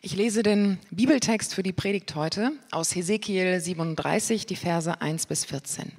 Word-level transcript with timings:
Ich 0.00 0.14
lese 0.14 0.44
den 0.44 0.78
Bibeltext 0.92 1.56
für 1.56 1.64
die 1.64 1.72
Predigt 1.72 2.14
heute 2.14 2.52
aus 2.70 2.94
Hesekiel 2.94 3.58
37, 3.58 4.46
die 4.46 4.54
Verse 4.54 5.00
1 5.00 5.26
bis 5.26 5.44
14. 5.44 5.90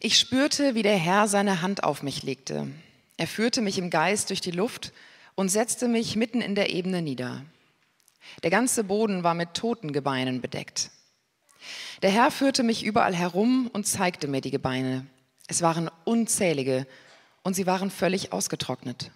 Ich 0.00 0.18
spürte, 0.18 0.74
wie 0.74 0.82
der 0.82 0.98
Herr 0.98 1.26
seine 1.26 1.62
Hand 1.62 1.84
auf 1.84 2.02
mich 2.02 2.22
legte. 2.22 2.68
Er 3.16 3.26
führte 3.26 3.62
mich 3.62 3.78
im 3.78 3.88
Geist 3.88 4.28
durch 4.28 4.42
die 4.42 4.50
Luft 4.50 4.92
und 5.36 5.48
setzte 5.48 5.88
mich 5.88 6.16
mitten 6.16 6.42
in 6.42 6.54
der 6.54 6.68
Ebene 6.68 7.00
nieder. 7.00 7.46
Der 8.42 8.50
ganze 8.50 8.84
Boden 8.84 9.22
war 9.22 9.32
mit 9.32 9.54
Totengebeinen 9.54 10.42
bedeckt. 10.42 10.90
Der 12.02 12.10
Herr 12.10 12.30
führte 12.30 12.62
mich 12.62 12.84
überall 12.84 13.14
herum 13.14 13.70
und 13.72 13.86
zeigte 13.86 14.28
mir 14.28 14.42
die 14.42 14.50
Gebeine. 14.50 15.06
Es 15.46 15.62
waren 15.62 15.90
unzählige 16.04 16.86
und 17.42 17.54
sie 17.54 17.66
waren 17.66 17.90
völlig 17.90 18.34
ausgetrocknet. 18.34 19.12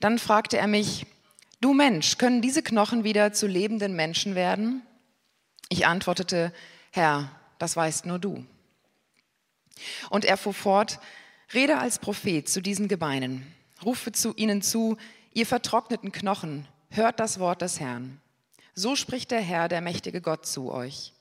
Dann 0.00 0.18
fragte 0.18 0.58
er 0.58 0.66
mich, 0.66 1.06
du 1.60 1.74
Mensch, 1.74 2.18
können 2.18 2.42
diese 2.42 2.62
Knochen 2.62 3.04
wieder 3.04 3.32
zu 3.32 3.46
lebenden 3.46 3.94
Menschen 3.94 4.34
werden? 4.34 4.82
Ich 5.68 5.86
antwortete, 5.86 6.52
Herr, 6.90 7.30
das 7.58 7.76
weißt 7.76 8.06
nur 8.06 8.18
du. 8.18 8.44
Und 10.10 10.24
er 10.24 10.36
fuhr 10.36 10.54
fort, 10.54 10.98
rede 11.52 11.78
als 11.78 11.98
Prophet 11.98 12.48
zu 12.48 12.60
diesen 12.60 12.88
Gebeinen, 12.88 13.46
rufe 13.84 14.12
zu 14.12 14.34
ihnen 14.34 14.62
zu, 14.62 14.96
ihr 15.32 15.46
vertrockneten 15.46 16.12
Knochen, 16.12 16.66
hört 16.90 17.20
das 17.20 17.38
Wort 17.38 17.62
des 17.62 17.80
Herrn. 17.80 18.20
So 18.74 18.96
spricht 18.96 19.30
der 19.30 19.40
Herr, 19.40 19.68
der 19.68 19.80
mächtige 19.80 20.20
Gott, 20.20 20.46
zu 20.46 20.72
euch. 20.72 21.12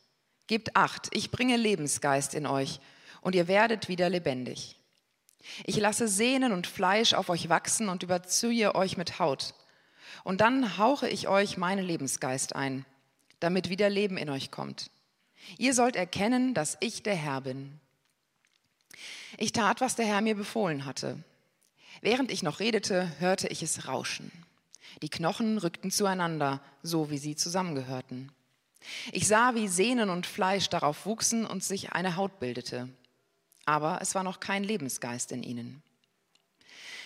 Gebt 0.48 0.76
acht, 0.76 1.09
ich 1.12 1.31
bringe 1.31 1.57
Lebensgeist 1.57 2.34
in 2.34 2.45
euch, 2.45 2.79
und 3.21 3.35
ihr 3.35 3.48
werdet 3.48 3.90
wieder 3.90 4.09
lebendig. 4.09 4.77
Ich 5.64 5.77
lasse 5.77 6.08
Sehnen 6.08 6.52
und 6.52 6.68
Fleisch 6.68 7.14
auf 7.14 7.30
euch 7.30 7.50
wachsen 7.50 7.90
und 7.90 8.04
überziehe 8.04 8.76
euch 8.76 8.98
mit 8.98 9.20
Haut. 9.20 9.54
Und 10.23 10.41
dann 10.41 10.77
hauche 10.77 11.08
ich 11.08 11.27
euch 11.27 11.58
meinen 11.58 11.86
Lebensgeist 11.86 12.55
ein, 12.55 12.85
damit 13.40 13.70
wieder 13.70 13.90
Leben 13.90 14.18
in 14.18 14.29
euch 14.29 14.52
kommt. 14.52 14.90
Ihr 15.57 15.74
sollt 15.74 15.96
erkennen, 15.96 16.54
dass 16.54 16.77
ich 16.79 17.04
der 17.04 17.16
Herr 17.16 17.41
bin. 17.41 17.79
Ich 19.38 19.52
tat, 19.52 19.82
was 19.82 19.96
der 19.96 20.05
Herr 20.05 20.21
mir 20.21 20.35
befohlen 20.35 20.85
hatte. 20.85 21.18
Während 22.01 22.32
ich 22.32 22.44
noch 22.44 22.60
redete, 22.60 23.12
hörte 23.20 23.48
ich 23.48 23.63
es 23.63 23.88
rauschen. 23.88 24.32
Die 25.01 25.10
Knochen 25.10 25.57
rückten 25.57 25.91
zueinander, 25.91 26.62
so 26.82 27.10
wie 27.10 27.18
sie 27.18 27.35
zusammengehörten. 27.35 28.32
Ich 29.12 29.27
sah, 29.27 29.55
wie 29.55 29.68
Sehnen 29.68 30.10
und 30.10 30.26
Fleisch 30.26 30.70
darauf 30.70 31.05
wuchsen 31.05 31.46
und 31.46 31.63
sich 31.63 31.94
eine 31.94 32.16
Haut 32.16 32.40
bildete 32.40 32.90
aber 33.68 33.99
es 34.01 34.15
war 34.15 34.23
noch 34.23 34.40
kein 34.40 34.63
Lebensgeist 34.63 35.32
in 35.32 35.43
ihnen. 35.43 35.84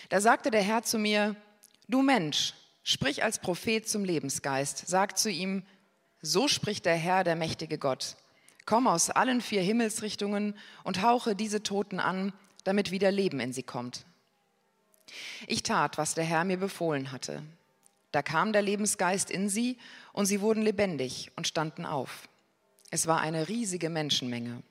Da 0.08 0.20
sagte 0.20 0.50
der 0.50 0.62
Herr 0.62 0.82
zu 0.84 0.96
mir, 0.96 1.34
du 1.88 2.02
Mensch, 2.02 2.54
sprich 2.84 3.24
als 3.24 3.40
Prophet 3.40 3.88
zum 3.88 4.04
Lebensgeist, 4.04 4.84
sag 4.86 5.18
zu 5.18 5.28
ihm, 5.28 5.64
so 6.20 6.46
spricht 6.46 6.86
der 6.86 6.94
Herr, 6.94 7.24
der 7.24 7.34
mächtige 7.34 7.78
Gott, 7.78 8.16
komm 8.64 8.86
aus 8.86 9.10
allen 9.10 9.40
vier 9.40 9.60
Himmelsrichtungen 9.60 10.56
und 10.84 11.02
hauche 11.02 11.34
diese 11.34 11.64
Toten 11.64 11.98
an, 11.98 12.32
damit 12.62 12.92
wieder 12.92 13.10
Leben 13.10 13.40
in 13.40 13.52
sie 13.52 13.64
kommt. 13.64 14.04
Ich 15.48 15.64
tat, 15.64 15.98
was 15.98 16.14
der 16.14 16.24
Herr 16.24 16.44
mir 16.44 16.58
befohlen 16.58 17.10
hatte. 17.10 17.42
Da 18.12 18.22
kam 18.22 18.52
der 18.52 18.62
Lebensgeist 18.62 19.30
in 19.30 19.48
sie 19.48 19.78
und 20.12 20.26
sie 20.26 20.40
wurden 20.40 20.62
lebendig 20.62 21.32
und 21.34 21.48
standen 21.48 21.84
auf. 21.84 22.28
Es 22.90 23.08
war 23.08 23.20
eine 23.20 23.48
riesige 23.48 23.90
Menschenmenge. 23.90 24.62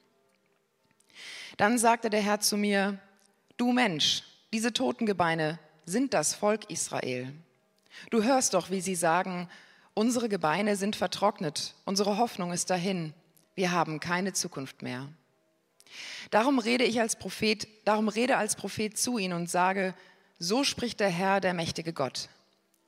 Dann 1.57 1.77
sagte 1.77 2.09
der 2.09 2.21
Herr 2.21 2.39
zu 2.39 2.57
mir, 2.57 2.99
du 3.57 3.71
Mensch, 3.71 4.23
diese 4.53 4.73
Totengebeine 4.73 5.59
sind 5.85 6.13
das 6.13 6.33
Volk 6.33 6.69
Israel. 6.69 7.33
Du 8.09 8.23
hörst 8.23 8.53
doch, 8.53 8.69
wie 8.69 8.81
sie 8.81 8.95
sagen, 8.95 9.49
unsere 9.93 10.29
Gebeine 10.29 10.75
sind 10.75 10.95
vertrocknet, 10.95 11.75
unsere 11.85 12.17
Hoffnung 12.17 12.51
ist 12.51 12.69
dahin, 12.69 13.13
wir 13.55 13.71
haben 13.71 13.99
keine 13.99 14.33
Zukunft 14.33 14.81
mehr. 14.81 15.09
Darum 16.29 16.59
rede 16.59 16.85
ich 16.85 17.01
als 17.01 17.17
Prophet, 17.17 17.67
darum 17.85 18.07
rede 18.07 18.37
als 18.37 18.55
Prophet 18.55 18.97
zu 18.97 19.17
ihnen 19.17 19.33
und 19.33 19.49
sage, 19.49 19.93
so 20.39 20.63
spricht 20.63 20.99
der 20.99 21.09
Herr, 21.09 21.41
der 21.41 21.53
mächtige 21.53 21.93
Gott. 21.93 22.29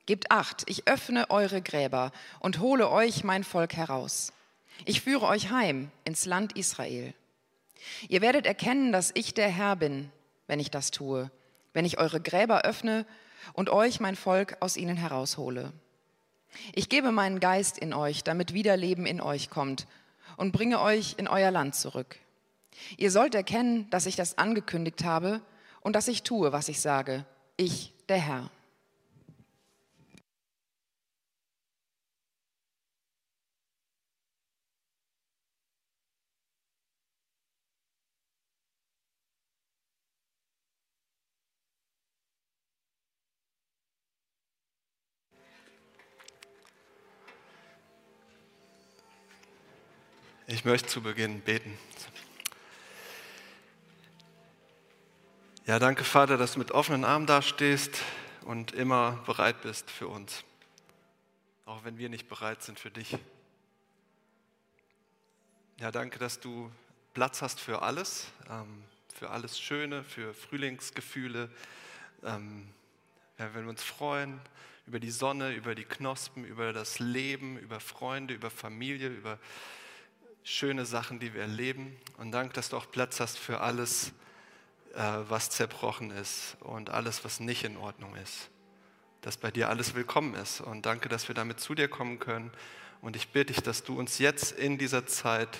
Gebt 0.06 0.30
acht, 0.30 0.64
ich 0.66 0.86
öffne 0.88 1.30
eure 1.30 1.62
Gräber 1.62 2.12
und 2.40 2.58
hole 2.58 2.90
euch 2.90 3.24
mein 3.24 3.44
Volk 3.44 3.74
heraus. 3.74 4.32
Ich 4.84 5.02
führe 5.02 5.26
euch 5.26 5.50
heim 5.50 5.90
ins 6.04 6.24
Land 6.26 6.56
Israel. 6.56 7.14
Ihr 8.08 8.20
werdet 8.20 8.46
erkennen, 8.46 8.92
dass 8.92 9.10
ich 9.14 9.34
der 9.34 9.48
Herr 9.48 9.76
bin, 9.76 10.10
wenn 10.46 10.60
ich 10.60 10.70
das 10.70 10.90
tue, 10.90 11.30
wenn 11.72 11.84
ich 11.84 11.98
eure 11.98 12.20
Gräber 12.20 12.62
öffne 12.62 13.06
und 13.52 13.70
euch, 13.70 14.00
mein 14.00 14.16
Volk, 14.16 14.56
aus 14.60 14.76
ihnen 14.76 14.96
heraushole. 14.96 15.72
Ich 16.72 16.88
gebe 16.88 17.12
meinen 17.12 17.40
Geist 17.40 17.78
in 17.78 17.92
euch, 17.92 18.22
damit 18.22 18.54
wieder 18.54 18.76
Leben 18.76 19.06
in 19.06 19.20
euch 19.20 19.50
kommt 19.50 19.86
und 20.36 20.52
bringe 20.52 20.80
euch 20.80 21.14
in 21.18 21.28
euer 21.28 21.50
Land 21.50 21.74
zurück. 21.74 22.18
Ihr 22.96 23.10
sollt 23.10 23.34
erkennen, 23.34 23.88
dass 23.90 24.06
ich 24.06 24.16
das 24.16 24.38
angekündigt 24.38 25.04
habe 25.04 25.40
und 25.80 25.94
dass 25.94 26.08
ich 26.08 26.22
tue, 26.22 26.52
was 26.52 26.68
ich 26.68 26.80
sage. 26.80 27.24
Ich, 27.56 27.92
der 28.08 28.18
Herr. 28.18 28.50
Ich 50.64 50.66
möchte 50.66 50.88
zu 50.88 51.02
Beginn 51.02 51.42
beten. 51.42 51.76
Ja, 55.66 55.78
danke 55.78 56.04
Vater, 56.04 56.38
dass 56.38 56.54
du 56.54 56.58
mit 56.58 56.70
offenen 56.70 57.04
Armen 57.04 57.26
dastehst 57.26 58.00
und 58.46 58.72
immer 58.72 59.22
bereit 59.26 59.60
bist 59.60 59.90
für 59.90 60.08
uns, 60.08 60.42
auch 61.66 61.84
wenn 61.84 61.98
wir 61.98 62.08
nicht 62.08 62.30
bereit 62.30 62.62
sind 62.62 62.80
für 62.80 62.90
dich. 62.90 63.18
Ja, 65.80 65.90
danke, 65.90 66.18
dass 66.18 66.40
du 66.40 66.72
Platz 67.12 67.42
hast 67.42 67.60
für 67.60 67.82
alles, 67.82 68.28
ähm, 68.48 68.84
für 69.14 69.28
alles 69.28 69.60
Schöne, 69.60 70.02
für 70.02 70.32
Frühlingsgefühle. 70.32 71.50
Ähm, 72.22 72.66
ja, 73.38 73.52
wenn 73.52 73.64
wir 73.64 73.68
uns 73.70 73.82
freuen 73.82 74.40
über 74.86 74.98
die 74.98 75.10
Sonne, 75.10 75.52
über 75.52 75.74
die 75.74 75.84
Knospen, 75.84 76.42
über 76.42 76.72
das 76.72 77.00
Leben, 77.00 77.58
über 77.58 77.80
Freunde, 77.80 78.32
über 78.32 78.48
Familie, 78.48 79.08
über 79.08 79.38
schöne 80.44 80.84
Sachen, 80.84 81.18
die 81.18 81.34
wir 81.34 81.40
erleben. 81.40 81.96
Und 82.18 82.30
danke, 82.30 82.52
dass 82.52 82.68
du 82.68 82.76
auch 82.76 82.88
Platz 82.90 83.18
hast 83.18 83.38
für 83.38 83.60
alles, 83.60 84.12
äh, 84.94 85.00
was 85.28 85.50
zerbrochen 85.50 86.10
ist 86.12 86.56
und 86.60 86.90
alles, 86.90 87.24
was 87.24 87.40
nicht 87.40 87.64
in 87.64 87.76
Ordnung 87.76 88.14
ist. 88.16 88.50
Dass 89.22 89.38
bei 89.38 89.50
dir 89.50 89.70
alles 89.70 89.94
willkommen 89.94 90.34
ist. 90.34 90.60
Und 90.60 90.86
danke, 90.86 91.08
dass 91.08 91.26
wir 91.26 91.34
damit 91.34 91.58
zu 91.58 91.74
dir 91.74 91.88
kommen 91.88 92.20
können. 92.20 92.52
Und 93.00 93.16
ich 93.16 93.28
bitte 93.28 93.52
dich, 93.52 93.62
dass 93.62 93.82
du 93.82 93.98
uns 93.98 94.18
jetzt 94.18 94.52
in 94.52 94.78
dieser 94.78 95.06
Zeit 95.06 95.58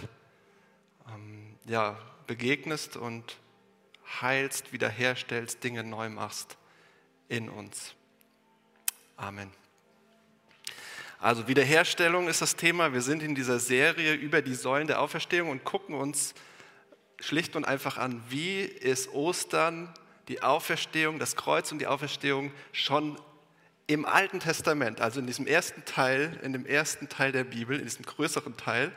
ähm, 1.09 1.59
ja, 1.65 1.99
begegnest 2.27 2.97
und 2.97 3.39
heilst, 4.21 4.73
wiederherstellst, 4.73 5.65
Dinge 5.65 5.83
neu 5.83 6.11
machst 6.11 6.59
in 7.28 7.49
uns. 7.49 7.94
Amen. 9.17 9.63
Also 11.25 11.49
Wiederherstellung 11.49 12.29
ist 12.29 12.43
das 12.43 12.55
Thema. 12.55 12.93
Wir 12.93 13.01
sind 13.01 13.23
in 13.23 13.35
dieser 13.35 13.59
Serie 13.59 14.12
über 14.12 14.43
die 14.43 14.53
Säulen 14.53 14.87
der 14.87 15.01
Auferstehung 15.01 15.49
und 15.49 15.65
gucken 15.65 15.95
uns 15.95 16.35
schlicht 17.19 17.57
und 17.57 17.65
einfach 17.65 17.97
an, 17.97 18.23
wie 18.29 18.61
ist 18.61 19.11
Ostern, 19.15 19.89
die 20.29 20.43
Auferstehung, 20.43 21.19
das 21.19 21.35
Kreuz 21.35 21.73
und 21.73 21.79
die 21.79 21.87
Auferstehung 21.87 22.53
schon 22.73 23.19
im 23.87 24.05
Alten 24.05 24.38
Testament, 24.38 25.00
also 25.00 25.19
in 25.19 25.26
diesem 25.26 25.47
ersten 25.47 25.87
Teil, 25.87 26.38
in 26.43 26.53
dem 26.53 26.67
ersten 26.67 27.09
Teil 27.09 27.32
der 27.32 27.44
Bibel, 27.44 27.79
in 27.79 27.85
diesem 27.85 28.05
größeren 28.05 28.59
Teil, 28.59 28.93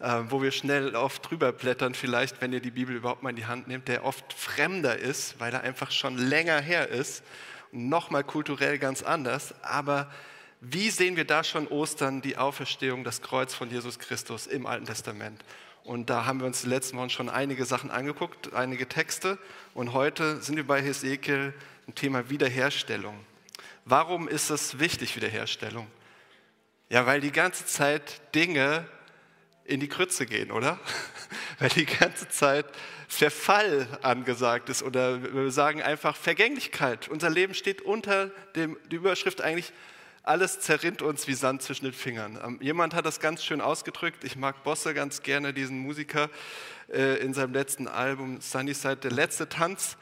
äh, 0.00 0.20
wo 0.28 0.42
wir 0.42 0.50
schnell 0.50 0.94
oft 0.94 1.30
drüber 1.30 1.50
blättern, 1.52 1.94
vielleicht, 1.94 2.42
wenn 2.42 2.52
ihr 2.52 2.60
die 2.60 2.72
Bibel 2.72 2.94
überhaupt 2.94 3.22
mal 3.22 3.30
in 3.30 3.36
die 3.36 3.46
Hand 3.46 3.68
nehmt, 3.68 3.88
der 3.88 4.04
oft 4.04 4.34
fremder 4.34 4.98
ist, 4.98 5.40
weil 5.40 5.54
er 5.54 5.62
einfach 5.62 5.90
schon 5.92 6.18
länger 6.18 6.60
her 6.60 6.90
ist, 6.90 7.24
nochmal 7.72 8.22
kulturell 8.22 8.78
ganz 8.78 9.02
anders, 9.02 9.54
aber 9.62 10.10
wie 10.70 10.90
sehen 10.90 11.16
wir 11.16 11.24
da 11.24 11.44
schon 11.44 11.68
Ostern, 11.68 12.22
die 12.22 12.36
Auferstehung, 12.36 13.04
das 13.04 13.20
Kreuz 13.20 13.52
von 13.54 13.70
Jesus 13.70 13.98
Christus 13.98 14.46
im 14.46 14.66
Alten 14.66 14.86
Testament? 14.86 15.44
Und 15.82 16.08
da 16.08 16.24
haben 16.24 16.40
wir 16.40 16.46
uns 16.46 16.62
die 16.62 16.68
letzten 16.68 16.96
Wochen 16.96 17.10
schon 17.10 17.28
einige 17.28 17.66
Sachen 17.66 17.90
angeguckt, 17.90 18.54
einige 18.54 18.88
Texte. 18.88 19.38
Und 19.74 19.92
heute 19.92 20.40
sind 20.40 20.56
wir 20.56 20.66
bei 20.66 20.80
Hesekiel 20.80 21.52
im 21.86 21.94
Thema 21.94 22.30
Wiederherstellung. 22.30 23.18
Warum 23.84 24.26
ist 24.26 24.48
es 24.48 24.78
wichtig, 24.78 25.14
Wiederherstellung? 25.14 25.86
Ja, 26.88 27.04
weil 27.04 27.20
die 27.20 27.32
ganze 27.32 27.66
Zeit 27.66 28.22
Dinge 28.34 28.86
in 29.64 29.80
die 29.80 29.88
Krütze 29.88 30.24
gehen, 30.26 30.50
oder? 30.50 30.78
Weil 31.58 31.70
die 31.70 31.86
ganze 31.86 32.28
Zeit 32.28 32.66
Verfall 33.08 33.86
angesagt 34.02 34.68
ist 34.68 34.82
oder 34.82 35.22
wir 35.22 35.50
sagen 35.50 35.80
einfach 35.80 36.16
Vergänglichkeit. 36.16 37.08
Unser 37.08 37.30
Leben 37.30 37.54
steht 37.54 37.80
unter 37.80 38.26
dem, 38.56 38.76
die 38.90 38.96
Überschrift 38.96 39.40
eigentlich, 39.40 39.72
alles 40.24 40.58
zerrinnt 40.60 41.02
uns 41.02 41.28
wie 41.28 41.34
Sand 41.34 41.62
zwischen 41.62 41.84
den 41.84 41.92
Fingern. 41.92 42.38
Ähm, 42.42 42.58
jemand 42.60 42.94
hat 42.94 43.04
das 43.04 43.20
ganz 43.20 43.44
schön 43.44 43.60
ausgedrückt. 43.60 44.24
Ich 44.24 44.36
mag 44.36 44.64
Bosse 44.64 44.94
ganz 44.94 45.22
gerne, 45.22 45.52
diesen 45.52 45.78
Musiker, 45.78 46.30
äh, 46.92 47.18
in 47.18 47.34
seinem 47.34 47.52
letzten 47.52 47.86
Album 47.86 48.40
Sunnyside, 48.40 48.96
der 48.96 49.10
letzte 49.10 49.48
Tanz. 49.48 49.96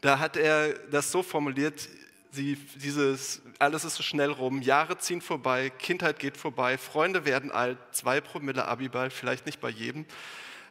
Da 0.00 0.20
hat 0.20 0.36
er 0.36 0.74
das 0.90 1.10
so 1.10 1.22
formuliert, 1.22 1.88
sie, 2.30 2.56
dieses, 2.76 3.42
alles 3.58 3.84
ist 3.84 3.96
so 3.96 4.04
schnell 4.04 4.30
rum, 4.30 4.62
Jahre 4.62 4.98
ziehen 4.98 5.20
vorbei, 5.20 5.70
Kindheit 5.70 6.20
geht 6.20 6.36
vorbei, 6.36 6.78
Freunde 6.78 7.24
werden 7.24 7.50
alt, 7.50 7.78
zwei 7.90 8.20
Promille 8.20 8.66
Abiball, 8.66 9.10
vielleicht 9.10 9.46
nicht 9.46 9.60
bei 9.60 9.70
jedem, 9.70 10.04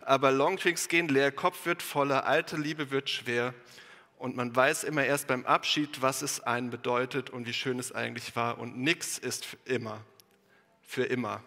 aber 0.02 0.32
Longdrinks 0.32 0.88
gehen 0.88 1.08
leer, 1.08 1.32
Kopf 1.32 1.66
wird 1.66 1.82
voller, 1.82 2.28
alte 2.28 2.56
Liebe 2.56 2.92
wird 2.92 3.10
schwer 3.10 3.54
und 4.18 4.36
man 4.36 4.56
weiß 4.56 4.84
immer 4.84 5.04
erst 5.04 5.28
beim 5.28 5.46
Abschied, 5.46 6.02
was 6.02 6.22
es 6.22 6.40
einen 6.42 6.70
bedeutet 6.70 7.30
und 7.30 7.48
wie 7.48 7.54
schön 7.54 7.80
es 7.80 7.92
eigentlich 7.92 8.36
war 8.36 8.58
und 8.58 8.78
nichts 8.78 9.18
ist 9.18 9.46
für 9.46 9.58
immer, 9.66 10.02
für 10.82 11.04
immer. 11.04 11.44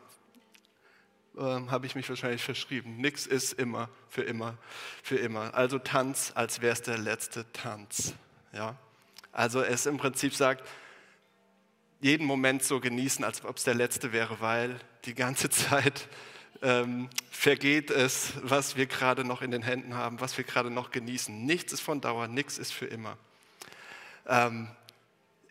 Ähm, 1.38 1.70
Habe 1.70 1.86
ich 1.86 1.94
mich 1.94 2.08
wahrscheinlich 2.08 2.42
verschrieben. 2.42 2.96
Nichts 2.96 3.26
ist 3.26 3.52
immer, 3.52 3.88
für 4.08 4.22
immer, 4.22 4.58
für 5.02 5.16
immer. 5.16 5.54
Also 5.54 5.78
Tanz, 5.78 6.32
als 6.34 6.60
wäre 6.60 6.72
es 6.72 6.82
der 6.82 6.98
letzte 6.98 7.50
Tanz. 7.52 8.14
Ja? 8.52 8.76
Also 9.32 9.62
es 9.62 9.86
im 9.86 9.98
Prinzip 9.98 10.34
sagt, 10.34 10.66
jeden 12.00 12.26
Moment 12.26 12.62
so 12.62 12.80
genießen, 12.80 13.24
als 13.24 13.44
ob 13.44 13.56
es 13.56 13.64
der 13.64 13.74
letzte 13.74 14.12
wäre, 14.12 14.40
weil 14.40 14.78
die 15.04 15.14
ganze 15.14 15.48
Zeit 15.50 16.08
ähm, 16.62 17.08
vergeht 17.30 17.90
es, 17.90 18.32
was 18.42 18.76
wir 18.76 18.86
gerade 18.86 19.24
noch 19.24 19.42
in 19.42 19.50
den 19.50 19.62
Händen 19.62 19.94
haben, 19.94 20.20
was 20.20 20.36
wir 20.36 20.44
gerade 20.44 20.70
noch 20.70 20.90
genießen. 20.90 21.44
Nichts 21.44 21.72
ist 21.72 21.80
von 21.80 22.00
Dauer, 22.00 22.28
nichts 22.28 22.58
ist 22.58 22.72
für 22.72 22.86
immer. 22.86 23.16
Ähm, 24.26 24.68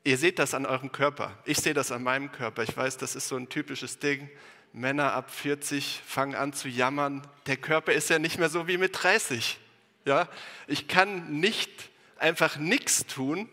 ihr 0.03 0.17
seht 0.17 0.39
das 0.39 0.53
an 0.53 0.65
eurem 0.65 0.91
Körper. 0.91 1.37
Ich 1.45 1.57
sehe 1.57 1.73
das 1.73 1.91
an 1.91 2.03
meinem 2.03 2.31
Körper. 2.31 2.63
Ich 2.63 2.75
weiß, 2.75 2.97
das 2.97 3.15
ist 3.15 3.27
so 3.27 3.35
ein 3.35 3.49
typisches 3.49 3.99
Ding. 3.99 4.29
Männer 4.73 5.13
ab 5.13 5.31
40 5.31 6.01
fangen 6.05 6.35
an 6.35 6.53
zu 6.53 6.67
jammern. 6.67 7.25
Der 7.47 7.57
Körper 7.57 7.93
ist 7.93 8.09
ja 8.09 8.19
nicht 8.19 8.37
mehr 8.37 8.49
so 8.49 8.67
wie 8.67 8.77
mit 8.77 9.01
30. 9.01 9.57
Ja? 10.05 10.27
Ich 10.67 10.87
kann 10.87 11.39
nicht 11.39 11.89
einfach 12.17 12.57
nichts 12.57 13.05
tun 13.05 13.49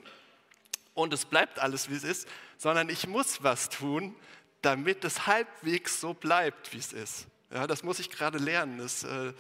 und 0.95 1.13
es 1.13 1.25
bleibt 1.25 1.59
alles, 1.59 1.91
wie 1.91 1.95
es 1.95 2.05
ist, 2.05 2.29
sondern 2.59 2.89
ich 2.89 3.07
muss 3.07 3.43
was 3.43 3.69
tun, 3.69 4.15
damit 4.63 5.05
es 5.05 5.27
halbwegs 5.27 6.01
so 6.01 6.15
bleibt, 6.15 6.73
wie 6.73 6.79
es 6.79 6.93
ist. 6.93 7.27
Ja, 7.55 7.69
das 7.69 7.85
muss 7.85 8.01
ich 8.01 8.11
gerade 8.11 8.39
lernen. 8.39 8.79
Das 8.79 9.05
äh, 9.05 9.33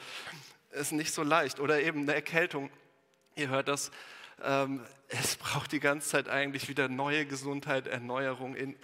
ist 0.71 0.93
nicht 0.93 1.13
so 1.13 1.25
leicht. 1.25 1.59
Oder 1.59 1.83
eben 1.83 2.03
eine 2.03 2.15
Erkältung. 2.15 2.71
Ihr 3.35 3.49
hört 3.49 3.67
das. 3.67 3.91
Ähm, 4.41 4.87
es 5.09 5.35
braucht 5.35 5.73
die 5.73 5.81
ganze 5.81 6.11
Zeit 6.11 6.29
eigentlich 6.29 6.69
wieder 6.69 6.89
neue 6.89 7.27
Gesundheit, 7.27 7.89
Erneuerung. 7.89 8.55
In, 8.55 8.77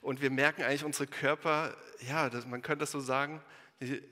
und 0.00 0.20
wir 0.20 0.30
merken 0.30 0.64
eigentlich, 0.64 0.84
unsere 0.84 1.06
Körper, 1.06 1.76
ja, 2.08 2.28
das, 2.28 2.44
man 2.44 2.60
könnte 2.60 2.80
das 2.80 2.90
so 2.90 2.98
sagen, 2.98 3.40
die, 3.80 4.02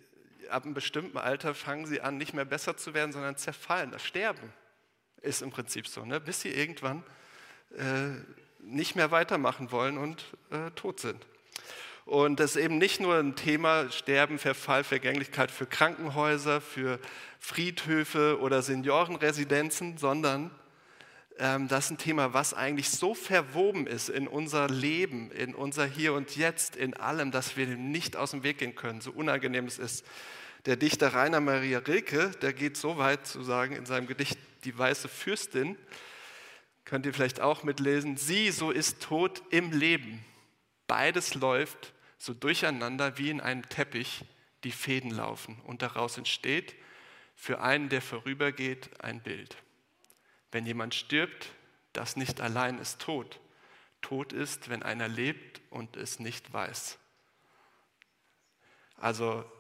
ab 0.51 0.65
einem 0.65 0.75
bestimmten 0.75 1.19
Alter 1.19 1.53
fangen 1.53 1.87
sie 1.87 2.01
an, 2.01 2.17
nicht 2.17 2.33
mehr 2.33 2.45
besser 2.45 2.77
zu 2.77 2.95
werden, 2.95 3.11
sondern 3.13 3.37
zerfallen. 3.37 3.91
Das 3.91 4.05
Sterben 4.05 4.53
ist 5.21 5.43
im 5.43 5.51
Prinzip 5.51 5.89
so, 5.89 6.05
ne? 6.05 6.21
bis 6.21 6.43
sie 6.43 6.51
irgendwann 6.51 7.03
äh, 7.77 8.11
nicht 8.61 8.95
mehr 8.95 9.11
weitermachen 9.11 9.73
wollen 9.73 9.99
und 9.99 10.25
äh, 10.53 10.71
tot 10.77 11.01
sind. 11.01 11.27
Und 12.11 12.41
das 12.41 12.57
ist 12.57 12.65
eben 12.65 12.79
nicht 12.79 12.99
nur 12.99 13.19
ein 13.19 13.37
Thema 13.37 13.89
Sterben, 13.89 14.41
Verfall, 14.41 14.83
Vergänglichkeit 14.83 15.49
für 15.49 15.65
Krankenhäuser, 15.65 16.61
für 16.61 16.99
Friedhöfe 17.39 18.41
oder 18.41 18.63
Seniorenresidenzen, 18.63 19.97
sondern 19.97 20.51
ähm, 21.39 21.69
das 21.69 21.85
ist 21.85 21.91
ein 21.93 21.99
Thema, 21.99 22.35
was 22.35 22.53
eigentlich 22.53 22.91
so 22.91 23.15
verwoben 23.15 23.87
ist 23.87 24.09
in 24.09 24.27
unser 24.27 24.67
Leben, 24.67 25.31
in 25.31 25.55
unser 25.55 25.87
Hier 25.87 26.13
und 26.13 26.35
Jetzt, 26.35 26.75
in 26.75 26.95
allem, 26.95 27.31
dass 27.31 27.57
wir 27.57 27.67
dem 27.67 27.93
nicht 27.93 28.17
aus 28.17 28.33
dem 28.33 28.43
Weg 28.43 28.59
gehen 28.59 28.75
können, 28.75 29.01
so 29.01 29.13
unangenehm 29.13 29.67
es 29.67 29.79
ist. 29.79 30.05
Der 30.67 30.75
Dichter 30.75 31.15
Rainer 31.15 31.41
Maria 31.41 31.79
Rilke, 31.79 32.33
der 32.43 32.53
geht 32.53 32.77
so 32.77 32.99
weit 32.99 33.25
zu 33.25 33.45
sagen 33.45 33.77
in 33.77 33.87
seinem 33.87 34.09
Gedicht 34.09 34.37
Die 34.65 34.77
weiße 34.77 35.07
Fürstin, 35.07 35.79
könnt 36.85 37.07
ihr 37.07 37.15
vielleicht 37.15 37.41
auch 37.41 37.63
mitlesen, 37.63 38.17
sie, 38.17 38.51
so 38.51 38.73
ist 38.73 39.01
tot 39.01 39.45
im 39.51 39.71
Leben. 39.71 40.25
Beides 40.89 41.35
läuft 41.37 41.93
so 42.21 42.35
durcheinander 42.35 43.17
wie 43.17 43.31
in 43.31 43.41
einem 43.41 43.67
Teppich 43.69 44.25
die 44.63 44.73
Fäden 44.73 45.11
laufen 45.11 45.59
und 45.65 45.81
daraus 45.81 46.19
entsteht 46.19 46.75
für 47.35 47.63
einen, 47.63 47.89
der 47.89 48.03
vorübergeht, 48.03 48.91
ein 49.03 49.23
Bild. 49.23 49.57
Wenn 50.53 50.67
jemand 50.67 50.95
stirbt, 50.95 51.49
das 51.95 52.17
nicht 52.17 52.43
allein 52.43 52.79
ist 52.79 53.01
tot. 53.01 53.41
Tod 54.03 54.35
ist, 54.35 54.69
wenn 54.69 54.83
einer 54.83 55.09
lebt 55.09 55.63
und 55.71 55.97
es 55.97 56.21
nicht 56.21 56.53
weiß. 56.53 56.99
Also, 58.97 59.51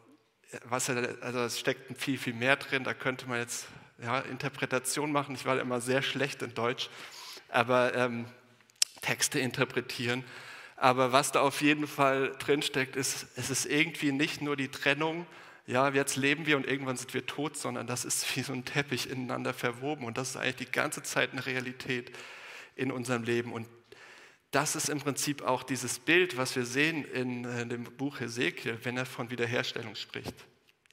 was, 0.65 0.91
also 0.91 1.41
es 1.41 1.59
steckt 1.59 1.99
viel, 1.99 2.19
viel 2.19 2.35
mehr 2.35 2.57
drin. 2.57 2.85
Da 2.85 2.93
könnte 2.93 3.27
man 3.27 3.39
jetzt 3.39 3.69
ja, 4.03 4.19
Interpretation 4.21 5.13
machen. 5.13 5.35
Ich 5.35 5.47
war 5.47 5.59
immer 5.59 5.81
sehr 5.81 6.03
schlecht 6.03 6.43
in 6.43 6.53
Deutsch, 6.53 6.91
aber 7.49 7.95
ähm, 7.95 8.27
Texte 9.01 9.41
interpretieren. 9.41 10.25
Aber 10.81 11.13
was 11.13 11.31
da 11.31 11.43
auf 11.43 11.61
jeden 11.61 11.87
Fall 11.87 12.35
drinsteckt, 12.39 12.97
ist, 12.97 13.27
es 13.37 13.51
ist 13.51 13.67
irgendwie 13.67 14.13
nicht 14.13 14.41
nur 14.41 14.57
die 14.57 14.69
Trennung, 14.69 15.27
ja, 15.67 15.91
jetzt 15.91 16.17
leben 16.17 16.47
wir 16.47 16.57
und 16.57 16.67
irgendwann 16.67 16.97
sind 16.97 17.13
wir 17.13 17.27
tot, 17.27 17.55
sondern 17.59 17.87
das 17.87 18.07
ist 18.07 18.35
wie 18.35 18.41
so 18.41 18.55
ein 18.55 18.65
Teppich 18.65 19.11
ineinander 19.11 19.53
verwoben 19.53 20.07
und 20.07 20.17
das 20.17 20.31
ist 20.31 20.37
eigentlich 20.39 20.69
die 20.69 20.73
ganze 20.73 21.03
Zeit 21.03 21.33
eine 21.33 21.45
Realität 21.45 22.11
in 22.77 22.91
unserem 22.91 23.25
Leben. 23.25 23.53
Und 23.53 23.69
das 24.53 24.75
ist 24.75 24.89
im 24.89 25.01
Prinzip 25.01 25.43
auch 25.43 25.65
dieses 25.65 25.99
Bild, 25.99 26.39
was 26.39 26.57
wir 26.57 26.65
sehen 26.65 27.05
in, 27.05 27.45
in 27.45 27.69
dem 27.69 27.85
Buch 27.85 28.19
Hesekiel, 28.19 28.79
wenn 28.83 28.97
er 28.97 29.05
von 29.05 29.31
Wiederherstellung 29.31 29.97
spricht. 29.97 30.35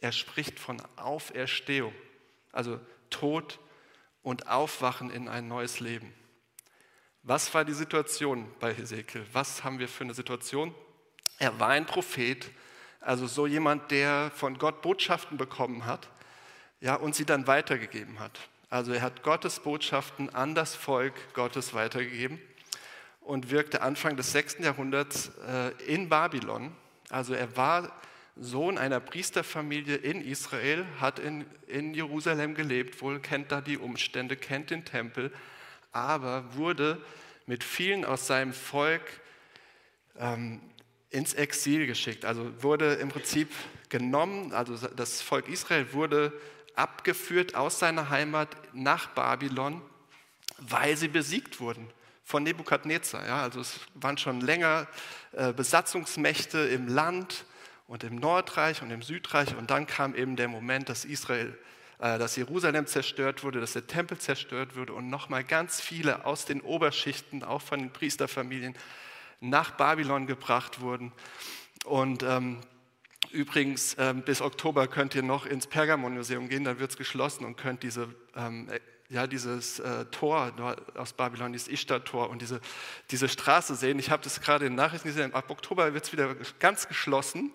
Er 0.01 0.11
spricht 0.11 0.59
von 0.59 0.81
Auferstehung, 0.97 1.93
also 2.51 2.77
Tod 3.09 3.57
und 4.21 4.49
Aufwachen 4.49 5.11
in 5.11 5.29
ein 5.29 5.47
neues 5.47 5.79
Leben. 5.79 6.13
Was 7.27 7.53
war 7.53 7.65
die 7.65 7.73
Situation 7.73 8.49
bei 8.61 8.73
Hesekiel? 8.73 9.25
Was 9.33 9.65
haben 9.65 9.79
wir 9.79 9.89
für 9.89 10.05
eine 10.05 10.13
Situation? 10.13 10.73
Er 11.39 11.59
war 11.59 11.67
ein 11.67 11.85
Prophet, 11.85 12.49
also 13.01 13.27
so 13.27 13.45
jemand, 13.45 13.91
der 13.91 14.31
von 14.33 14.57
Gott 14.57 14.81
Botschaften 14.81 15.37
bekommen 15.37 15.85
hat 15.85 16.07
ja, 16.79 16.95
und 16.95 17.15
sie 17.15 17.25
dann 17.25 17.45
weitergegeben 17.45 18.21
hat. 18.21 18.39
Also 18.69 18.93
er 18.93 19.01
hat 19.01 19.23
Gottes 19.23 19.59
Botschaften 19.59 20.33
an 20.33 20.55
das 20.55 20.73
Volk 20.73 21.15
Gottes 21.33 21.73
weitergegeben 21.73 22.39
und 23.19 23.51
wirkte 23.51 23.81
Anfang 23.81 24.15
des 24.15 24.31
6. 24.31 24.59
Jahrhunderts 24.59 25.29
äh, 25.45 25.71
in 25.85 26.07
Babylon. 26.07 26.73
Also 27.09 27.33
er 27.33 27.57
war 27.57 27.91
Sohn 28.37 28.77
einer 28.77 29.01
Priesterfamilie 29.01 29.97
in 29.97 30.21
Israel, 30.21 30.85
hat 31.01 31.19
in, 31.19 31.45
in 31.67 31.93
Jerusalem 31.93 32.55
gelebt, 32.55 33.01
wohl 33.01 33.19
kennt 33.19 33.51
da 33.51 33.59
die 33.59 33.77
Umstände, 33.77 34.37
kennt 34.37 34.69
den 34.69 34.85
Tempel, 34.85 35.33
aber 35.97 36.55
wurde 36.55 37.01
mit 37.45 37.63
vielen 37.63 38.05
aus 38.05 38.27
seinem 38.27 38.53
Volk 38.53 39.01
ähm, 40.19 40.61
ins 41.09 41.33
Exil 41.33 41.87
geschickt. 41.87 42.25
Also 42.25 42.51
wurde 42.61 42.95
im 42.95 43.09
Prinzip 43.09 43.49
genommen, 43.89 44.53
also 44.53 44.75
das 44.89 45.21
Volk 45.21 45.47
Israel 45.47 45.93
wurde 45.93 46.33
abgeführt 46.75 47.55
aus 47.55 47.79
seiner 47.79 48.09
Heimat 48.09 48.49
nach 48.73 49.07
Babylon, 49.09 49.81
weil 50.59 50.97
sie 50.97 51.07
besiegt 51.07 51.59
wurden 51.59 51.87
von 52.23 52.43
Nebukadnezar. 52.43 53.25
Ja, 53.25 53.41
also 53.41 53.61
es 53.61 53.79
waren 53.95 54.17
schon 54.17 54.41
länger 54.41 54.87
äh, 55.31 55.53
Besatzungsmächte 55.53 56.59
im 56.59 56.87
Land 56.87 57.45
und 57.87 58.03
im 58.03 58.17
Nordreich 58.17 58.81
und 58.81 58.91
im 58.91 59.01
Südreich 59.01 59.55
und 59.55 59.71
dann 59.71 59.87
kam 59.87 60.13
eben 60.13 60.35
der 60.35 60.49
Moment, 60.49 60.89
dass 60.89 61.05
Israel 61.05 61.57
dass 61.99 62.35
Jerusalem 62.35 62.85
zerstört 62.85 63.43
wurde, 63.43 63.59
dass 63.59 63.73
der 63.73 63.87
Tempel 63.87 64.17
zerstört 64.19 64.75
wurde 64.75 64.93
und 64.93 65.09
nochmal 65.09 65.43
ganz 65.43 65.81
viele 65.81 66.25
aus 66.25 66.45
den 66.45 66.61
Oberschichten, 66.61 67.43
auch 67.43 67.61
von 67.61 67.79
den 67.79 67.91
Priesterfamilien, 67.91 68.75
nach 69.39 69.71
Babylon 69.71 70.27
gebracht 70.27 70.79
wurden. 70.81 71.11
Und 71.85 72.23
ähm, 72.23 72.59
übrigens, 73.31 73.95
ähm, 73.99 74.21
bis 74.21 74.41
Oktober 74.41 74.87
könnt 74.87 75.15
ihr 75.15 75.23
noch 75.23 75.45
ins 75.45 75.67
Pergamon-Museum 75.67 76.49
gehen, 76.49 76.63
da 76.63 76.79
wird 76.79 76.91
es 76.91 76.97
geschlossen 76.97 77.45
und 77.45 77.55
könnt 77.55 77.83
diese, 77.83 78.13
ähm, 78.35 78.69
äh, 78.69 78.79
ja, 79.09 79.25
dieses 79.25 79.79
äh, 79.79 80.05
Tor 80.05 80.51
aus 80.95 81.13
Babylon, 81.13 81.53
dieses 81.53 81.67
Ishtar-Tor 81.67 82.29
und 82.29 82.41
diese, 82.41 82.59
diese 83.09 83.29
Straße 83.29 83.75
sehen. 83.75 83.99
Ich 83.99 84.11
habe 84.11 84.23
das 84.23 84.41
gerade 84.41 84.65
in 84.65 84.73
den 84.73 84.77
Nachrichten 84.77 85.07
gesehen, 85.07 85.33
ab 85.33 85.49
Oktober 85.49 85.93
wird 85.93 86.03
es 86.03 86.11
wieder 86.11 86.35
ganz 86.59 86.87
geschlossen 86.87 87.51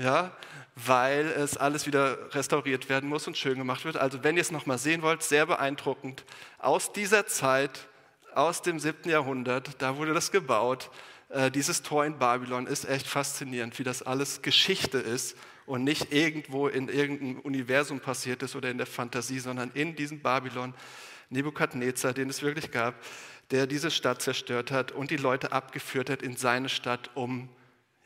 ja, 0.00 0.32
weil 0.74 1.26
es 1.26 1.56
alles 1.56 1.86
wieder 1.86 2.34
restauriert 2.34 2.88
werden 2.88 3.08
muss 3.08 3.26
und 3.26 3.36
schön 3.36 3.58
gemacht 3.58 3.84
wird. 3.84 3.96
Also 3.96 4.22
wenn 4.24 4.36
ihr 4.36 4.42
es 4.42 4.50
nochmal 4.50 4.78
sehen 4.78 5.02
wollt, 5.02 5.22
sehr 5.22 5.46
beeindruckend. 5.46 6.24
Aus 6.58 6.92
dieser 6.92 7.26
Zeit, 7.26 7.88
aus 8.34 8.62
dem 8.62 8.78
7. 8.78 9.10
Jahrhundert, 9.10 9.82
da 9.82 9.96
wurde 9.96 10.14
das 10.14 10.30
gebaut. 10.30 10.90
Äh, 11.28 11.50
dieses 11.50 11.82
Tor 11.82 12.04
in 12.04 12.18
Babylon 12.18 12.66
ist 12.66 12.88
echt 12.88 13.06
faszinierend, 13.06 13.78
wie 13.78 13.84
das 13.84 14.02
alles 14.02 14.42
Geschichte 14.42 14.98
ist 14.98 15.36
und 15.66 15.84
nicht 15.84 16.12
irgendwo 16.12 16.68
in 16.68 16.88
irgendeinem 16.88 17.40
Universum 17.40 18.00
passiert 18.00 18.42
ist 18.42 18.56
oder 18.56 18.70
in 18.70 18.78
der 18.78 18.86
Fantasie, 18.86 19.38
sondern 19.38 19.70
in 19.74 19.94
diesem 19.94 20.20
Babylon, 20.20 20.74
Nebukadnezar, 21.28 22.12
den 22.12 22.28
es 22.28 22.42
wirklich 22.42 22.72
gab, 22.72 22.94
der 23.50 23.66
diese 23.66 23.90
Stadt 23.90 24.20
zerstört 24.20 24.70
hat 24.70 24.92
und 24.92 25.10
die 25.10 25.16
Leute 25.16 25.52
abgeführt 25.52 26.10
hat 26.10 26.22
in 26.22 26.36
seine 26.36 26.68
Stadt, 26.68 27.10
um 27.14 27.48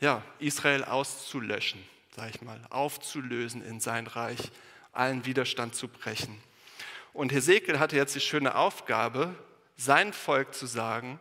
ja, 0.00 0.22
Israel 0.38 0.84
auszulöschen, 0.84 1.80
sage 2.14 2.30
ich 2.34 2.42
mal, 2.42 2.60
aufzulösen 2.70 3.62
in 3.62 3.80
sein 3.80 4.06
Reich, 4.06 4.52
allen 4.92 5.24
Widerstand 5.24 5.74
zu 5.74 5.88
brechen. 5.88 6.40
Und 7.12 7.32
Hesekiel 7.32 7.80
hatte 7.80 7.96
jetzt 7.96 8.14
die 8.14 8.20
schöne 8.20 8.54
Aufgabe, 8.54 9.34
sein 9.76 10.12
Volk 10.12 10.54
zu 10.54 10.66
sagen, 10.66 11.18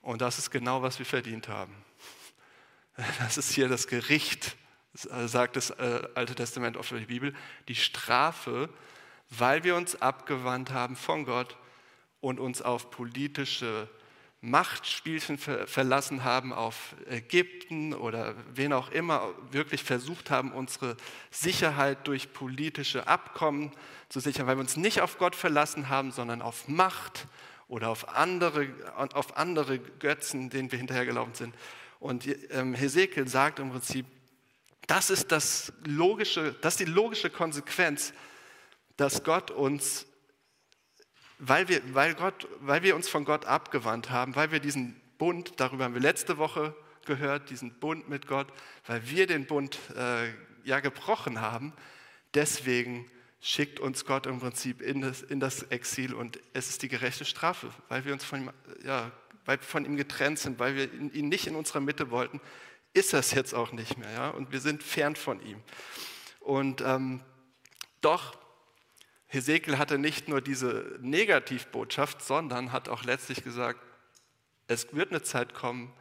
und 0.00 0.22
das 0.22 0.38
ist 0.38 0.50
genau, 0.50 0.82
was 0.82 0.98
wir 0.98 1.06
verdient 1.06 1.48
haben. 1.48 1.74
Das 3.20 3.38
ist 3.38 3.52
hier 3.52 3.68
das 3.68 3.86
Gericht, 3.86 4.56
sagt 4.92 5.54
das 5.54 5.70
äh, 5.70 6.08
Alte 6.16 6.34
Testament 6.34 6.76
oft 6.76 6.90
über 6.90 6.98
die 6.98 7.06
Bibel, 7.06 7.32
die 7.68 7.76
Strafe, 7.76 8.68
weil 9.30 9.62
wir 9.62 9.76
uns 9.76 10.02
abgewandt 10.02 10.72
haben 10.72 10.96
von 10.96 11.24
Gott 11.24 11.56
und 12.20 12.40
uns 12.40 12.60
auf 12.60 12.90
politische 12.90 13.88
Machtspielchen 14.40 15.36
verlassen 15.36 16.22
haben, 16.22 16.52
auf 16.52 16.94
Ägypten 17.10 17.92
oder 17.92 18.36
wen 18.54 18.72
auch 18.72 18.90
immer, 18.90 19.34
wirklich 19.50 19.82
versucht 19.82 20.30
haben, 20.30 20.52
unsere 20.52 20.96
Sicherheit 21.30 22.06
durch 22.06 22.32
politische 22.32 23.08
Abkommen 23.08 23.72
zu 24.08 24.20
sichern, 24.20 24.46
weil 24.46 24.56
wir 24.56 24.60
uns 24.60 24.76
nicht 24.76 25.00
auf 25.00 25.18
Gott 25.18 25.34
verlassen 25.34 25.88
haben, 25.88 26.12
sondern 26.12 26.40
auf 26.40 26.68
Macht 26.68 27.26
oder 27.66 27.88
auf 27.88 28.08
andere, 28.16 28.68
auf 28.94 29.36
andere 29.36 29.78
Götzen, 29.78 30.50
denen 30.50 30.70
wir 30.70 30.78
hinterhergelaufen 30.78 31.34
sind. 31.34 31.54
Und 31.98 32.24
ähm, 32.50 32.74
Hesekiel 32.74 33.26
sagt 33.26 33.58
im 33.58 33.70
Prinzip, 33.70 34.06
das 34.86 35.10
ist, 35.10 35.32
das 35.32 35.72
logische, 35.84 36.54
das 36.60 36.74
ist 36.74 36.80
die 36.80 36.92
logische 36.92 37.28
Konsequenz, 37.28 38.12
dass 38.96 39.24
Gott 39.24 39.50
uns 39.50 40.06
weil 41.38 41.68
wir, 41.68 41.82
weil, 41.94 42.14
Gott, 42.14 42.48
weil 42.60 42.82
wir 42.82 42.96
uns 42.96 43.08
von 43.08 43.24
Gott 43.24 43.44
abgewandt 43.44 44.10
haben, 44.10 44.34
weil 44.36 44.50
wir 44.50 44.60
diesen 44.60 45.00
Bund, 45.18 45.52
darüber 45.56 45.84
haben 45.84 45.94
wir 45.94 46.00
letzte 46.00 46.38
Woche 46.38 46.74
gehört, 47.06 47.50
diesen 47.50 47.78
Bund 47.78 48.08
mit 48.08 48.26
Gott, 48.26 48.48
weil 48.86 49.08
wir 49.08 49.26
den 49.26 49.46
Bund 49.46 49.78
äh, 49.96 50.28
ja 50.64 50.80
gebrochen 50.80 51.40
haben, 51.40 51.72
deswegen 52.34 53.10
schickt 53.40 53.80
uns 53.80 54.04
Gott 54.04 54.26
im 54.26 54.40
Prinzip 54.40 54.82
in 54.82 55.00
das, 55.00 55.22
in 55.22 55.40
das 55.40 55.62
Exil 55.64 56.14
und 56.14 56.40
es 56.52 56.68
ist 56.68 56.82
die 56.82 56.88
gerechte 56.88 57.24
Strafe, 57.24 57.70
weil 57.88 58.04
wir 58.04 58.12
uns 58.12 58.24
von 58.24 58.42
ihm, 58.42 58.50
ja, 58.84 59.10
weil 59.44 59.58
wir 59.58 59.66
von 59.66 59.84
ihm 59.84 59.96
getrennt 59.96 60.38
sind, 60.38 60.58
weil 60.58 60.74
wir 60.74 60.92
ihn 60.92 61.28
nicht 61.28 61.46
in 61.46 61.54
unserer 61.54 61.80
Mitte 61.80 62.10
wollten, 62.10 62.40
ist 62.94 63.12
das 63.12 63.32
jetzt 63.32 63.54
auch 63.54 63.72
nicht 63.72 63.96
mehr. 63.96 64.10
Ja? 64.12 64.30
Und 64.30 64.52
wir 64.52 64.60
sind 64.60 64.82
fern 64.82 65.16
von 65.16 65.40
ihm. 65.40 65.62
Und 66.40 66.80
ähm, 66.80 67.20
doch 68.00 68.36
Hesekiel 69.28 69.78
hatte 69.78 69.98
nicht 69.98 70.28
nur 70.28 70.40
diese 70.40 70.98
Negativbotschaft, 71.00 72.22
sondern 72.22 72.72
hat 72.72 72.88
auch 72.88 73.04
letztlich 73.04 73.44
gesagt, 73.44 73.78
es 74.66 74.94
wird 74.94 75.10
eine 75.10 75.22
Zeit 75.22 75.54
kommen, 75.54 75.92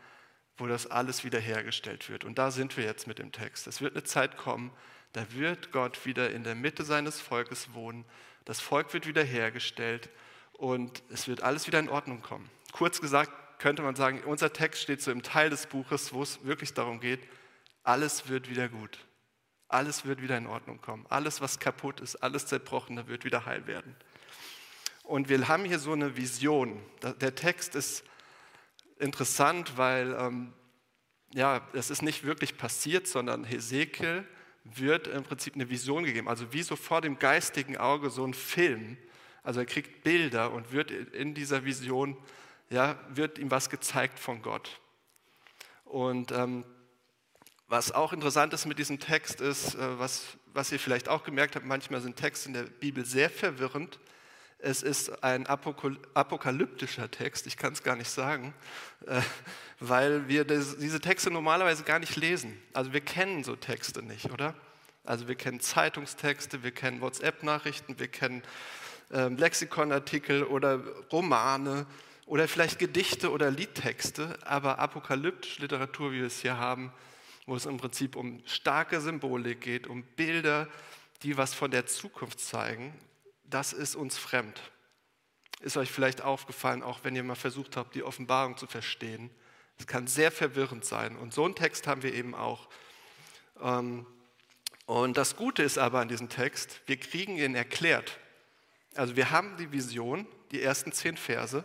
wo 0.58 0.66
das 0.66 0.88
alles 0.88 1.24
wiederhergestellt 1.24 2.10
wird. 2.10 2.24
Und 2.24 2.38
da 2.38 2.52
sind 2.52 2.78
wir 2.78 2.84
jetzt 2.84 3.06
mit 3.06 3.20
dem 3.20 3.32
Text. 3.32 3.68
Es 3.68 3.82
wird 3.82 3.94
eine 3.94 4.04
Zeit 4.04 4.38
kommen, 4.38 4.72
da 5.14 5.26
wird 5.34 5.72
Gott 5.72 6.06
wieder 6.06 6.32
in 6.32 6.44
der 6.44 6.56
Mitte 6.56 6.84
seines 6.84 7.20
Volkes 7.20 7.74
wohnen. 7.74 8.06
Das 8.46 8.60
Volk 8.60 8.94
wird 8.94 9.08
wiederhergestellt 9.08 10.10
und 10.54 11.04
es 11.10 11.28
wird 11.28 11.44
alles 11.44 11.68
wieder 11.68 11.80
in 11.80 11.90
Ordnung 11.90 12.22
kommen. 12.22 12.50
Kurz 12.72 13.02
gesagt 13.02 13.32
könnte 13.60 13.82
man 13.82 13.96
sagen, 13.96 14.24
unser 14.24 14.54
Text 14.54 14.84
steht 14.84 15.02
so 15.02 15.12
im 15.12 15.24
Teil 15.24 15.50
des 15.50 15.68
Buches, 15.68 16.14
wo 16.14 16.22
es 16.22 16.44
wirklich 16.46 16.74
darum 16.74 17.00
geht, 17.00 17.22
alles 17.84 18.30
wird 18.30 18.50
wieder 18.50 18.70
gut. 18.70 19.00
Alles 19.70 20.06
wird 20.06 20.22
wieder 20.22 20.38
in 20.38 20.48
Ordnung 20.48 20.80
kommen. 20.82 21.06
Alles, 21.10 21.42
was 21.42 21.60
kaputt 21.60 22.00
ist, 22.00 22.16
alles 22.18 22.46
Zerbrochene 22.46 23.08
wird 23.08 23.26
wieder 23.26 23.46
heil 23.46 23.68
werden. 23.68 23.96
Und 25.04 25.30
wir 25.30 25.48
haben 25.48 25.66
hier 25.66 25.80
so 25.80 25.94
eine 25.94 26.18
Vision. 26.18 26.82
Der 27.22 27.36
Text 27.36 27.76
ist 27.76 28.04
interessant, 29.00 29.78
weil 29.78 30.16
ähm, 30.20 30.54
ja, 31.34 31.62
es 31.74 31.90
ist 31.90 32.02
nicht 32.02 32.24
wirklich 32.24 32.58
passiert, 32.58 33.08
sondern 33.08 33.44
Hesekiel 33.44 34.26
wird 34.64 35.08
im 35.08 35.24
Prinzip 35.24 35.56
eine 35.56 35.70
Vision 35.70 36.04
gegeben. 36.04 36.28
Also 36.28 36.52
wie 36.54 36.64
so 36.64 36.76
vor 36.76 37.02
dem 37.02 37.20
geistigen 37.20 37.78
Auge 37.78 38.10
so 38.10 38.26
ein 38.26 38.34
Film. 38.34 38.98
Also 39.44 39.62
er 39.62 39.66
kriegt 39.66 40.04
Bilder 40.04 40.52
und 40.52 40.72
wird 40.72 40.92
in 40.92 41.34
dieser 41.34 41.64
Vision, 41.64 42.18
ja, 42.70 43.00
wird 43.10 43.40
ihm 43.40 43.50
was 43.50 43.70
gezeigt 43.70 44.20
von 44.20 44.42
Gott. 44.42 44.82
Und 45.86 46.32
ähm, 46.32 46.66
was 47.68 47.92
auch 47.92 48.14
interessant 48.14 48.54
ist 48.54 48.66
mit 48.66 48.80
diesem 48.80 49.00
Text 49.00 49.42
ist, 49.42 49.76
äh, 49.76 50.00
was, 50.00 50.24
was 50.54 50.72
ihr 50.72 50.80
vielleicht 50.80 51.10
auch 51.10 51.24
gemerkt 51.24 51.56
habt, 51.56 51.66
manchmal 51.66 52.02
sind 52.02 52.16
Texte 52.16 52.48
in 52.48 52.54
der 52.54 52.64
Bibel 52.64 53.06
sehr 53.06 53.30
verwirrend. 53.30 54.00
Es 54.60 54.82
ist 54.82 55.24
ein 55.24 55.46
apokalyptischer 55.46 57.12
Text, 57.12 57.46
ich 57.46 57.58
kann 57.58 57.74
es 57.74 57.84
gar 57.84 57.96
nicht 57.96 58.10
sagen, 58.10 58.54
äh, 59.06 59.22
weil 59.80 60.28
wir 60.28 60.46
diese 60.46 61.00
Texte 61.00 61.30
normalerweise 61.30 61.84
gar 61.84 62.00
nicht 62.00 62.16
lesen. 62.16 62.60
Also 62.74 62.92
wir 62.92 63.02
kennen 63.02 63.44
so 63.44 63.56
Texte 63.56 64.02
nicht, 64.02 64.32
oder? 64.32 64.56
Also 65.04 65.28
wir 65.28 65.36
kennen 65.36 65.60
Zeitungstexte, 65.60 66.64
wir 66.64 66.72
kennen 66.72 67.02
WhatsApp-Nachrichten, 67.02 68.00
wir 68.00 68.08
kennen 68.08 68.42
ähm, 69.12 69.38
Lexikonartikel 69.38 70.44
oder 70.44 70.82
Romane 71.12 71.86
oder 72.26 72.48
vielleicht 72.48 72.80
Gedichte 72.80 73.32
oder 73.32 73.52
Liedtexte, 73.52 74.38
aber 74.44 74.80
apokalyptische 74.80 75.62
Literatur, 75.62 76.12
wie 76.12 76.20
wir 76.20 76.28
es 76.28 76.42
hier 76.42 76.58
haben, 76.58 76.92
wo 77.48 77.56
es 77.56 77.66
im 77.66 77.78
Prinzip 77.78 78.16
um 78.16 78.44
starke 78.46 79.02
Symbolik 79.02 79.62
geht, 79.62 79.88
um 79.88 80.04
Bilder, 80.04 80.68
die 81.24 81.38
was 81.38 81.54
von 81.54 81.72
der 81.72 81.88
Zukunft 81.88 82.40
zeigen, 82.40 82.94
das 83.46 83.74
ist 83.74 83.96
uns 83.96 84.18
fremd. 84.18 84.62
Ist 85.62 85.78
euch 85.78 85.90
vielleicht 85.90 86.22
aufgefallen, 86.22 86.84
auch 86.84 87.00
wenn 87.04 87.16
ihr 87.16 87.24
mal 87.24 87.36
versucht 87.36 87.78
habt, 87.78 87.96
die 87.96 88.04
Offenbarung 88.04 88.58
zu 88.58 88.68
verstehen. 88.68 89.32
Es 89.80 89.88
kann 89.88 90.06
sehr 90.06 90.32
verwirrend 90.32 90.86
sein. 90.86 91.16
Und 91.16 91.34
so 91.34 91.46
einen 91.46 91.56
Text 91.56 91.88
haben 91.88 92.04
wir 92.04 92.14
eben 92.14 92.36
auch. 92.36 92.68
Ähm, 93.62 94.06
und 94.86 95.18
das 95.18 95.36
Gute 95.36 95.64
ist 95.64 95.78
aber 95.78 96.02
an 96.02 96.10
diesem 96.10 96.30
Text, 96.30 96.82
wir 96.86 96.98
kriegen 96.98 97.38
ihn 97.38 97.56
erklärt. 97.56 98.20
Also 98.94 99.16
wir 99.16 99.32
haben 99.32 99.56
die 99.58 99.72
Vision, 99.72 100.28
die 100.52 100.62
ersten 100.62 100.92
zehn 100.92 101.18
Verse, 101.18 101.64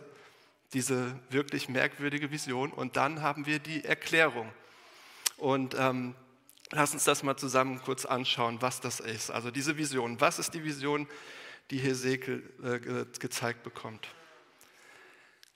diese 0.73 1.19
wirklich 1.29 1.67
merkwürdige 1.67 2.31
Vision, 2.31 2.71
und 2.71 2.95
dann 2.95 3.21
haben 3.21 3.45
wir 3.45 3.59
die 3.59 3.83
Erklärung. 3.83 4.51
Und 5.43 5.75
ähm, 5.77 6.15
lass 6.71 6.93
uns 6.93 7.03
das 7.03 7.21
mal 7.21 7.35
zusammen 7.35 7.81
kurz 7.81 8.05
anschauen, 8.05 8.61
was 8.61 8.79
das 8.79 9.01
ist. 9.01 9.29
Also 9.29 9.51
diese 9.51 9.77
Vision. 9.77 10.21
Was 10.21 10.39
ist 10.39 10.53
die 10.53 10.63
Vision, 10.63 11.05
die 11.69 11.79
Hesekiel 11.79 12.49
äh, 12.63 13.19
gezeigt 13.19 13.61
bekommt? 13.61 14.07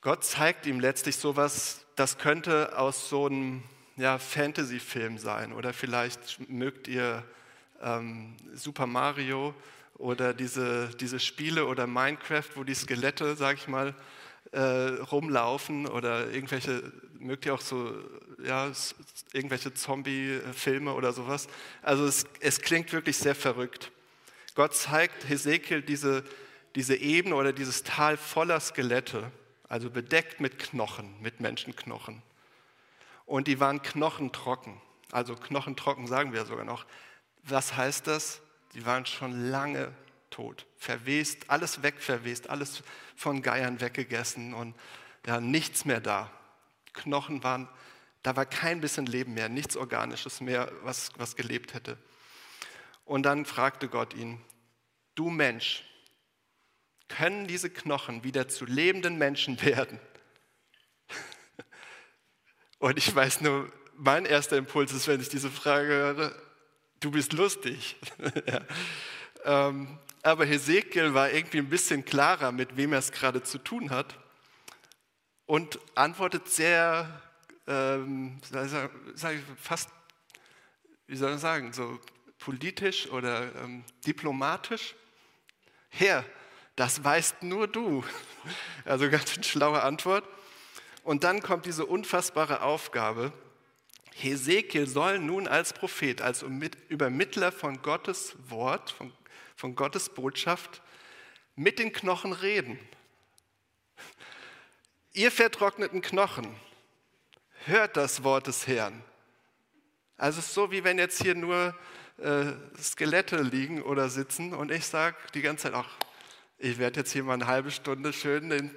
Gott 0.02 0.26
zeigt 0.26 0.66
ihm 0.66 0.82
letztlich 0.82 1.16
sowas, 1.16 1.86
das 1.96 2.18
könnte 2.18 2.78
aus 2.78 3.08
so 3.08 3.28
einem 3.28 3.64
ja, 3.96 4.20
Fantasy-Film 4.20 5.20
sein. 5.20 5.54
Oder 5.54 5.72
vielleicht 5.72 6.50
mögt 6.50 6.90
ihr 6.90 7.24
ähm, 7.82 8.36
Super 8.56 8.88
Mario 8.88 9.56
oder 9.94 10.34
diese, 10.34 10.90
diese 11.00 11.22
Spiele 11.22 11.66
oder 11.66 11.88
Minecraft, 11.88 12.50
wo 12.56 12.66
die 12.66 12.76
Skelette, 12.76 13.38
sag 13.38 13.56
ich 13.56 13.70
mal, 13.70 13.96
äh, 14.52 14.60
rumlaufen 14.60 15.88
oder 15.88 16.32
irgendwelche, 16.32 16.92
mögt 17.20 17.46
ihr 17.46 17.54
auch 17.54 17.62
so, 17.62 17.94
ja, 18.44 18.72
irgendwelche 19.34 19.74
Zombie-Filme 19.74 20.94
oder 20.94 21.14
sowas. 21.14 21.48
Also 21.82 22.06
es, 22.06 22.26
es 22.40 22.62
klingt 22.62 22.94
wirklich 22.94 23.18
sehr 23.18 23.36
verrückt. 23.36 23.92
Gott 24.56 24.76
zeigt 24.76 25.28
Hesekiel 25.30 25.82
diese, 25.82 26.24
diese 26.76 26.96
Ebene 26.96 27.36
oder 27.36 27.54
dieses 27.54 27.84
Tal 27.84 28.18
voller 28.18 28.60
Skelette, 28.60 29.32
also 29.68 29.90
bedeckt 29.90 30.40
mit 30.40 30.60
Knochen, 30.60 31.14
mit 31.22 31.40
Menschenknochen. 31.40 32.22
Und 33.26 33.48
die 33.48 33.60
waren 33.60 33.82
knochentrocken, 33.82 34.80
also 35.12 35.36
knochentrocken 35.36 36.08
sagen 36.08 36.34
wir 36.34 36.46
sogar 36.46 36.66
noch. 36.66 36.86
Was 37.44 37.76
heißt 37.76 38.08
das? 38.08 38.42
Die 38.74 38.86
waren 38.86 39.06
schon 39.06 39.50
lange 39.50 39.92
tot, 40.30 40.66
verwest, 40.78 41.50
alles 41.50 41.84
wegverwest, 41.84 42.50
alles 42.50 42.84
von 43.16 43.42
Geiern 43.42 43.82
weggegessen 43.82 44.54
und 44.54 44.76
ja, 45.26 45.40
nichts 45.42 45.86
mehr 45.86 46.00
da. 46.00 46.32
Knochen 46.94 47.44
waren, 47.44 47.68
da 48.24 48.36
war 48.36 48.46
kein 48.46 48.82
bisschen 48.82 49.06
Leben 49.06 49.34
mehr, 49.34 49.50
nichts 49.50 49.78
Organisches 49.78 50.42
mehr, 50.42 50.72
was, 50.84 51.12
was 51.18 51.36
gelebt 51.36 51.74
hätte. 51.74 51.98
Und 53.06 53.24
dann 53.24 53.46
fragte 53.46 53.88
Gott 53.88 54.14
ihn, 54.14 54.42
du 55.16 55.30
Mensch, 55.30 55.84
können 57.08 57.48
diese 57.48 57.70
Knochen 57.70 58.24
wieder 58.24 58.48
zu 58.48 58.66
lebenden 58.66 59.18
Menschen 59.18 59.62
werden? 59.62 60.00
Und 62.80 62.98
ich 62.98 63.14
weiß 63.14 63.42
nur, 63.42 63.72
mein 63.96 64.26
erster 64.26 64.58
Impuls 64.58 64.92
ist, 64.94 65.08
wenn 65.08 65.20
ich 65.20 65.30
diese 65.30 65.50
Frage 65.50 65.88
höre, 65.88 66.36
du 67.00 67.12
bist 67.12 67.34
lustig. 67.34 67.96
ja. 68.46 68.62
ähm, 69.46 69.98
aber 70.28 70.46
Hesekiel 70.46 71.14
war 71.14 71.32
irgendwie 71.32 71.60
ein 71.60 71.70
bisschen 71.70 72.04
klarer, 72.04 72.52
mit 72.52 72.76
wem 72.76 72.92
er 72.92 73.00
es 73.00 73.12
gerade 73.12 73.44
zu 73.44 73.58
tun 73.58 73.90
hat 73.92 74.18
und 75.46 75.80
antwortet 75.96 76.50
sehr, 76.50 77.22
ähm, 77.66 78.40
ich, 78.44 79.42
fast 79.62 79.90
wie 81.08 81.16
soll 81.16 81.30
man 81.30 81.40
sagen, 81.40 81.72
so 81.72 82.00
politisch 82.40 83.10
oder 83.10 83.56
ähm, 83.56 83.86
diplomatisch. 84.06 84.96
Herr, 85.90 86.26
das 86.76 87.04
weißt 87.04 87.44
nur 87.44 87.68
du. 87.68 88.04
Also 88.86 89.10
ganz 89.10 89.36
eine 89.36 89.44
schlaue 89.44 89.84
Antwort. 89.84 90.24
Und 91.04 91.26
dann 91.26 91.42
kommt 91.42 91.66
diese 91.66 91.86
unfassbare 91.86 92.62
Aufgabe. 92.62 93.34
Hesekiel 94.14 94.88
soll 94.88 95.20
nun 95.20 95.48
als 95.48 95.74
Prophet, 95.74 96.22
als 96.22 96.44
Übermittler 96.88 97.52
von 97.52 97.82
Gottes 97.82 98.36
Wort, 98.48 98.92
von, 98.92 99.12
von 99.58 99.76
Gottes 99.76 100.10
Botschaft 100.10 100.84
mit 101.56 101.80
den 101.80 101.92
Knochen 101.92 102.32
reden. 102.32 102.80
Ihr 105.14 105.32
vertrockneten 105.32 106.02
Knochen, 106.02 106.56
hört 107.66 107.98
das 107.98 108.24
Wort 108.24 108.46
des 108.46 108.68
Herrn. 108.68 109.04
Also 110.16 110.40
es 110.40 110.46
ist 110.46 110.54
so, 110.54 110.72
wie 110.72 110.84
wenn 110.84 111.00
jetzt 111.00 111.24
hier 111.24 111.34
nur 111.34 111.76
äh, 112.20 112.54
Skelette 112.80 113.42
liegen 113.42 113.82
oder 113.82 114.10
sitzen 114.10 114.54
und 114.54 114.72
ich 114.72 114.86
sage 114.86 115.18
die 115.34 115.42
ganze 115.42 115.64
Zeit, 115.64 115.74
ach, 115.74 115.90
ich 116.60 116.78
werde 116.78 117.00
jetzt 117.00 117.12
hier 117.12 117.24
mal 117.24 117.34
eine 117.34 117.48
halbe 117.48 117.72
Stunde 117.72 118.14
schön 118.14 118.52
den, 118.52 118.76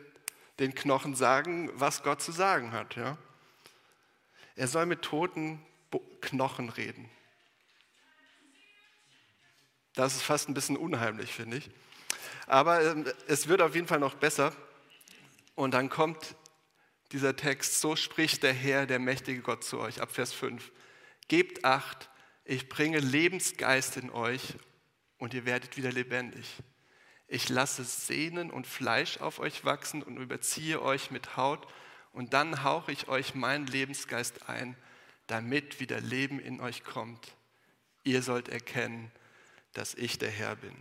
den 0.59 0.75
Knochen 0.75 1.15
sagen, 1.15 1.71
was 1.75 2.03
Gott 2.03 2.23
zu 2.23 2.33
sagen 2.33 2.73
hat. 2.73 2.97
Ja? 2.97 3.19
Er 4.57 4.67
soll 4.67 4.87
mit 4.87 5.03
toten 5.03 5.61
Knochen 6.23 6.71
reden. 6.71 7.11
Das 9.95 10.15
ist 10.15 10.23
fast 10.23 10.49
ein 10.49 10.55
bisschen 10.55 10.77
unheimlich, 10.77 11.33
finde 11.33 11.59
ich. 11.59 11.71
Aber 12.47 12.83
ähm, 12.83 13.05
es 13.27 13.49
wird 13.49 13.63
auf 13.63 13.75
jeden 13.75 13.87
Fall 13.87 14.01
noch 14.01 14.15
besser. 14.15 14.53
Und 15.55 15.73
dann 15.73 15.89
kommt 15.89 16.37
dieser 17.13 17.37
Text, 17.37 17.81
so 17.81 17.97
spricht 17.97 18.43
der 18.43 18.53
Herr, 18.53 18.87
der 18.87 18.99
mächtige 18.99 19.41
Gott 19.41 19.65
zu 19.65 19.79
euch, 19.79 20.01
ab 20.01 20.13
Vers 20.13 20.33
5. 20.33 20.71
Gebt 21.29 21.65
acht, 21.65 22.09
ich 22.45 22.69
bringe 22.69 22.99
Lebensgeist 22.99 23.97
in 23.97 24.11
euch 24.11 24.55
und 25.19 25.35
ihr 25.35 25.45
werdet 25.45 25.77
wieder 25.77 25.93
lebendig. 25.93 26.57
Ich 27.29 27.49
lasse 27.49 27.85
Sehnen 27.85 28.51
und 28.51 28.67
Fleisch 28.67 29.19
auf 29.19 29.39
euch 29.39 29.65
wachsen 29.65 30.03
und 30.03 30.17
überziehe 30.17 30.83
euch 30.83 31.11
mit 31.11 31.37
Haut 31.37 31.67
und 32.13 32.33
dann 32.33 32.65
hauche 32.65 32.91
ich 32.91 33.09
euch 33.09 33.35
meinen 33.35 33.67
Lebensgeist 33.67 34.49
ein, 34.49 34.77
damit 35.29 35.79
wieder 35.79 36.01
Leben 36.01 36.41
in 36.41 36.61
euch 36.61 36.83
kommt. 36.83 37.37
Ihr 38.03 38.23
sollt 38.23 38.49
erkennen, 38.49 39.13
dass 39.73 39.95
ich 39.95 40.19
der 40.19 40.31
Herr 40.31 40.57
bin. 40.57 40.75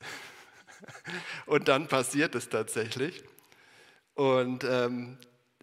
Und 1.46 1.68
dann 1.68 1.88
passiert 1.88 2.34
es 2.34 2.48
tatsächlich. 2.48 3.24
Und 4.14 4.64
ähm, 4.64 5.18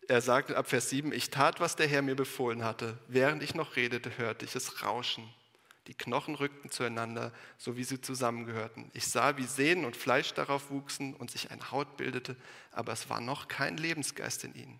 er 0.07 0.21
sagt 0.21 0.51
ab 0.51 0.67
Vers 0.67 0.89
7, 0.89 1.12
ich 1.12 1.29
tat, 1.29 1.59
was 1.59 1.75
der 1.75 1.88
Herr 1.88 2.01
mir 2.01 2.15
befohlen 2.15 2.63
hatte. 2.63 2.97
Während 3.07 3.43
ich 3.43 3.55
noch 3.55 3.75
redete, 3.75 4.17
hörte 4.17 4.45
ich 4.45 4.55
es 4.55 4.83
rauschen. 4.83 5.27
Die 5.88 5.93
Knochen 5.93 6.35
rückten 6.35 6.71
zueinander, 6.71 7.31
so 7.57 7.77
wie 7.77 7.83
sie 7.83 8.01
zusammengehörten. 8.01 8.89
Ich 8.93 9.07
sah, 9.07 9.38
wie 9.38 9.45
Sehnen 9.45 9.85
und 9.85 9.95
Fleisch 9.95 10.33
darauf 10.33 10.71
wuchsen 10.71 11.13
und 11.13 11.29
sich 11.29 11.51
eine 11.51 11.71
Haut 11.71 11.97
bildete, 11.97 12.35
aber 12.71 12.93
es 12.93 13.09
war 13.09 13.21
noch 13.21 13.47
kein 13.47 13.77
Lebensgeist 13.77 14.43
in 14.43 14.55
ihnen. 14.55 14.79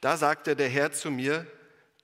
Da 0.00 0.16
sagte 0.16 0.56
der 0.56 0.68
Herr 0.68 0.92
zu 0.92 1.10
mir, 1.10 1.46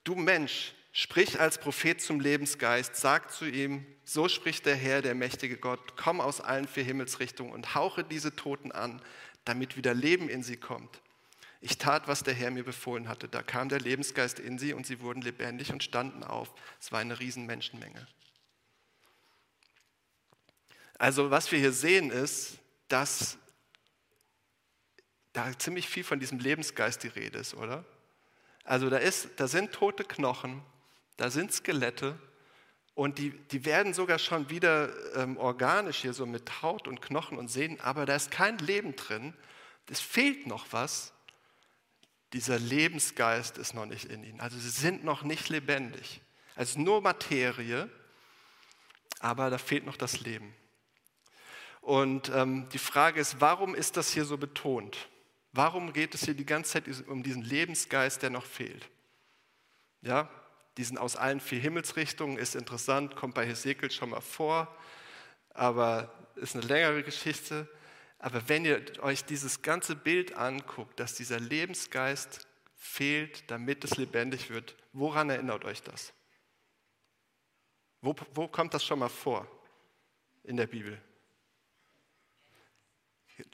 du 0.04 0.14
Mensch, 0.14 0.74
sprich 0.94 1.40
als 1.40 1.58
Prophet 1.58 2.00
zum 2.00 2.20
Lebensgeist, 2.20 2.94
sag 2.94 3.32
zu 3.32 3.46
ihm, 3.46 3.84
so 4.04 4.28
spricht 4.28 4.64
der 4.64 4.76
Herr, 4.76 5.02
der 5.02 5.16
mächtige 5.16 5.56
Gott, 5.56 5.96
komm 5.96 6.20
aus 6.20 6.40
allen 6.40 6.68
vier 6.68 6.84
Himmelsrichtungen 6.84 7.52
und 7.52 7.74
hauche 7.74 8.04
diese 8.04 8.36
Toten 8.36 8.70
an, 8.70 9.02
damit 9.44 9.76
wieder 9.76 9.92
Leben 9.92 10.28
in 10.28 10.44
sie 10.44 10.56
kommt. 10.56 11.02
Ich 11.60 11.78
tat, 11.78 12.06
was 12.06 12.22
der 12.22 12.32
Herr 12.32 12.52
mir 12.52 12.62
befohlen 12.62 13.08
hatte. 13.08 13.26
Da 13.26 13.42
kam 13.42 13.68
der 13.68 13.80
Lebensgeist 13.80 14.38
in 14.38 14.56
sie 14.56 14.72
und 14.72 14.86
sie 14.86 15.00
wurden 15.00 15.20
lebendig 15.20 15.72
und 15.72 15.82
standen 15.82 16.22
auf. 16.22 16.54
Es 16.80 16.92
war 16.92 17.00
eine 17.00 17.18
riesen 17.18 17.44
Menschenmenge. 17.44 18.06
Also 20.96 21.32
was 21.32 21.50
wir 21.50 21.58
hier 21.58 21.72
sehen 21.72 22.10
ist, 22.10 22.58
dass 22.86 23.36
da 25.32 25.58
ziemlich 25.58 25.88
viel 25.88 26.04
von 26.04 26.20
diesem 26.20 26.38
Lebensgeist 26.38 27.02
die 27.02 27.08
Rede 27.08 27.38
ist, 27.38 27.54
oder? 27.54 27.84
Also 28.62 28.88
da, 28.90 28.98
ist, 28.98 29.30
da 29.36 29.48
sind 29.48 29.72
tote 29.72 30.04
Knochen, 30.04 30.62
da 31.16 31.30
sind 31.30 31.52
Skelette 31.52 32.18
und 32.94 33.18
die, 33.18 33.30
die 33.48 33.64
werden 33.64 33.94
sogar 33.94 34.18
schon 34.18 34.50
wieder 34.50 34.90
ähm, 35.16 35.36
organisch 35.36 35.98
hier 35.98 36.12
so 36.12 36.26
mit 36.26 36.62
Haut 36.62 36.88
und 36.88 37.00
Knochen 37.00 37.38
und 37.38 37.48
Sehnen, 37.48 37.80
aber 37.80 38.06
da 38.06 38.14
ist 38.14 38.30
kein 38.30 38.58
Leben 38.58 38.96
drin. 38.96 39.34
Es 39.90 40.00
fehlt 40.00 40.46
noch 40.46 40.66
was 40.70 41.14
dieser 42.34 42.58
Lebensgeist 42.58 43.58
ist 43.58 43.74
noch 43.74 43.86
nicht 43.86 44.06
in 44.06 44.24
ihnen. 44.24 44.40
Also 44.40 44.58
sie 44.58 44.68
sind 44.68 45.04
noch 45.04 45.22
nicht 45.22 45.48
lebendig. 45.48 46.20
Es 46.56 46.70
ist 46.70 46.78
nur 46.78 47.00
Materie, 47.00 47.88
aber 49.20 49.50
da 49.50 49.56
fehlt 49.56 49.86
noch 49.86 49.96
das 49.96 50.20
Leben. 50.20 50.52
Und 51.80 52.30
ähm, 52.34 52.68
die 52.70 52.78
Frage 52.78 53.20
ist, 53.20 53.40
warum 53.40 53.76
ist 53.76 53.96
das 53.96 54.10
hier 54.10 54.24
so 54.24 54.36
betont? 54.36 55.08
Warum 55.52 55.92
geht 55.92 56.14
es 56.14 56.24
hier 56.24 56.34
die 56.34 56.44
ganze 56.44 56.72
Zeit 56.72 57.06
um 57.06 57.22
diesen 57.22 57.42
Lebensgeist, 57.42 58.22
der 58.22 58.30
noch 58.30 58.44
fehlt? 58.44 58.88
Ja, 60.00 60.28
diesen 60.76 60.98
aus 60.98 61.16
allen 61.16 61.40
vier 61.40 61.60
Himmelsrichtungen 61.60 62.38
ist 62.38 62.56
interessant, 62.56 63.16
kommt 63.16 63.34
bei 63.34 63.46
Hesekiel 63.46 63.90
schon 63.90 64.10
mal 64.10 64.20
vor, 64.20 64.74
aber 65.50 66.12
ist 66.36 66.56
eine 66.56 66.66
längere 66.66 67.02
Geschichte. 67.02 67.68
Aber 68.18 68.48
wenn 68.48 68.64
ihr 68.64 68.82
euch 69.02 69.24
dieses 69.24 69.62
ganze 69.62 69.94
Bild 69.94 70.34
anguckt, 70.34 70.98
dass 70.98 71.14
dieser 71.14 71.38
Lebensgeist 71.38 72.48
fehlt, 72.74 73.50
damit 73.50 73.84
es 73.84 73.96
lebendig 73.96 74.50
wird, 74.50 74.76
woran 74.92 75.30
erinnert 75.30 75.64
euch 75.64 75.82
das? 75.82 76.12
Wo, 78.00 78.14
wo 78.32 78.48
kommt 78.48 78.74
das 78.74 78.84
schon 78.84 78.98
mal 78.98 79.08
vor 79.08 79.46
in 80.42 80.56
der 80.56 80.66
Bibel? 80.66 81.00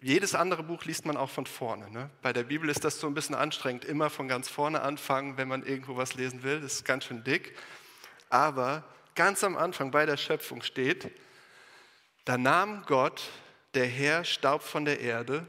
Jedes 0.03 0.35
andere 0.35 0.63
Buch 0.63 0.85
liest 0.85 1.07
man 1.07 1.17
auch 1.17 1.31
von 1.31 1.47
vorne. 1.47 1.91
Ne? 1.91 2.11
Bei 2.21 2.33
der 2.33 2.43
Bibel 2.43 2.69
ist 2.69 2.85
das 2.85 3.01
so 3.01 3.07
ein 3.07 3.15
bisschen 3.15 3.35
anstrengend, 3.35 3.85
immer 3.85 4.11
von 4.11 4.29
ganz 4.29 4.49
vorne 4.49 4.83
anfangen, 4.83 5.39
wenn 5.39 5.49
man 5.49 5.65
irgendwo 5.65 5.97
was 5.97 6.15
lesen 6.15 6.43
will. 6.43 6.61
Das 6.61 6.75
ist 6.75 6.85
ganz 6.85 7.05
schön 7.05 7.25
dick. 7.25 7.57
Aber 8.29 8.85
ganz 9.15 9.43
am 9.43 9.57
Anfang 9.57 9.91
bei 9.91 10.05
der 10.05 10.19
Schöpfung 10.19 10.63
steht, 10.63 11.11
da 12.27 12.37
nahm 12.37 12.85
Gott 12.87 13.23
der 13.75 13.87
Herr 13.87 14.25
Staub 14.25 14.63
von 14.63 14.85
der 14.85 15.01
Erde 15.01 15.47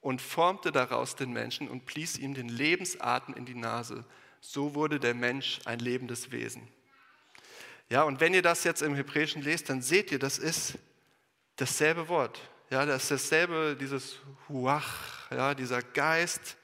und 0.00 0.22
formte 0.22 0.72
daraus 0.72 1.16
den 1.16 1.32
Menschen 1.32 1.68
und 1.68 1.84
blies 1.84 2.18
ihm 2.18 2.34
den 2.34 2.48
Lebensatem 2.48 3.34
in 3.34 3.44
die 3.44 3.54
Nase. 3.54 4.04
So 4.40 4.74
wurde 4.74 4.98
der 4.98 5.14
Mensch 5.14 5.60
ein 5.64 5.78
lebendes 5.78 6.30
Wesen. 6.30 6.68
Ja, 7.90 8.02
und 8.02 8.20
wenn 8.20 8.32
ihr 8.32 8.42
das 8.42 8.64
jetzt 8.64 8.82
im 8.82 8.94
Hebräischen 8.94 9.42
lest, 9.42 9.68
dann 9.68 9.82
seht 9.82 10.10
ihr, 10.10 10.18
das 10.18 10.38
ist 10.38 10.78
dasselbe 11.56 12.08
Wort. 12.08 12.40
Ja, 12.70 12.86
das 12.86 13.02
ist 13.02 13.10
dasselbe, 13.10 13.76
dieses 13.78 14.16
Huach, 14.48 15.30
ja, 15.30 15.54
dieser 15.54 15.82
Geist, 15.82 16.56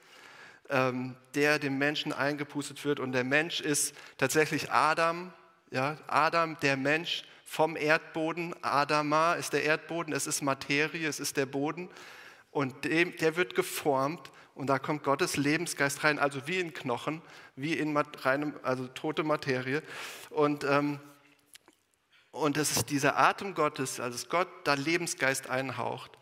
ähm, 0.70 1.14
der 1.34 1.58
dem 1.58 1.76
Menschen 1.76 2.12
eingepustet 2.12 2.82
wird. 2.86 3.00
Und 3.00 3.12
der 3.12 3.24
Mensch 3.24 3.60
ist 3.60 3.94
tatsächlich 4.16 4.72
Adam, 4.72 5.32
ja, 5.70 5.98
Adam, 6.06 6.58
der 6.60 6.78
Mensch, 6.78 7.24
vom 7.44 7.76
Erdboden. 7.76 8.54
Adama 8.62 9.34
ist 9.34 9.52
der 9.52 9.64
Erdboden, 9.64 10.14
es 10.14 10.26
ist 10.28 10.40
Materie, 10.40 11.06
es 11.06 11.20
ist 11.20 11.36
der 11.36 11.46
Boden. 11.46 11.90
Und 12.50 12.84
dem, 12.84 13.16
der 13.16 13.36
wird 13.36 13.54
geformt 13.54 14.30
und 14.54 14.68
da 14.68 14.78
kommt 14.78 15.02
Gottes 15.02 15.36
Lebensgeist 15.36 16.02
rein, 16.04 16.18
also 16.18 16.46
wie 16.46 16.60
in 16.60 16.72
Knochen, 16.72 17.20
wie 17.56 17.74
in 17.74 17.96
reinem, 17.96 18.54
also 18.62 18.86
tote 18.86 19.22
Materie. 19.22 19.82
Und, 20.30 20.64
ähm, 20.64 20.98
und 22.32 22.56
es 22.56 22.76
ist 22.76 22.90
dieser 22.90 23.18
Atem 23.18 23.54
Gottes, 23.54 23.96
dass 23.96 24.28
Gott 24.28 24.48
da 24.64 24.74
Lebensgeist 24.74 25.48
einhaucht, 25.50 26.12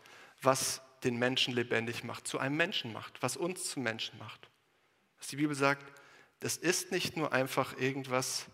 was 0.41 0.81
den 1.03 1.17
Menschen 1.17 1.53
lebendig 1.53 2.03
macht, 2.03 2.27
zu 2.27 2.39
einem 2.39 2.57
Menschen 2.57 2.91
macht, 2.91 3.21
was 3.21 3.37
uns 3.37 3.69
zu 3.69 3.79
Menschen 3.79 4.17
macht. 4.19 4.49
Was 5.17 5.27
die 5.27 5.35
Bibel 5.35 5.55
sagt, 5.55 5.85
das 6.39 6.57
ist 6.57 6.91
nicht 6.91 7.17
nur 7.17 7.33
einfach 7.33 7.77
irgendwas, 7.77 8.45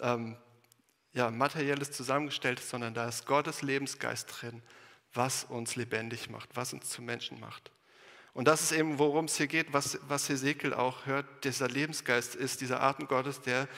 ähm, 0.00 0.36
ja, 1.12 1.30
materielles 1.30 1.90
zusammengestellt 1.90 2.60
sondern 2.60 2.94
da 2.94 3.08
ist 3.08 3.26
Gottes 3.26 3.62
Lebensgeist 3.62 4.28
drin, 4.40 4.62
was 5.12 5.44
uns 5.44 5.76
lebendig 5.76 6.30
macht, 6.30 6.54
was 6.54 6.72
uns 6.72 6.88
zu 6.88 7.02
Menschen 7.02 7.40
macht. 7.40 7.70
Und 8.32 8.46
das 8.46 8.62
ist 8.62 8.72
eben, 8.72 8.98
worum 8.98 9.24
es 9.24 9.36
hier 9.36 9.48
geht, 9.48 9.72
was, 9.72 9.98
was 10.02 10.28
Hesekiel 10.28 10.72
auch 10.72 11.06
hört. 11.06 11.44
Dieser 11.44 11.68
Lebensgeist 11.68 12.36
ist 12.36 12.60
dieser 12.60 12.80
Atem 12.80 13.08
Gottes, 13.08 13.40
der, 13.40 13.68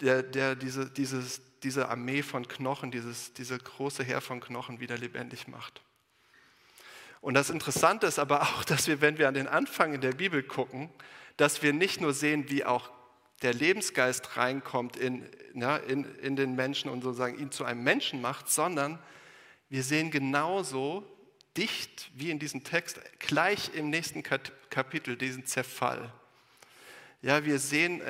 der, 0.00 0.22
der 0.22 0.54
diese, 0.54 0.88
dieses, 0.88 1.42
diese 1.62 1.88
Armee 1.88 2.22
von 2.22 2.46
Knochen, 2.46 2.90
dieses, 2.90 3.32
diese 3.34 3.58
große 3.58 4.04
Heer 4.04 4.20
von 4.20 4.40
Knochen 4.40 4.80
wieder 4.80 4.96
lebendig 4.96 5.48
macht. 5.48 5.82
Und 7.20 7.34
das 7.34 7.50
Interessante 7.50 8.06
ist 8.06 8.18
aber 8.18 8.42
auch, 8.42 8.64
dass 8.64 8.86
wir, 8.86 9.00
wenn 9.00 9.18
wir 9.18 9.28
an 9.28 9.34
den 9.34 9.48
Anfang 9.48 9.94
in 9.94 10.00
der 10.00 10.12
Bibel 10.12 10.42
gucken, 10.42 10.90
dass 11.36 11.62
wir 11.62 11.72
nicht 11.72 12.00
nur 12.00 12.14
sehen, 12.14 12.48
wie 12.48 12.64
auch 12.64 12.90
der 13.42 13.54
Lebensgeist 13.54 14.36
reinkommt 14.36 14.96
in, 14.96 15.28
ja, 15.54 15.76
in, 15.76 16.04
in 16.16 16.36
den 16.36 16.56
Menschen 16.56 16.90
und 16.90 17.02
sozusagen 17.02 17.38
ihn 17.38 17.52
zu 17.52 17.64
einem 17.64 17.82
Menschen 17.82 18.20
macht, 18.20 18.48
sondern 18.48 18.98
wir 19.68 19.82
sehen 19.82 20.10
genauso 20.10 21.06
dicht 21.56 22.10
wie 22.14 22.30
in 22.30 22.38
diesem 22.38 22.64
Text 22.64 23.00
gleich 23.18 23.70
im 23.74 23.90
nächsten 23.90 24.22
Kapitel 24.22 25.16
diesen 25.16 25.46
Zerfall. 25.46 26.12
Ja, 27.22 27.44
wir 27.44 27.58
sehen 27.58 28.00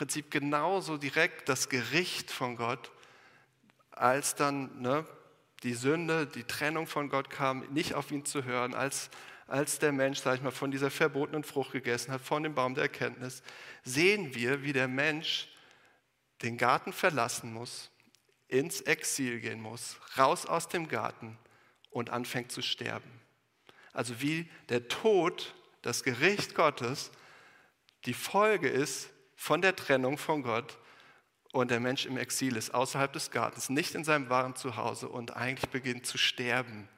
Prinzip 0.00 0.30
genauso 0.30 0.96
direkt 0.96 1.50
das 1.50 1.68
Gericht 1.68 2.30
von 2.30 2.56
Gott, 2.56 2.90
als 3.90 4.34
dann 4.34 4.80
ne, 4.80 5.04
die 5.62 5.74
Sünde, 5.74 6.26
die 6.26 6.44
Trennung 6.44 6.86
von 6.86 7.10
Gott 7.10 7.28
kam, 7.28 7.66
nicht 7.70 7.92
auf 7.92 8.10
ihn 8.10 8.24
zu 8.24 8.44
hören, 8.44 8.72
als, 8.72 9.10
als 9.46 9.78
der 9.78 9.92
Mensch, 9.92 10.20
sag 10.20 10.36
ich 10.36 10.40
mal, 10.40 10.52
von 10.52 10.70
dieser 10.70 10.90
verbotenen 10.90 11.44
Frucht 11.44 11.72
gegessen 11.72 12.12
hat, 12.12 12.22
von 12.22 12.42
dem 12.42 12.54
Baum 12.54 12.74
der 12.74 12.84
Erkenntnis, 12.84 13.42
sehen 13.84 14.34
wir, 14.34 14.62
wie 14.62 14.72
der 14.72 14.88
Mensch 14.88 15.50
den 16.40 16.56
Garten 16.56 16.94
verlassen 16.94 17.52
muss, 17.52 17.90
ins 18.48 18.80
Exil 18.80 19.38
gehen 19.38 19.60
muss, 19.60 19.98
raus 20.16 20.46
aus 20.46 20.66
dem 20.68 20.88
Garten 20.88 21.36
und 21.90 22.08
anfängt 22.08 22.52
zu 22.52 22.62
sterben. 22.62 23.20
Also 23.92 24.22
wie 24.22 24.50
der 24.70 24.88
Tod, 24.88 25.54
das 25.82 26.04
Gericht 26.04 26.54
Gottes, 26.54 27.10
die 28.06 28.14
Folge 28.14 28.70
ist 28.70 29.10
von 29.40 29.62
der 29.62 29.74
Trennung 29.74 30.18
von 30.18 30.42
Gott 30.42 30.76
und 31.52 31.70
der 31.70 31.80
Mensch 31.80 32.04
im 32.04 32.18
Exil 32.18 32.56
ist, 32.56 32.74
außerhalb 32.74 33.10
des 33.10 33.30
Gartens, 33.30 33.70
nicht 33.70 33.94
in 33.94 34.04
seinem 34.04 34.28
wahren 34.28 34.54
Zuhause 34.54 35.08
und 35.08 35.34
eigentlich 35.34 35.70
beginnt 35.70 36.04
zu 36.04 36.18
sterben. 36.18 36.90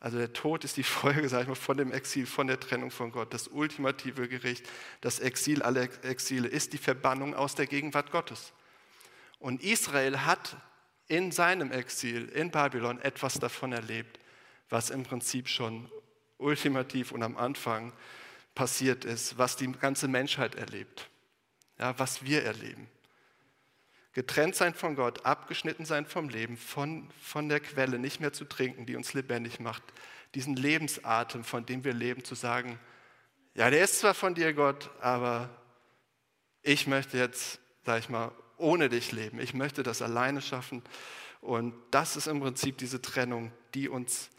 Also 0.00 0.18
der 0.18 0.32
Tod 0.32 0.64
ist 0.64 0.76
die 0.76 0.82
Folge, 0.82 1.28
sage 1.28 1.42
ich 1.42 1.48
mal, 1.48 1.54
von 1.54 1.76
dem 1.76 1.92
Exil, 1.92 2.26
von 2.26 2.48
der 2.48 2.58
Trennung 2.58 2.90
von 2.90 3.12
Gott. 3.12 3.32
Das 3.32 3.46
ultimative 3.46 4.28
Gericht, 4.28 4.68
das 5.02 5.20
Exil 5.20 5.62
aller 5.62 5.88
Exile 6.04 6.48
ist 6.48 6.72
die 6.72 6.78
Verbannung 6.78 7.32
aus 7.34 7.54
der 7.54 7.68
Gegenwart 7.68 8.10
Gottes. 8.10 8.52
Und 9.38 9.62
Israel 9.62 10.22
hat 10.22 10.56
in 11.06 11.30
seinem 11.30 11.70
Exil 11.70 12.28
in 12.30 12.50
Babylon 12.50 13.00
etwas 13.00 13.34
davon 13.34 13.70
erlebt, 13.70 14.18
was 14.68 14.90
im 14.90 15.04
Prinzip 15.04 15.48
schon 15.48 15.88
ultimativ 16.38 17.12
und 17.12 17.22
am 17.22 17.36
Anfang 17.36 17.92
passiert 18.54 19.04
ist, 19.04 19.38
was 19.38 19.56
die 19.56 19.70
ganze 19.72 20.08
Menschheit 20.08 20.54
erlebt, 20.54 21.08
ja, 21.78 21.98
was 21.98 22.24
wir 22.24 22.44
erleben. 22.44 22.88
Getrennt 24.12 24.54
sein 24.54 24.74
von 24.74 24.94
Gott, 24.94 25.26
abgeschnitten 25.26 25.84
sein 25.84 26.06
vom 26.06 26.28
Leben, 26.28 26.56
von, 26.56 27.10
von 27.20 27.48
der 27.48 27.58
Quelle 27.60 27.98
nicht 27.98 28.20
mehr 28.20 28.32
zu 28.32 28.44
trinken, 28.44 28.86
die 28.86 28.94
uns 28.94 29.12
lebendig 29.12 29.58
macht, 29.58 29.82
diesen 30.34 30.54
Lebensatem, 30.54 31.42
von 31.42 31.66
dem 31.66 31.84
wir 31.84 31.92
leben, 31.92 32.22
zu 32.24 32.34
sagen, 32.34 32.78
ja, 33.54 33.70
der 33.70 33.84
ist 33.84 34.00
zwar 34.00 34.14
von 34.14 34.34
dir, 34.34 34.52
Gott, 34.52 34.90
aber 35.00 35.48
ich 36.62 36.86
möchte 36.86 37.18
jetzt, 37.18 37.60
sag 37.84 38.00
ich 38.00 38.08
mal, 38.08 38.32
ohne 38.56 38.88
dich 38.88 39.12
leben. 39.12 39.38
Ich 39.38 39.54
möchte 39.54 39.82
das 39.82 40.02
alleine 40.02 40.40
schaffen. 40.42 40.82
Und 41.40 41.74
das 41.90 42.16
ist 42.16 42.26
im 42.26 42.40
Prinzip 42.40 42.78
diese 42.78 43.02
Trennung, 43.02 43.52
die 43.74 43.88
uns 43.88 44.30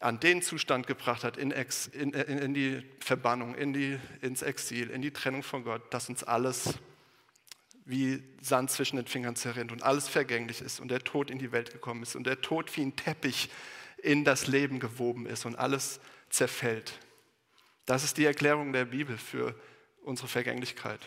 an 0.00 0.20
den 0.20 0.42
Zustand 0.42 0.86
gebracht 0.86 1.24
hat, 1.24 1.36
in, 1.36 1.50
Ex, 1.52 1.86
in, 1.86 2.12
in, 2.12 2.54
die 2.54 2.82
Verbannung, 3.00 3.54
in 3.54 3.72
die, 3.72 3.98
ins 4.20 4.42
Exil, 4.42 4.90
in 4.90 5.02
die 5.02 5.12
Trennung 5.12 5.42
von 5.42 5.64
Gott, 5.64 5.82
dass 5.92 6.08
uns 6.08 6.22
alles 6.22 6.74
wie 7.84 8.22
Sand 8.40 8.70
zwischen 8.70 8.96
den 8.96 9.06
Fingern 9.06 9.36
zerrinnt 9.36 9.72
und 9.72 9.82
alles 9.82 10.08
vergänglich 10.08 10.60
ist 10.60 10.80
und 10.80 10.88
der 10.88 11.04
Tod 11.04 11.30
in 11.30 11.38
die 11.38 11.52
Welt 11.52 11.72
gekommen 11.72 12.02
ist 12.02 12.16
und 12.16 12.26
der 12.26 12.40
Tod 12.40 12.76
wie 12.76 12.82
ein 12.82 12.96
Teppich 12.96 13.48
in 13.98 14.24
das 14.24 14.48
Leben 14.48 14.80
gewoben 14.80 15.26
ist 15.26 15.46
und 15.46 15.56
alles 15.56 16.00
zerfällt. 16.28 16.98
Das 17.86 18.02
ist 18.02 18.18
die 18.18 18.24
Erklärung 18.24 18.72
der 18.72 18.84
Bibel 18.84 19.16
für 19.16 19.54
unsere 20.02 20.28
Vergänglichkeit. 20.28 21.00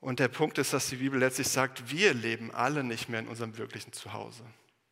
Und 0.00 0.18
der 0.18 0.28
Punkt 0.28 0.58
ist, 0.58 0.72
dass 0.72 0.88
die 0.88 0.96
Bibel 0.96 1.18
letztlich 1.18 1.48
sagt, 1.48 1.90
wir 1.90 2.12
leben 2.12 2.52
alle 2.52 2.84
nicht 2.84 3.08
mehr 3.08 3.20
in 3.20 3.28
unserem 3.28 3.56
wirklichen 3.56 3.92
Zuhause. 3.92 4.44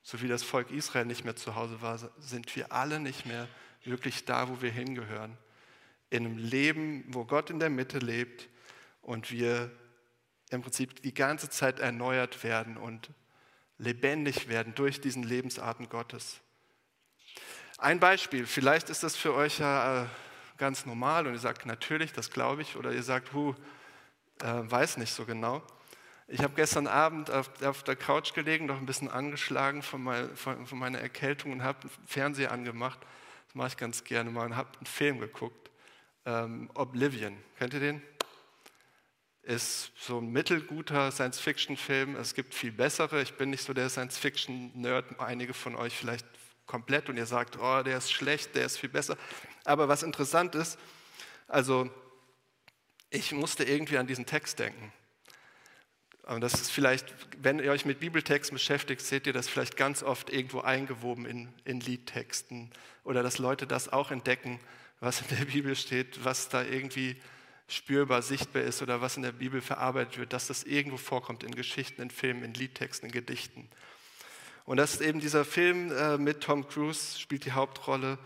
So 0.05 0.21
wie 0.21 0.29
das 0.29 0.43
Volk 0.43 0.71
Israel 0.71 1.07
nicht 1.07 1.25
mehr 1.25 1.35
zu 1.35 1.55
Hause 1.55 1.81
war, 1.81 1.99
sind 2.19 2.55
wir 2.55 2.73
alle 2.73 3.01
nicht 3.01 3.25
mehr 3.25 3.49
wirklich 3.85 4.27
da, 4.27 4.51
wo 4.51 4.61
wir 4.61 4.71
hingehören. 4.71 5.37
In 6.11 6.27
einem 6.27 6.37
Leben, 6.37 7.05
wo 7.09 7.25
Gott 7.25 7.49
in 7.49 7.59
der 7.59 7.71
Mitte 7.71 7.99
lebt 7.99 8.49
und 9.01 9.31
wir 9.31 9.71
im 10.51 10.61
Prinzip 10.61 11.03
die 11.03 11.15
ganze 11.15 11.49
Zeit 11.49 11.81
erneuert 11.81 12.45
werden 12.45 12.77
und 12.77 13.11
lebendig 13.79 14.49
werden 14.49 14.75
durch 14.75 15.01
diesen 15.01 15.23
Lebensarten 15.23 15.89
Gottes. 15.89 16.41
Ein 17.79 17.99
Beispiel, 17.99 18.47
vielleicht 18.47 18.91
ist 18.91 19.03
das 19.03 19.17
für 19.17 19.35
euch 19.35 19.59
ja 19.59 20.05
äh, 20.05 20.07
ganz 20.59 20.85
normal 20.85 21.27
und 21.27 21.33
ihr 21.33 21.39
sagt, 21.39 21.65
natürlich, 21.65 22.13
das 22.13 22.31
glaube 22.31 22.61
ich, 22.61 22.77
oder 22.77 22.93
ihr 22.93 23.03
sagt, 23.03 23.33
hu, 23.33 23.55
äh, 24.43 24.47
weiß 24.47 24.99
nicht 24.99 25.13
so 25.13 25.25
genau. 25.25 25.63
Ich 26.27 26.41
habe 26.43 26.55
gestern 26.55 26.87
Abend 26.87 27.31
auf, 27.31 27.51
auf, 27.63 27.83
der 27.83 27.97
Couch 27.97 28.33
gelegen, 28.35 28.67
noch 28.67 28.79
ein 28.79 28.87
bisschen 28.87 29.11
angeschlagen 29.11 29.83
von, 29.83 30.03
mein, 30.03 30.35
von, 30.37 30.67
von 30.67 30.79
meiner 30.79 30.99
Erkältung 30.99 31.53
und 31.53 31.63
habe 31.63 31.83
einen 31.83 31.91
Fernseher 32.07 32.51
angemacht. 32.51 32.99
Das 33.47 33.55
mache 33.55 33.69
ich 33.69 33.77
ganz 33.77 34.05
gerne 34.05 34.31
mal 34.31 34.47
und 34.47 34.57
habe 34.57 34.71
einen 34.79 34.87
Film 34.87 35.21
geguckt. 35.21 35.71
Ähm, 36.25 36.71
Oblivion, 36.75 37.37
kennt 37.59 37.75
ihr 37.75 37.81
den? 37.81 38.03
ist 39.45 39.93
so 39.99 40.19
ein 40.19 40.33
mittelguter 40.33 41.11
Science-Fiction-Film. 41.13 42.17
Es 42.17 42.35
gibt 42.35 42.55
viel 42.55 42.73
bessere. 42.73 43.21
Ich 43.23 43.35
bin 43.35 43.51
nicht 43.51 43.63
so 43.63 43.75
der 43.75 43.89
Science-Fiction-Nerd. 43.89 45.21
Einige 45.21 45.55
von 45.55 45.77
euch 45.77 45.97
vielleicht 45.97 46.27
komplett 46.67 47.09
und 47.09 47.17
ihr 47.17 47.27
sagt, 47.27 47.59
oh, 47.61 47.83
der 47.83 47.99
ist 47.99 48.11
schlecht, 48.11 48.55
der 48.55 48.65
ist 48.67 48.79
viel 48.79 48.89
besser. 48.89 49.17
Aber 49.65 49.89
was 49.89 50.03
interessant 50.03 50.55
ist, 50.55 50.79
also 51.47 51.91
ich 53.11 53.33
musste 53.33 53.65
irgendwie 53.65 53.99
an 53.99 54.07
diesen 54.07 54.25
Text 54.25 54.59
denken. 54.59 54.93
Und 56.27 56.41
das 56.41 56.55
ist 56.55 56.71
vielleicht, 56.71 57.13
wenn 57.43 57.59
ihr 57.59 57.71
euch 57.71 57.85
mit 57.85 58.01
Bibeltexten 58.01 58.55
beschäftigt, 58.55 59.03
seht 59.03 59.27
ihr 59.27 59.35
das 59.35 59.49
vielleicht 59.49 59.77
ganz 59.77 60.03
oft 60.03 60.31
irgendwo 60.31 60.61
eingewoben 60.61 61.27
in, 61.27 61.49
in 61.65 61.81
Liedtexten 61.81 62.71
oder 63.05 63.23
dass 63.23 63.39
Leute 63.39 63.67
das 63.67 63.93
auch 63.93 64.11
entdecken, 64.11 64.59
was 65.01 65.21
in 65.21 65.37
der 65.37 65.45
Bibel 65.53 65.77
steht, 65.77 66.25
was 66.25 66.49
da 66.49 66.63
irgendwie 66.63 67.17
spürbar, 67.69 68.23
sichtbar 68.23 68.63
ist 68.63 68.83
oder 68.83 69.01
was 69.01 69.17
in 69.17 69.23
der 69.23 69.33
Bibel 69.33 69.61
verarbeitet 69.61 70.19
wird, 70.19 70.33
dass 70.33 70.47
das 70.47 70.65
irgendwo 70.65 70.97
vorkommt 70.97 71.45
in 71.45 71.55
Geschichten, 71.55 72.01
in 72.01 72.11
Filmen, 72.11 72.43
in 72.43 72.55
Liedtexten, 72.55 73.09
in 73.09 73.13
Gedichten. 73.13 73.69
Und 74.65 74.79
das 74.79 74.95
ist 74.95 75.01
eben 75.03 75.21
dieser 75.21 75.45
Film 75.45 75.93
äh, 75.93 76.17
mit 76.17 76.41
Tom 76.41 76.67
Cruise, 76.67 77.19
spielt 77.19 77.45
die 77.45 77.53
Hauptrolle. 77.53 78.19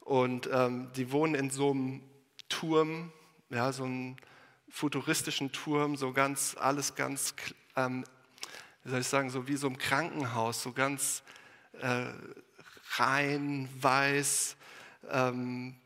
Und 0.00 0.48
ähm, 0.52 0.90
die 0.96 1.12
wohnen 1.12 1.34
in 1.34 1.50
so 1.50 1.70
einem 1.70 2.02
Turm, 2.48 3.12
ja, 3.50 3.72
so 3.72 3.84
einem 3.84 4.16
futuristischen 4.74 5.52
Turm, 5.52 5.96
so 5.96 6.12
ganz, 6.12 6.56
alles 6.58 6.96
ganz, 6.96 7.36
ähm, 7.76 8.04
wie 8.82 8.90
soll 8.90 9.00
ich 9.02 9.06
sagen, 9.06 9.30
so 9.30 9.46
wie 9.46 9.54
so 9.54 9.68
ein 9.68 9.78
Krankenhaus, 9.78 10.64
so 10.64 10.72
ganz 10.72 11.22
äh, 11.80 12.06
rein, 12.96 13.68
weiß, 13.80 14.56
ähm, 15.10 15.76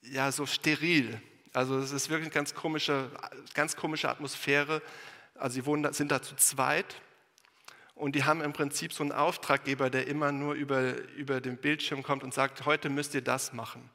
ja, 0.00 0.32
so 0.32 0.46
steril. 0.46 1.20
Also 1.52 1.78
es 1.78 1.92
ist 1.92 2.08
wirklich 2.08 2.28
eine 2.28 2.34
ganz 2.34 2.54
komische, 2.54 3.10
ganz 3.52 3.76
komische 3.76 4.08
Atmosphäre. 4.08 4.80
Also 5.34 5.56
sie 5.56 5.66
wohnen, 5.66 5.92
sind 5.92 6.10
da 6.10 6.22
zu 6.22 6.34
zweit 6.36 6.96
und 7.94 8.16
die 8.16 8.24
haben 8.24 8.40
im 8.40 8.54
Prinzip 8.54 8.94
so 8.94 9.02
einen 9.02 9.12
Auftraggeber, 9.12 9.90
der 9.90 10.06
immer 10.06 10.32
nur 10.32 10.54
über, 10.54 10.96
über 11.10 11.42
den 11.42 11.58
Bildschirm 11.58 12.02
kommt 12.02 12.24
und 12.24 12.32
sagt, 12.32 12.64
heute 12.64 12.88
müsst 12.88 13.14
ihr 13.14 13.22
das 13.22 13.52
machen. 13.52 13.90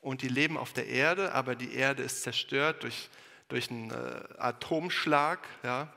Und 0.00 0.22
die 0.22 0.28
leben 0.28 0.56
auf 0.56 0.72
der 0.72 0.86
Erde, 0.86 1.34
aber 1.34 1.54
die 1.54 1.74
Erde 1.74 2.02
ist 2.02 2.22
zerstört 2.22 2.82
durch, 2.82 3.10
durch 3.48 3.70
einen 3.70 3.90
äh, 3.90 4.20
Atomschlag, 4.38 5.40
ja, 5.62 5.92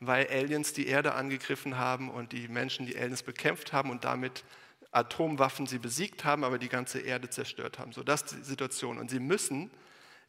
weil 0.00 0.26
Aliens 0.28 0.72
die 0.72 0.86
Erde 0.86 1.14
angegriffen 1.14 1.78
haben 1.78 2.10
und 2.10 2.32
die 2.32 2.48
Menschen 2.48 2.86
die 2.86 2.96
Aliens 2.96 3.22
bekämpft 3.22 3.72
haben 3.72 3.90
und 3.90 4.04
damit 4.04 4.44
Atomwaffen 4.90 5.66
sie 5.66 5.78
besiegt 5.78 6.24
haben, 6.24 6.44
aber 6.44 6.58
die 6.58 6.68
ganze 6.68 7.00
Erde 7.00 7.30
zerstört 7.30 7.78
haben. 7.78 7.92
So, 7.92 8.02
das 8.02 8.22
ist 8.22 8.36
die 8.36 8.42
Situation. 8.42 8.98
Und 8.98 9.10
sie 9.10 9.20
müssen 9.20 9.70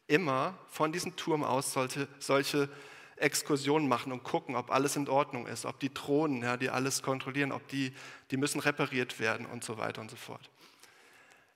immer 0.06 0.54
von 0.68 0.92
diesem 0.92 1.16
Turm 1.16 1.44
aus 1.44 1.72
solche, 1.72 2.08
solche 2.18 2.68
Exkursionen 3.16 3.88
machen 3.88 4.10
und 4.10 4.24
gucken, 4.24 4.56
ob 4.56 4.70
alles 4.70 4.96
in 4.96 5.08
Ordnung 5.08 5.46
ist, 5.46 5.66
ob 5.66 5.78
die 5.80 5.92
Drohnen, 5.92 6.42
ja, 6.42 6.56
die 6.56 6.70
alles 6.70 7.02
kontrollieren, 7.02 7.52
ob 7.52 7.66
die, 7.68 7.92
die 8.30 8.36
müssen 8.36 8.60
repariert 8.60 9.20
werden 9.20 9.46
und 9.46 9.64
so 9.64 9.78
weiter 9.78 10.00
und 10.00 10.10
so 10.10 10.16
fort. 10.16 10.50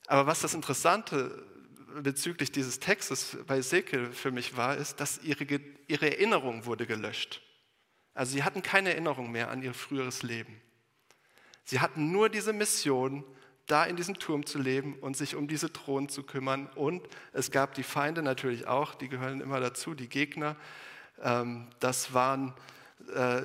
Aber 0.07 0.27
was 0.27 0.41
das 0.41 0.55
Interessante 0.55 1.45
bezüglich 2.03 2.53
dieses 2.53 2.81
Textes 2.81 3.37
bei 3.47 3.59
Ezekiel 3.59 4.13
für 4.13 4.31
mich 4.31 4.57
war, 4.57 4.77
ist, 4.77 5.01
dass 5.01 5.23
ihre, 5.23 5.45
ihre 5.87 6.11
Erinnerung 6.11 6.67
wurde 6.67 6.87
gelöscht. 6.87 7.43
Also 8.15 8.33
sie 8.33 8.43
hatten 8.43 8.63
keine 8.63 8.91
Erinnerung 8.91 9.31
mehr 9.31 9.51
an 9.51 9.63
ihr 9.63 9.75
früheres 9.75 10.23
Leben. 10.23 10.61
Sie 11.65 11.81
hatten 11.81 12.11
nur 12.11 12.29
diese 12.29 12.53
Mission, 12.53 13.25
da 13.67 13.85
in 13.85 13.97
diesem 13.97 14.19
Turm 14.19 14.47
zu 14.47 14.59
leben 14.59 14.95
und 15.01 15.17
sich 15.17 15.37
um 15.37 15.47
diese 15.47 15.73
Thron 15.73 16.09
zu 16.09 16.23
kümmern. 16.23 16.67
Und 16.75 17.07
es 17.33 17.51
gab 17.51 17.75
die 17.75 17.83
Feinde 17.83 18.23
natürlich 18.23 18.67
auch, 18.67 18.95
die 18.95 19.09
gehören 19.09 19.41
immer 19.41 19.61
dazu, 19.61 19.95
die 19.95 20.09
Gegner. 20.09 20.57
Ähm, 21.23 21.69
das 21.79 22.15
waren, 22.15 22.55
äh, 23.15 23.43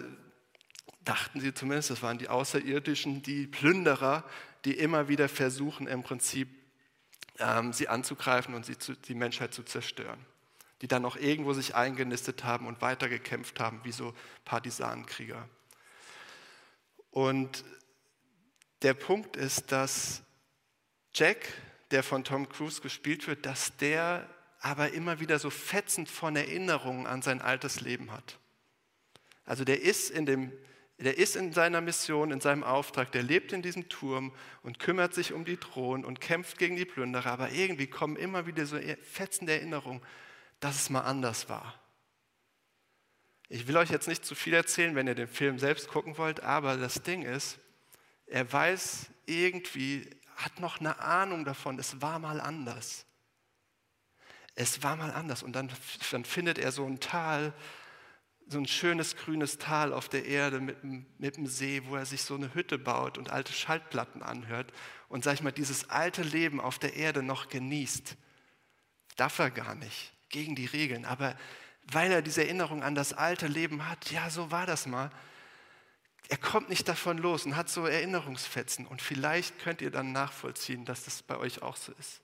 dachten 1.03 1.41
sie 1.41 1.53
zumindest, 1.53 1.89
das 1.89 2.01
waren 2.01 2.17
die 2.17 2.29
Außerirdischen, 2.29 3.21
die 3.21 3.47
Plünderer, 3.47 4.23
die 4.63 4.77
immer 4.77 5.09
wieder 5.09 5.27
versuchen, 5.27 5.87
im 5.87 6.03
Prinzip 6.03 6.47
sie 7.71 7.87
anzugreifen 7.87 8.53
und 8.53 8.65
sie 8.65 8.77
zu, 8.77 8.95
die 8.95 9.15
Menschheit 9.15 9.53
zu 9.53 9.63
zerstören. 9.63 10.25
Die 10.81 10.87
dann 10.87 11.05
auch 11.05 11.15
irgendwo 11.15 11.53
sich 11.53 11.75
eingenistet 11.75 12.43
haben 12.43 12.67
und 12.67 12.81
weitergekämpft 12.81 13.59
haben, 13.59 13.81
wie 13.83 13.91
so 13.91 14.13
Partisanenkrieger. 14.45 15.47
Und 17.11 17.63
der 18.81 18.93
Punkt 18.93 19.37
ist, 19.37 19.71
dass 19.71 20.23
Jack, 21.13 21.47
der 21.91 22.03
von 22.03 22.23
Tom 22.23 22.49
Cruise 22.49 22.81
gespielt 22.81 23.27
wird, 23.27 23.45
dass 23.45 23.77
der 23.77 24.27
aber 24.59 24.91
immer 24.93 25.19
wieder 25.19 25.39
so 25.39 25.49
fetzend 25.49 26.09
von 26.09 26.35
Erinnerungen 26.35 27.05
an 27.05 27.21
sein 27.21 27.41
altes 27.41 27.81
Leben 27.81 28.11
hat. 28.11 28.39
Also 29.45 29.63
der 29.63 29.81
ist 29.81 30.09
in 30.09 30.25
dem 30.25 30.51
der 31.03 31.17
ist 31.17 31.35
in 31.35 31.53
seiner 31.53 31.81
Mission, 31.81 32.31
in 32.31 32.41
seinem 32.41 32.63
Auftrag, 32.63 33.11
der 33.11 33.23
lebt 33.23 33.53
in 33.53 33.61
diesem 33.61 33.89
Turm 33.89 34.33
und 34.61 34.79
kümmert 34.79 35.13
sich 35.13 35.33
um 35.33 35.45
die 35.45 35.57
Thron 35.57 36.05
und 36.05 36.21
kämpft 36.21 36.57
gegen 36.57 36.75
die 36.75 36.85
Plünderer, 36.85 37.31
aber 37.31 37.51
irgendwie 37.51 37.87
kommen 37.87 38.15
immer 38.15 38.47
wieder 38.47 38.65
so 38.65 38.77
fetzende 39.01 39.53
Erinnerungen, 39.53 40.01
dass 40.59 40.75
es 40.75 40.89
mal 40.89 41.01
anders 41.01 41.49
war. 41.49 41.79
Ich 43.49 43.67
will 43.67 43.77
euch 43.77 43.91
jetzt 43.91 44.07
nicht 44.07 44.25
zu 44.25 44.35
viel 44.35 44.53
erzählen, 44.53 44.95
wenn 44.95 45.07
ihr 45.07 45.15
den 45.15 45.27
Film 45.27 45.59
selbst 45.59 45.87
gucken 45.87 46.17
wollt, 46.17 46.41
aber 46.41 46.77
das 46.77 47.03
Ding 47.03 47.23
ist, 47.23 47.59
er 48.25 48.51
weiß 48.51 49.07
irgendwie, 49.25 50.09
hat 50.35 50.59
noch 50.59 50.79
eine 50.79 50.99
Ahnung 50.99 51.45
davon, 51.45 51.77
es 51.77 52.01
war 52.01 52.19
mal 52.19 52.41
anders. 52.41 53.05
Es 54.55 54.83
war 54.83 54.95
mal 54.95 55.11
anders. 55.11 55.43
Und 55.43 55.53
dann, 55.53 55.69
dann 56.11 56.25
findet 56.25 56.57
er 56.57 56.71
so 56.71 56.85
ein 56.85 56.99
Tal, 56.99 57.53
so 58.53 58.59
ein 58.59 58.67
schönes 58.67 59.17
grünes 59.17 59.57
Tal 59.57 59.91
auf 59.91 60.07
der 60.07 60.25
Erde 60.25 60.61
mit, 60.61 60.83
mit 61.19 61.35
dem 61.35 61.47
See, 61.47 61.81
wo 61.85 61.95
er 61.95 62.05
sich 62.05 62.23
so 62.23 62.35
eine 62.35 62.53
Hütte 62.53 62.77
baut 62.77 63.17
und 63.17 63.29
alte 63.29 63.51
Schaltplatten 63.51 64.23
anhört 64.23 64.71
und, 65.09 65.23
sag 65.23 65.33
ich 65.33 65.41
mal, 65.41 65.51
dieses 65.51 65.89
alte 65.89 66.23
Leben 66.23 66.61
auf 66.61 66.79
der 66.79 66.95
Erde 66.95 67.21
noch 67.21 67.49
genießt. 67.49 68.15
Darf 69.17 69.39
er 69.39 69.51
gar 69.51 69.75
nicht, 69.75 70.13
gegen 70.29 70.55
die 70.55 70.65
Regeln. 70.65 71.05
Aber 71.05 71.35
weil 71.91 72.11
er 72.11 72.21
diese 72.21 72.43
Erinnerung 72.43 72.83
an 72.83 72.95
das 72.95 73.13
alte 73.13 73.47
Leben 73.47 73.89
hat, 73.89 74.09
ja, 74.11 74.29
so 74.29 74.51
war 74.51 74.65
das 74.65 74.85
mal, 74.85 75.11
er 76.29 76.37
kommt 76.37 76.69
nicht 76.69 76.87
davon 76.87 77.17
los 77.17 77.45
und 77.45 77.55
hat 77.55 77.69
so 77.69 77.85
Erinnerungsfetzen. 77.85 78.87
Und 78.87 79.01
vielleicht 79.01 79.59
könnt 79.59 79.81
ihr 79.81 79.91
dann 79.91 80.13
nachvollziehen, 80.13 80.85
dass 80.85 81.03
das 81.03 81.21
bei 81.21 81.37
euch 81.37 81.61
auch 81.61 81.75
so 81.75 81.91
ist. 81.99 82.21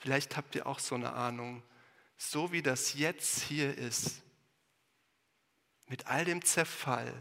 Vielleicht 0.00 0.36
habt 0.36 0.54
ihr 0.54 0.66
auch 0.66 0.78
so 0.78 0.94
eine 0.94 1.12
Ahnung, 1.12 1.62
so 2.16 2.52
wie 2.52 2.62
das 2.62 2.94
jetzt 2.94 3.42
hier 3.42 3.76
ist, 3.78 4.22
mit 5.88 6.06
all 6.06 6.24
dem 6.24 6.44
Zerfall, 6.44 7.12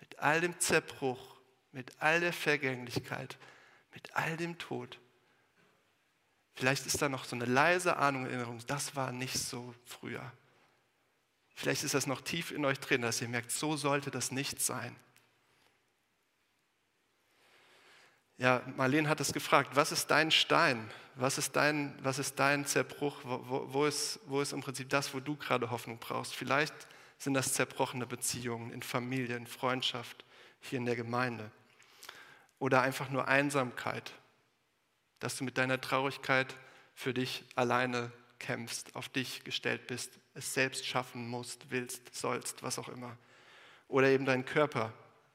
mit 0.00 0.18
all 0.18 0.40
dem 0.40 0.58
Zerbruch, 0.58 1.36
mit 1.72 1.92
all 2.00 2.20
der 2.20 2.32
Vergänglichkeit, 2.32 3.38
mit 3.92 4.14
all 4.16 4.36
dem 4.36 4.58
Tod. 4.58 4.98
Vielleicht 6.54 6.86
ist 6.86 7.00
da 7.00 7.08
noch 7.08 7.24
so 7.24 7.36
eine 7.36 7.44
leise 7.44 7.96
Ahnung, 7.96 8.26
Erinnerung, 8.26 8.60
das 8.66 8.96
war 8.96 9.12
nicht 9.12 9.38
so 9.38 9.74
früher. 9.84 10.32
Vielleicht 11.54 11.84
ist 11.84 11.94
das 11.94 12.06
noch 12.06 12.22
tief 12.22 12.50
in 12.50 12.64
euch 12.64 12.80
drin, 12.80 13.02
dass 13.02 13.20
ihr 13.20 13.28
merkt, 13.28 13.50
so 13.50 13.76
sollte 13.76 14.10
das 14.10 14.32
nicht 14.32 14.60
sein. 14.60 14.96
Ja, 18.38 18.62
Marlene 18.76 19.06
hat 19.08 19.20
es 19.20 19.34
gefragt, 19.34 19.76
was 19.76 19.92
ist 19.92 20.10
dein 20.10 20.30
Stein? 20.30 20.90
Was 21.16 21.36
ist 21.36 21.54
dein, 21.56 21.98
was 22.02 22.18
ist 22.18 22.38
dein 22.38 22.64
Zerbruch? 22.64 23.20
Wo, 23.22 23.70
wo, 23.70 23.84
ist, 23.84 24.18
wo 24.24 24.40
ist 24.40 24.52
im 24.52 24.62
Prinzip 24.62 24.88
das, 24.88 25.12
wo 25.12 25.20
du 25.20 25.36
gerade 25.36 25.70
Hoffnung 25.70 25.98
brauchst? 25.98 26.34
Vielleicht 26.34 26.72
sind 27.20 27.34
das 27.34 27.52
zerbrochene 27.52 28.06
Beziehungen 28.06 28.72
in 28.72 28.82
Familie, 28.82 29.36
in 29.36 29.46
Freundschaft, 29.46 30.24
hier 30.60 30.78
in 30.78 30.86
der 30.86 30.96
Gemeinde. 30.96 31.50
Oder 32.58 32.80
einfach 32.80 33.10
nur 33.10 33.28
Einsamkeit, 33.28 34.12
dass 35.20 35.36
du 35.36 35.44
mit 35.44 35.58
deiner 35.58 35.80
Traurigkeit 35.80 36.54
für 36.94 37.12
dich 37.12 37.44
alleine 37.54 38.10
kämpfst, 38.38 38.96
auf 38.96 39.10
dich 39.10 39.44
gestellt 39.44 39.86
bist, 39.86 40.18
es 40.32 40.54
selbst 40.54 40.86
schaffen 40.86 41.28
musst, 41.28 41.70
willst, 41.70 42.14
sollst, 42.14 42.62
was 42.62 42.78
auch 42.78 42.88
immer. 42.88 43.16
Oder 43.86 44.08
eben 44.08 44.24
dein 44.24 44.46
Körper, 44.46 44.90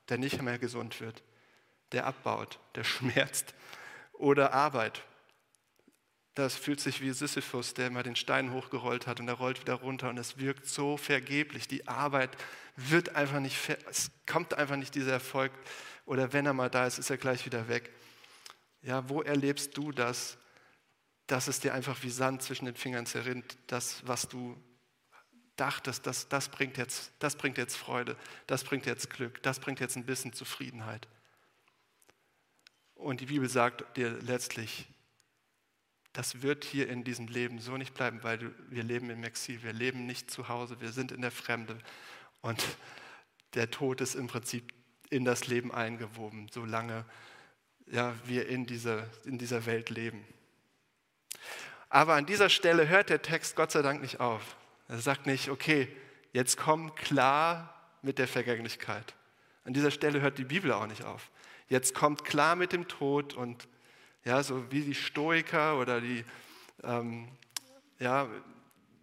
der 0.10 0.18
nicht 0.18 0.42
mehr 0.42 0.58
gesund 0.58 1.00
wird, 1.02 1.22
der 1.92 2.08
abbaut, 2.08 2.58
der 2.74 2.84
schmerzt. 2.84 3.54
Oder 4.14 4.54
Arbeit, 4.54 5.04
das 6.36 6.56
fühlt 6.56 6.82
sich 6.82 7.02
wie 7.02 7.12
Sisyphus, 7.12 7.74
der 7.74 7.88
immer 7.88 8.04
den 8.04 8.18
Stein 8.18 8.52
hochgerollt 8.52 9.08
hat 9.08 9.22
und 9.22 9.28
er 9.30 9.36
rollt 9.36 9.62
wieder 9.62 9.76
runter 9.76 10.10
und 10.10 10.18
es 10.18 10.38
wirkt 10.38 10.68
so 10.68 10.98
vergeblich. 10.98 11.70
Die 11.70 11.88
Arbeit 11.88 12.38
wird 12.76 13.16
einfach 13.16 13.40
nicht, 13.40 13.58
es 13.90 14.12
kommt 14.26 14.54
einfach 14.54 14.76
nicht 14.76 14.94
dieser 14.96 15.14
Erfolg. 15.14 15.54
Oder 16.06 16.34
wenn 16.34 16.46
er 16.46 16.54
mal 16.54 16.70
da 16.70 16.86
ist, 16.86 17.00
ist 17.00 17.10
er 17.10 17.18
gleich 17.18 17.46
wieder 17.46 17.70
weg. 17.70 17.90
Ja, 18.82 19.08
wo 19.10 19.22
erlebst 19.22 19.78
du 19.78 19.94
das, 19.94 20.38
dass 21.28 21.48
es 21.48 21.62
dir 21.62 21.74
einfach 21.74 22.04
wie 22.04 22.10
Sand 22.10 22.44
zwischen 22.44 22.66
den 22.66 22.76
Fingern 22.76 23.06
zerrinnt, 23.06 23.58
das, 23.68 24.06
was 24.06 24.28
du 24.28 24.62
dachtest, 25.56 26.06
das, 26.06 26.28
das, 26.28 26.50
bringt 26.50 26.78
jetzt, 26.78 27.14
das 27.20 27.38
bringt 27.38 27.58
jetzt 27.58 27.78
Freude, 27.78 28.18
das 28.46 28.66
bringt 28.66 28.86
jetzt 28.86 29.10
Glück, 29.10 29.42
das 29.42 29.60
bringt 29.60 29.80
jetzt 29.80 29.96
ein 29.96 30.06
bisschen 30.06 30.34
Zufriedenheit. 30.34 31.08
Und 32.94 33.22
die 33.22 33.28
Bibel 33.28 33.50
sagt 33.50 33.98
dir 33.98 34.12
letztlich, 34.22 34.88
das 36.16 36.42
wird 36.42 36.64
hier 36.64 36.88
in 36.88 37.04
diesem 37.04 37.28
Leben 37.28 37.60
so 37.60 37.76
nicht 37.76 37.94
bleiben, 37.94 38.24
weil 38.24 38.40
wir 38.70 38.84
leben 38.84 39.10
im 39.10 39.24
Exil, 39.26 39.62
wir 39.64 39.74
leben 39.74 40.06
nicht 40.06 40.32
zu 40.32 40.48
Hause, 40.48 40.80
wir 40.80 40.94
sind 40.94 41.12
in 41.12 41.22
der 41.22 41.32
Fremde. 41.32 41.78
Und 42.42 42.64
der 43.54 43.70
Tod 43.70 44.00
ist 44.00 44.16
im 44.16 44.28
Prinzip 44.28 44.74
in 45.10 45.26
das 45.26 45.48
Leben 45.48 45.74
eingewoben, 45.74 46.48
solange 46.52 47.04
ja, 47.88 48.16
wir 48.26 48.48
in 48.48 48.66
dieser, 48.66 49.08
in 49.26 49.38
dieser 49.38 49.66
Welt 49.66 49.90
leben. 49.90 50.26
Aber 51.90 52.16
an 52.16 52.26
dieser 52.26 52.50
Stelle 52.50 52.88
hört 52.88 53.10
der 53.10 53.22
Text 53.22 53.58
Gott 53.58 53.72
sei 53.72 53.82
Dank 53.82 54.02
nicht 54.02 54.22
auf. 54.22 54.56
Er 54.88 55.00
sagt 55.00 55.26
nicht, 55.26 55.50
okay, 55.50 55.88
jetzt 56.32 56.56
komm 56.56 56.96
klar 56.96 57.74
mit 58.02 58.20
der 58.20 58.28
Vergänglichkeit. 58.28 59.16
An 59.66 59.74
dieser 59.74 59.92
Stelle 59.92 60.22
hört 60.22 60.38
die 60.38 60.46
Bibel 60.46 60.72
auch 60.72 60.88
nicht 60.88 61.04
auf. 61.04 61.30
Jetzt 61.68 61.94
kommt 61.94 62.24
klar 62.24 62.56
mit 62.56 62.72
dem 62.72 62.88
Tod 62.88 63.34
und 63.34 63.68
ja, 64.26 64.42
so 64.44 64.70
wie 64.72 64.82
die 64.82 64.96
Stoiker 64.96 65.80
oder 65.80 66.02
die, 66.02 66.26
ähm, 66.84 67.30
ja, 68.00 68.28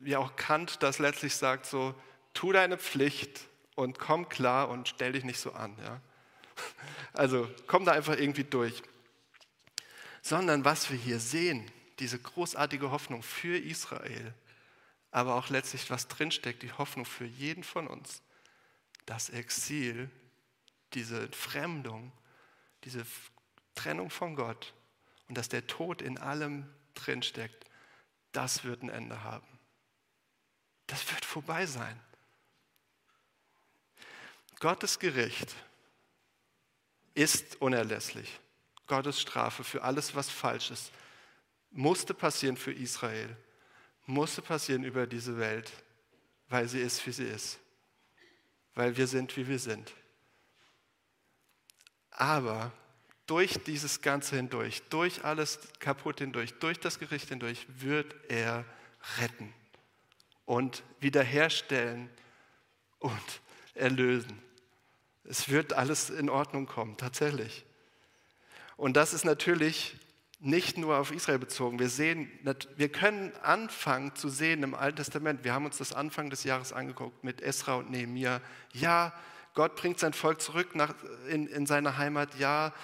wie 0.01 0.17
auch 0.17 0.35
Kant 0.37 0.83
das 0.83 0.99
letztlich 0.99 1.37
sagt, 1.37 1.65
so, 1.65 1.95
tu 2.35 2.53
deine 2.53 2.77
Pflicht 2.77 3.49
und 3.77 3.99
komm 3.99 4.29
klar 4.29 4.69
und 4.69 4.89
stell 4.89 5.13
dich 5.13 5.25
nicht 5.25 5.41
so 5.41 5.53
an. 5.53 5.77
Ja? 5.83 6.01
Also 7.15 7.49
komm 7.67 7.85
da 7.85 7.93
einfach 7.93 8.17
irgendwie 8.17 8.45
durch. 8.45 8.83
Sondern 10.23 10.65
was 10.65 10.91
wir 10.91 10.97
hier 10.97 11.21
sehen, 11.21 11.71
diese 11.99 12.19
großartige 12.19 12.91
Hoffnung 12.91 13.23
für 13.23 13.57
Israel, 13.57 14.35
aber 15.11 15.35
auch 15.35 15.51
letztlich 15.51 15.91
was 15.91 16.09
drinsteckt, 16.09 16.63
die 16.63 16.73
Hoffnung 16.73 17.05
für 17.05 17.27
jeden 17.27 17.65
von 17.65 17.87
uns, 17.87 18.23
das 19.05 19.31
Exil, 19.31 20.11
diese 20.95 21.23
Entfremdung, 21.23 22.13
diese 22.85 23.05
Trennung 23.75 24.11
von 24.11 24.37
Gott, 24.37 24.75
und 25.33 25.38
dass 25.38 25.49
der 25.49 25.66
Tod 25.66 26.03
in 26.03 26.18
allem 26.18 26.68
drinsteckt, 26.92 27.64
das 28.33 28.64
wird 28.64 28.83
ein 28.83 28.90
Ende 28.90 29.25
haben. 29.25 29.47
Das 30.88 31.11
wird 31.11 31.25
vorbei 31.25 31.64
sein. 31.64 31.99
Gottes 34.61 34.99
Gericht 34.99 35.55
ist 37.14 37.62
unerlässlich. 37.62 38.40
Gottes 38.87 39.23
Strafe 39.23 39.64
für 39.64 39.83
alles, 39.85 40.14
was 40.14 40.29
falsch 40.29 40.71
ist, 40.71 40.92
musste 41.71 42.12
passieren 42.12 42.59
für 42.59 42.75
Israel, 42.75 43.35
musste 44.05 44.42
passieren 44.42 44.85
über 44.85 45.07
diese 45.07 45.38
Welt, 45.38 45.73
weil 46.51 46.68
sie 46.68 46.83
ist, 46.83 47.07
wie 47.07 47.12
sie 47.12 47.25
ist, 47.25 47.59
weil 48.75 48.99
wir 48.99 49.07
sind, 49.07 49.35
wie 49.38 49.49
wir 49.49 49.59
sind. 49.59 49.95
Aber 52.11 52.71
durch 53.33 53.64
dieses 53.64 54.03
Ganze 54.03 54.37
hindurch, 54.37 54.83
durch 54.90 55.25
alles 55.25 55.59
kaputt 55.79 56.18
hindurch, 56.18 56.53
durch 56.59 56.79
das 56.79 56.99
Gericht 56.99 57.31
hindurch, 57.31 57.66
wird 57.79 58.14
er 58.29 58.66
retten 59.23 59.55
und 60.45 60.83
wiederherstellen 61.01 62.11
und 62.99 63.40
erlösen. 63.73 64.38
Es 65.25 65.49
wird 65.49 65.73
alles 65.73 66.11
in 66.11 66.29
Ordnung 66.29 66.66
kommen, 66.66 66.99
tatsächlich. 66.99 67.64
Und 68.77 68.99
das 68.99 69.14
ist 69.14 69.25
natürlich 69.25 69.97
nicht 70.38 70.77
nur 70.77 70.99
auf 70.99 71.11
Israel 71.11 71.38
bezogen. 71.38 71.79
Wir, 71.79 71.88
sehen, 71.88 72.31
wir 72.77 72.90
können 72.90 73.33
anfangen 73.42 74.14
zu 74.14 74.29
sehen 74.29 74.62
im 74.62 74.75
Alten 74.75 74.97
Testament, 74.97 75.42
wir 75.42 75.55
haben 75.55 75.64
uns 75.64 75.79
das 75.79 75.95
Anfang 75.95 76.29
des 76.29 76.45
Jahres 76.45 76.75
angeguckt 76.75 77.25
mit 77.25 77.40
Esra 77.40 77.77
und 77.77 77.90
Nehemiah. 77.90 78.42
Ja, 78.75 79.14
Gott 79.55 79.75
bringt 79.77 79.99
sein 79.99 80.12
Volk 80.12 80.42
zurück 80.42 80.75
nach, 80.75 80.95
in, 81.31 81.47
in 81.47 81.64
seine 81.64 81.97
Heimat. 81.97 82.38
Ja, 82.38 82.75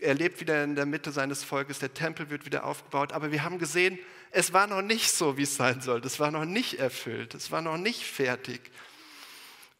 er 0.00 0.14
lebt 0.14 0.40
wieder 0.40 0.64
in 0.64 0.74
der 0.74 0.86
Mitte 0.86 1.12
seines 1.12 1.44
Volkes, 1.44 1.78
der 1.78 1.94
Tempel 1.94 2.30
wird 2.30 2.46
wieder 2.46 2.64
aufgebaut, 2.64 3.12
aber 3.12 3.32
wir 3.32 3.42
haben 3.42 3.58
gesehen, 3.58 3.98
es 4.30 4.52
war 4.52 4.66
noch 4.66 4.82
nicht 4.82 5.12
so, 5.12 5.36
wie 5.36 5.42
es 5.42 5.56
sein 5.56 5.80
sollte. 5.80 6.08
Es 6.08 6.18
war 6.18 6.32
noch 6.32 6.44
nicht 6.44 6.80
erfüllt, 6.80 7.34
es 7.34 7.52
war 7.52 7.60
noch 7.60 7.76
nicht 7.76 8.02
fertig. 8.02 8.72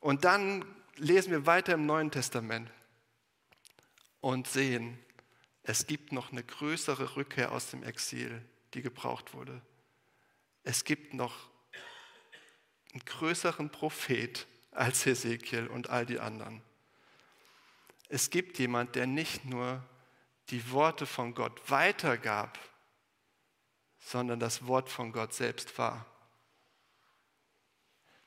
Und 0.00 0.24
dann 0.24 0.64
lesen 0.96 1.32
wir 1.32 1.46
weiter 1.46 1.74
im 1.74 1.86
Neuen 1.86 2.10
Testament 2.10 2.70
und 4.20 4.46
sehen, 4.46 4.98
es 5.64 5.86
gibt 5.86 6.12
noch 6.12 6.30
eine 6.30 6.44
größere 6.44 7.16
Rückkehr 7.16 7.50
aus 7.50 7.70
dem 7.70 7.82
Exil, 7.82 8.42
die 8.74 8.82
gebraucht 8.82 9.34
wurde. 9.34 9.60
Es 10.62 10.84
gibt 10.84 11.14
noch 11.14 11.48
einen 12.92 13.04
größeren 13.04 13.70
Prophet 13.70 14.46
als 14.70 15.04
Hesekiel 15.04 15.66
und 15.66 15.90
all 15.90 16.06
die 16.06 16.20
anderen. 16.20 16.62
Es 18.08 18.30
gibt 18.30 18.58
jemand, 18.58 18.94
der 18.94 19.06
nicht 19.06 19.44
nur 19.44 19.82
die 20.50 20.70
Worte 20.70 21.06
von 21.06 21.34
Gott 21.34 21.70
weitergab, 21.70 22.58
sondern 23.98 24.38
das 24.38 24.66
Wort 24.66 24.90
von 24.90 25.12
Gott 25.12 25.32
selbst 25.32 25.78
war. 25.78 26.06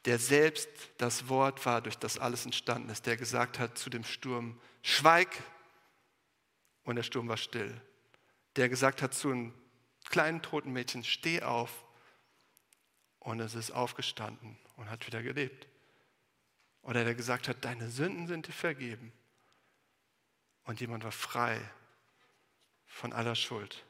Der 0.06 0.20
selbst 0.20 0.70
das 0.98 1.28
Wort 1.30 1.66
war, 1.66 1.82
durch 1.82 1.98
das 1.98 2.18
alles 2.18 2.46
entstanden 2.46 2.90
ist, 2.90 3.06
der 3.06 3.18
gesagt 3.18 3.60
hat 3.60 3.78
zu 3.78 3.90
dem 3.90 4.04
Sturm, 4.04 4.60
schweig, 4.82 5.30
und 6.84 6.96
der 6.96 7.04
Sturm 7.04 7.28
war 7.28 7.38
still. 7.38 7.82
Der 8.56 8.70
gesagt 8.70 9.02
hat 9.02 9.14
zu 9.14 9.30
einem 9.30 9.54
kleinen 10.06 10.42
toten 10.42 10.72
Mädchen, 10.72 11.04
steh 11.04 11.42
auf, 11.44 11.86
und 13.28 13.42
es 13.42 13.56
ist 13.56 13.72
aufgestanden 13.72 14.58
und 14.78 14.90
hat 14.90 15.06
wieder 15.06 15.22
gelebt. 15.22 15.68
Oder 16.82 17.04
der 17.04 17.14
gesagt 17.14 17.50
hat, 17.50 17.66
deine 17.66 17.90
Sünden 17.90 18.26
sind 18.28 18.48
dir 18.48 18.54
vergeben. 18.54 19.12
Und 20.64 20.80
jemand 20.80 21.04
war 21.04 21.12
frei 21.12 21.60
von 22.98 23.14
aller 23.14 23.36
Schuld. 23.36 23.86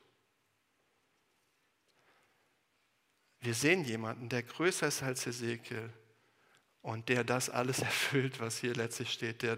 Wir 3.39 3.53
sehen 3.53 3.85
jemanden, 3.85 4.27
der 4.27 4.43
größer 4.43 4.87
ist 4.87 5.01
als 5.01 5.25
Ezekiel 5.25 5.89
und 6.81 7.07
der 7.07 7.23
das 7.23 7.49
alles 7.49 7.79
erfüllt, 7.91 8.41
was 8.41 8.57
hier 8.57 8.73
letztlich 8.73 9.13
steht, 9.13 9.43
der 9.43 9.57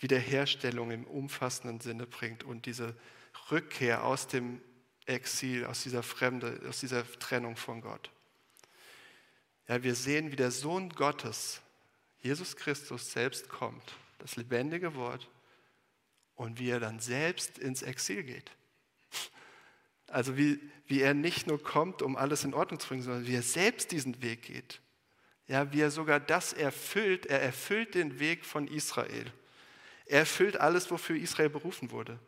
Wiederherstellung 0.00 0.90
im 0.90 1.04
umfassenden 1.04 1.80
Sinne 1.80 2.06
bringt 2.06 2.42
und 2.42 2.64
diese 2.64 2.96
Rückkehr 3.50 4.02
aus 4.02 4.28
dem 4.28 4.62
Exil, 5.04 5.66
aus 5.66 5.82
dieser 5.82 6.02
Fremde, 6.02 6.62
aus 6.66 6.80
dieser 6.80 7.04
Trennung 7.18 7.56
von 7.56 7.82
Gott. 7.82 8.10
Ja, 9.68 9.82
wir 9.82 9.94
sehen, 9.94 10.32
wie 10.32 10.36
der 10.36 10.50
Sohn 10.50 10.88
Gottes, 10.90 11.60
Jesus 12.20 12.56
Christus, 12.56 13.12
selbst 13.12 13.50
kommt, 13.50 13.96
das 14.18 14.36
lebendige 14.36 14.94
Wort, 14.94 15.28
und 16.34 16.58
wie 16.58 16.70
er 16.70 16.80
dann 16.80 16.98
selbst 17.00 17.58
ins 17.58 17.82
Exil 17.82 18.22
geht. 18.22 18.50
Also 20.08 20.36
wie, 20.36 20.60
wie 20.86 21.00
er 21.00 21.14
nicht 21.14 21.46
nur 21.46 21.62
kommt, 21.62 22.02
um 22.02 22.16
alles 22.16 22.44
in 22.44 22.54
Ordnung 22.54 22.80
zu 22.80 22.88
bringen, 22.88 23.02
sondern 23.02 23.26
wie 23.26 23.34
er 23.34 23.42
selbst 23.42 23.90
diesen 23.92 24.22
Weg 24.22 24.42
geht. 24.42 24.80
Ja, 25.48 25.72
wie 25.72 25.80
er 25.80 25.90
sogar 25.90 26.20
das 26.20 26.52
erfüllt. 26.52 27.26
Er 27.26 27.40
erfüllt 27.40 27.94
den 27.94 28.18
Weg 28.18 28.44
von 28.44 28.66
Israel. 28.68 29.32
Er 30.06 30.20
erfüllt 30.20 30.56
alles, 30.58 30.90
wofür 30.90 31.16
Israel 31.16 31.50
berufen 31.50 31.90
wurde. 31.90 32.18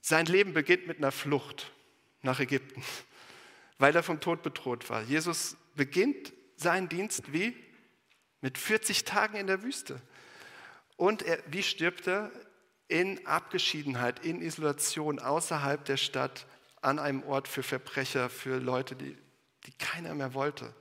Sein 0.00 0.26
Leben 0.26 0.52
beginnt 0.52 0.86
mit 0.86 0.98
einer 0.98 1.12
Flucht 1.12 1.72
nach 2.22 2.40
Ägypten, 2.40 2.82
weil 3.78 3.94
er 3.94 4.02
vom 4.02 4.20
Tod 4.20 4.42
bedroht 4.42 4.88
war. 4.90 5.02
Jesus 5.02 5.56
beginnt 5.74 6.32
seinen 6.56 6.88
Dienst 6.88 7.32
wie? 7.32 7.56
Mit 8.40 8.58
40 8.58 9.04
Tagen 9.04 9.36
in 9.36 9.46
der 9.46 9.62
Wüste. 9.62 10.00
Und 10.96 11.22
er, 11.22 11.42
wie 11.46 11.62
stirbt 11.62 12.06
er? 12.06 12.30
In 12.88 13.26
Abgeschiedenheit, 13.26 14.24
in 14.24 14.42
Isolation, 14.42 15.18
außerhalb 15.18 15.84
der 15.84 15.96
Stadt, 15.96 16.46
an 16.82 16.98
einem 16.98 17.22
Ort 17.22 17.48
für 17.48 17.62
Verbrecher, 17.62 18.28
für 18.28 18.58
Leute, 18.58 18.94
die, 18.94 19.16
die 19.66 19.72
keiner 19.72 20.14
mehr 20.14 20.34
wollte. 20.34 20.74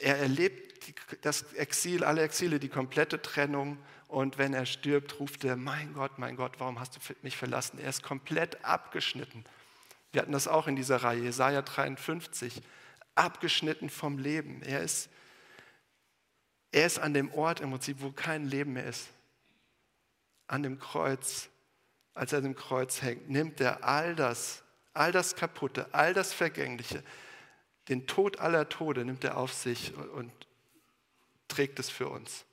Er 0.00 0.18
erlebt 0.18 0.94
das 1.22 1.52
Exil, 1.54 2.04
alle 2.04 2.22
Exile, 2.22 2.58
die 2.58 2.68
komplette 2.68 3.20
Trennung. 3.20 3.78
Und 4.06 4.38
wenn 4.38 4.54
er 4.54 4.66
stirbt, 4.66 5.20
ruft 5.20 5.44
er, 5.44 5.56
mein 5.56 5.92
Gott, 5.92 6.18
mein 6.18 6.36
Gott, 6.36 6.54
warum 6.58 6.80
hast 6.80 6.96
du 6.96 7.00
mich 7.22 7.36
verlassen? 7.36 7.78
Er 7.78 7.90
ist 7.90 8.02
komplett 8.02 8.64
abgeschnitten. 8.64 9.44
Wir 10.12 10.22
hatten 10.22 10.32
das 10.32 10.48
auch 10.48 10.66
in 10.66 10.76
dieser 10.76 11.02
Reihe, 11.02 11.22
Jesaja 11.22 11.62
53, 11.62 12.62
abgeschnitten 13.14 13.90
vom 13.90 14.18
Leben. 14.18 14.62
Er 14.62 14.80
ist, 14.80 15.10
er 16.72 16.86
ist 16.86 16.98
an 16.98 17.12
dem 17.12 17.32
Ort 17.32 17.60
im 17.60 17.70
Prinzip, 17.70 18.00
wo 18.00 18.10
kein 18.10 18.46
Leben 18.46 18.72
mehr 18.72 18.86
ist. 18.86 19.08
An 20.48 20.64
dem 20.64 20.80
Kreuz, 20.80 21.48
als 22.14 22.32
er 22.32 22.38
an 22.38 22.44
dem 22.44 22.56
Kreuz 22.56 23.02
hängt, 23.02 23.30
nimmt 23.30 23.60
er 23.60 23.84
all 23.84 24.16
das, 24.16 24.64
all 24.92 25.12
das 25.12 25.36
Kaputte, 25.36 25.94
all 25.94 26.12
das 26.12 26.32
Vergängliche, 26.32 27.04
den 27.88 28.06
Tod 28.06 28.40
aller 28.40 28.68
Tode 28.68 29.04
nimmt 29.04 29.22
er 29.24 29.36
auf 29.36 29.52
sich 29.52 29.94
und 29.94 30.32
trägt 31.46 31.78
es 31.78 31.88
für 31.88 32.08
uns. 32.08 32.44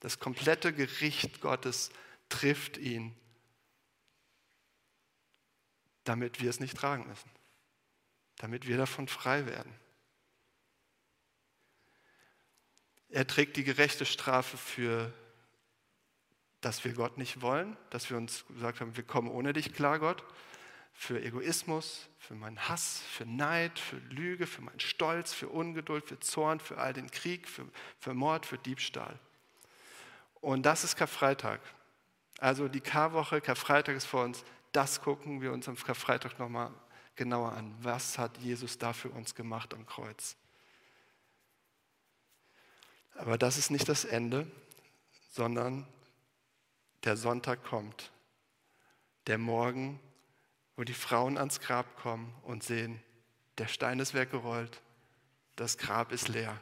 Das 0.00 0.18
komplette 0.18 0.72
Gericht 0.72 1.40
Gottes 1.40 1.90
trifft 2.28 2.76
ihn 2.76 3.14
damit 6.08 6.40
wir 6.40 6.48
es 6.48 6.58
nicht 6.58 6.76
tragen 6.76 7.06
müssen, 7.06 7.30
damit 8.36 8.66
wir 8.66 8.78
davon 8.78 9.08
frei 9.08 9.44
werden. 9.46 9.72
Er 13.10 13.26
trägt 13.26 13.56
die 13.56 13.64
gerechte 13.64 14.06
Strafe 14.06 14.56
für, 14.56 15.12
dass 16.60 16.84
wir 16.84 16.92
Gott 16.92 17.18
nicht 17.18 17.40
wollen, 17.40 17.76
dass 17.90 18.10
wir 18.10 18.16
uns 18.16 18.44
gesagt 18.48 18.80
haben, 18.80 18.96
wir 18.96 19.04
kommen 19.04 19.28
ohne 19.28 19.52
dich 19.52 19.72
klar, 19.72 19.98
Gott, 19.98 20.24
für 20.92 21.22
Egoismus, 21.22 22.08
für 22.18 22.34
meinen 22.34 22.68
Hass, 22.68 23.02
für 23.10 23.24
Neid, 23.24 23.78
für 23.78 23.98
Lüge, 24.10 24.46
für 24.46 24.62
meinen 24.62 24.80
Stolz, 24.80 25.32
für 25.32 25.48
Ungeduld, 25.48 26.04
für 26.04 26.18
Zorn, 26.18 26.58
für 26.58 26.78
all 26.78 26.92
den 26.92 27.10
Krieg, 27.10 27.48
für, 27.48 27.64
für 28.00 28.14
Mord, 28.14 28.46
für 28.46 28.58
Diebstahl. 28.58 29.18
Und 30.40 30.66
das 30.66 30.82
ist 30.82 30.96
Karfreitag. 30.96 31.60
Also 32.38 32.68
die 32.68 32.80
Karwoche, 32.80 33.40
Karfreitag 33.40 33.96
ist 33.96 34.06
vor 34.06 34.24
uns 34.24 34.44
das 34.72 35.00
gucken 35.00 35.40
wir 35.40 35.52
uns 35.52 35.68
am 35.68 35.76
Karfreitag 35.76 36.38
nochmal 36.38 36.70
genauer 37.16 37.52
an. 37.52 37.74
Was 37.80 38.18
hat 38.18 38.38
Jesus 38.38 38.78
da 38.78 38.92
für 38.92 39.10
uns 39.10 39.34
gemacht 39.34 39.74
am 39.74 39.86
Kreuz? 39.86 40.36
Aber 43.14 43.36
das 43.38 43.58
ist 43.58 43.70
nicht 43.70 43.88
das 43.88 44.04
Ende, 44.04 44.46
sondern 45.30 45.86
der 47.04 47.16
Sonntag 47.16 47.64
kommt. 47.64 48.12
Der 49.26 49.38
Morgen, 49.38 50.00
wo 50.76 50.84
die 50.84 50.94
Frauen 50.94 51.38
ans 51.38 51.60
Grab 51.60 51.96
kommen 51.96 52.34
und 52.42 52.62
sehen, 52.62 53.02
der 53.58 53.68
Stein 53.68 53.98
ist 53.98 54.14
weggerollt, 54.14 54.80
das 55.56 55.78
Grab 55.78 56.12
ist 56.12 56.28
leer 56.28 56.60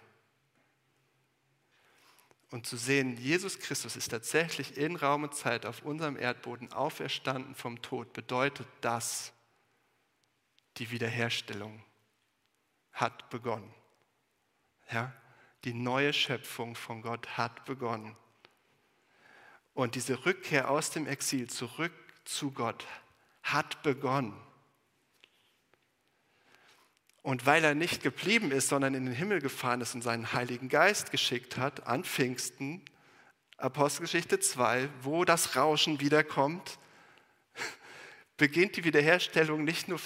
und 2.51 2.67
zu 2.67 2.77
sehen, 2.77 3.17
Jesus 3.17 3.59
Christus 3.59 3.97
ist 3.97 4.09
tatsächlich 4.09 4.77
in 4.77 4.97
Raum 4.97 5.25
und 5.25 5.35
Zeit 5.35 5.67
auf 5.67 5.83
unserem 5.83 6.17
Erdboden 6.17 6.73
auferstanden 6.73 7.55
vom 7.55 7.83
Tod, 7.83 8.13
bedeutet 8.13 8.67
das, 8.81 9.33
die 10.79 10.91
Wiederherstellung 10.91 11.83
hat 12.93 13.29
begonnen. 13.31 13.75
Ja? 14.91 15.13
Die 15.65 15.75
neue 15.75 16.13
Schöpfung 16.13 16.77
von 16.77 17.03
Gott 17.03 17.37
hat 17.37 17.65
begonnen. 17.65 18.17
Und 19.77 19.95
diese 19.95 20.25
Rückkehr 20.25 20.71
aus 20.71 20.89
dem 20.89 21.07
Exil 21.07 21.51
zurück 21.51 21.93
zu 22.25 22.51
Gott 22.51 22.87
hat 23.43 23.83
begonnen. 23.83 24.35
Und 27.21 27.45
weil 27.45 27.63
er 27.63 27.75
nicht 27.75 28.03
geblieben 28.03 28.53
ist, 28.53 28.69
sondern 28.69 28.95
in 28.95 29.05
den 29.05 29.15
Himmel 29.15 29.43
gefahren 29.43 29.83
ist 29.83 29.95
und 29.95 30.01
seinen 30.01 30.33
Heiligen 30.33 30.71
Geist 30.71 31.11
geschickt 31.11 31.59
hat, 31.59 31.87
an 31.87 32.05
Pfingsten, 32.05 32.87
Apostelgeschichte 33.59 34.41
2, 34.41 34.89
wo 35.03 35.27
das 35.27 35.57
Rauschen 35.57 36.01
wiederkommt, 36.01 36.79
beginnt 38.39 38.79
die 38.79 38.85
Wiederherstellung 38.85 39.63
nicht 39.63 39.89
nur 39.89 40.01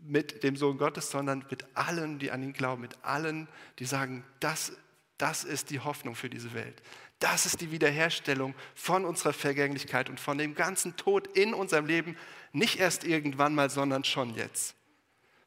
mit 0.00 0.42
dem 0.42 0.56
Sohn 0.56 0.78
Gottes, 0.78 1.10
sondern 1.10 1.44
mit 1.50 1.66
allen, 1.76 2.18
die 2.18 2.30
an 2.30 2.42
ihn 2.42 2.54
glauben, 2.54 2.80
mit 2.80 3.04
allen, 3.04 3.46
die 3.78 3.84
sagen, 3.84 4.24
das, 4.40 4.72
das 5.18 5.44
ist 5.44 5.68
die 5.68 5.80
Hoffnung 5.80 6.14
für 6.14 6.30
diese 6.30 6.54
Welt. 6.54 6.80
Das 7.22 7.46
ist 7.46 7.60
die 7.60 7.70
Wiederherstellung 7.70 8.52
von 8.74 9.04
unserer 9.04 9.32
Vergänglichkeit 9.32 10.10
und 10.10 10.18
von 10.18 10.38
dem 10.38 10.56
ganzen 10.56 10.96
Tod 10.96 11.28
in 11.36 11.54
unserem 11.54 11.86
Leben, 11.86 12.16
nicht 12.50 12.80
erst 12.80 13.04
irgendwann 13.04 13.54
mal, 13.54 13.70
sondern 13.70 14.02
schon 14.02 14.34
jetzt 14.34 14.74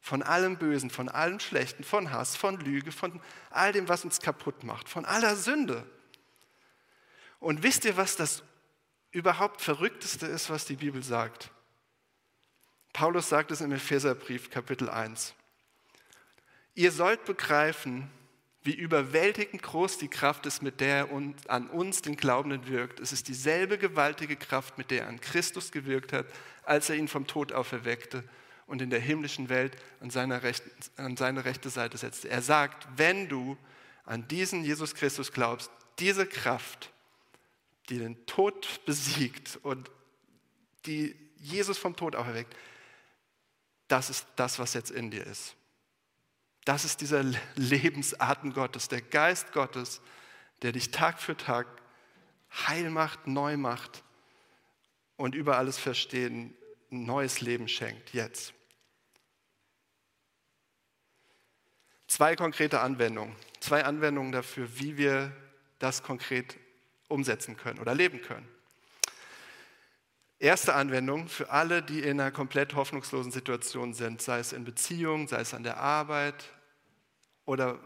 von 0.00 0.22
allem 0.22 0.56
Bösen, 0.56 0.88
von 0.88 1.08
allem 1.08 1.38
Schlechten, 1.40 1.82
von 1.84 2.12
Hass, 2.12 2.34
von 2.34 2.58
Lüge, 2.60 2.92
von 2.92 3.20
all 3.50 3.72
dem, 3.72 3.88
was 3.88 4.04
uns 4.04 4.20
kaputt 4.20 4.62
macht, 4.62 4.88
von 4.88 5.04
aller 5.04 5.34
Sünde. 5.34 5.84
Und 7.40 7.62
wisst 7.62 7.84
ihr, 7.84 7.96
was 7.96 8.14
das 8.14 8.42
überhaupt 9.10 9.60
Verrückteste 9.60 10.26
ist, 10.26 10.48
was 10.48 10.64
die 10.64 10.76
Bibel 10.76 11.02
sagt? 11.02 11.50
Paulus 12.94 13.28
sagt 13.28 13.50
es 13.50 13.60
im 13.60 13.72
Epheserbrief 13.72 14.48
Kapitel 14.48 14.88
1. 14.88 15.34
Ihr 16.74 16.92
sollt 16.92 17.24
begreifen, 17.24 18.08
wie 18.66 18.74
überwältigend 18.74 19.62
groß 19.62 19.98
die 19.98 20.08
Kraft 20.08 20.44
ist, 20.44 20.62
mit 20.62 20.80
der 20.80 21.08
er 21.08 21.22
an 21.48 21.68
uns, 21.68 22.02
den 22.02 22.16
Glaubenden, 22.16 22.66
wirkt. 22.66 23.00
Es 23.00 23.12
ist 23.12 23.28
dieselbe 23.28 23.78
gewaltige 23.78 24.36
Kraft, 24.36 24.76
mit 24.76 24.90
der 24.90 25.02
er 25.02 25.08
an 25.08 25.20
Christus 25.20 25.70
gewirkt 25.70 26.12
hat, 26.12 26.26
als 26.64 26.90
er 26.90 26.96
ihn 26.96 27.08
vom 27.08 27.26
Tod 27.26 27.52
auferweckte 27.52 28.24
und 28.66 28.82
in 28.82 28.90
der 28.90 29.00
himmlischen 29.00 29.48
Welt 29.48 29.76
an, 30.00 30.32
rechten, 30.32 30.70
an 30.96 31.16
seine 31.16 31.44
rechte 31.44 31.70
Seite 31.70 31.96
setzte. 31.96 32.28
Er 32.28 32.42
sagt, 32.42 32.86
wenn 32.96 33.28
du 33.28 33.56
an 34.04 34.26
diesen 34.28 34.64
Jesus 34.64 34.94
Christus 34.94 35.32
glaubst, 35.32 35.70
diese 35.98 36.26
Kraft, 36.26 36.92
die 37.88 37.98
den 37.98 38.26
Tod 38.26 38.84
besiegt 38.84 39.58
und 39.62 39.90
die 40.86 41.16
Jesus 41.36 41.78
vom 41.78 41.94
Tod 41.94 42.16
auferweckt, 42.16 42.54
das 43.88 44.10
ist 44.10 44.26
das, 44.34 44.58
was 44.58 44.74
jetzt 44.74 44.90
in 44.90 45.10
dir 45.10 45.24
ist. 45.24 45.54
Das 46.66 46.84
ist 46.84 47.00
dieser 47.00 47.24
Lebensarten 47.54 48.52
Gottes, 48.52 48.88
der 48.88 49.00
Geist 49.00 49.52
Gottes, 49.52 50.00
der 50.62 50.72
dich 50.72 50.90
Tag 50.90 51.20
für 51.20 51.36
Tag 51.36 51.68
heil 52.66 52.90
macht, 52.90 53.28
neu 53.28 53.56
macht 53.56 54.02
und 55.16 55.36
über 55.36 55.58
alles 55.58 55.78
Verstehen 55.78 56.56
ein 56.90 57.04
neues 57.04 57.40
Leben 57.40 57.68
schenkt, 57.68 58.12
jetzt. 58.12 58.52
Zwei 62.08 62.34
konkrete 62.34 62.80
Anwendungen, 62.80 63.36
zwei 63.60 63.84
Anwendungen 63.84 64.32
dafür, 64.32 64.68
wie 64.80 64.96
wir 64.96 65.30
das 65.78 66.02
konkret 66.02 66.56
umsetzen 67.06 67.56
können 67.56 67.78
oder 67.78 67.94
leben 67.94 68.20
können. 68.22 68.48
Erste 70.40 70.74
Anwendung 70.74 71.28
für 71.28 71.48
alle, 71.48 71.80
die 71.80 72.00
in 72.00 72.20
einer 72.20 72.32
komplett 72.32 72.74
hoffnungslosen 72.74 73.30
Situation 73.30 73.94
sind, 73.94 74.20
sei 74.20 74.40
es 74.40 74.52
in 74.52 74.64
Beziehung, 74.64 75.28
sei 75.28 75.40
es 75.40 75.54
an 75.54 75.62
der 75.62 75.76
Arbeit, 75.76 76.55
oder 77.46 77.80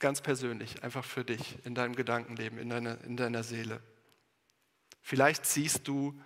ganz 0.00 0.20
persönlich, 0.20 0.82
einfach 0.82 1.04
für 1.04 1.24
dich, 1.24 1.64
in 1.64 1.74
deinem 1.74 1.94
Gedankenleben, 1.94 2.58
in 2.58 2.68
deiner, 2.68 3.00
in 3.04 3.16
deiner 3.16 3.44
Seele. 3.44 3.80
Vielleicht 5.00 5.46
siehst 5.46 5.86
du 5.86 6.20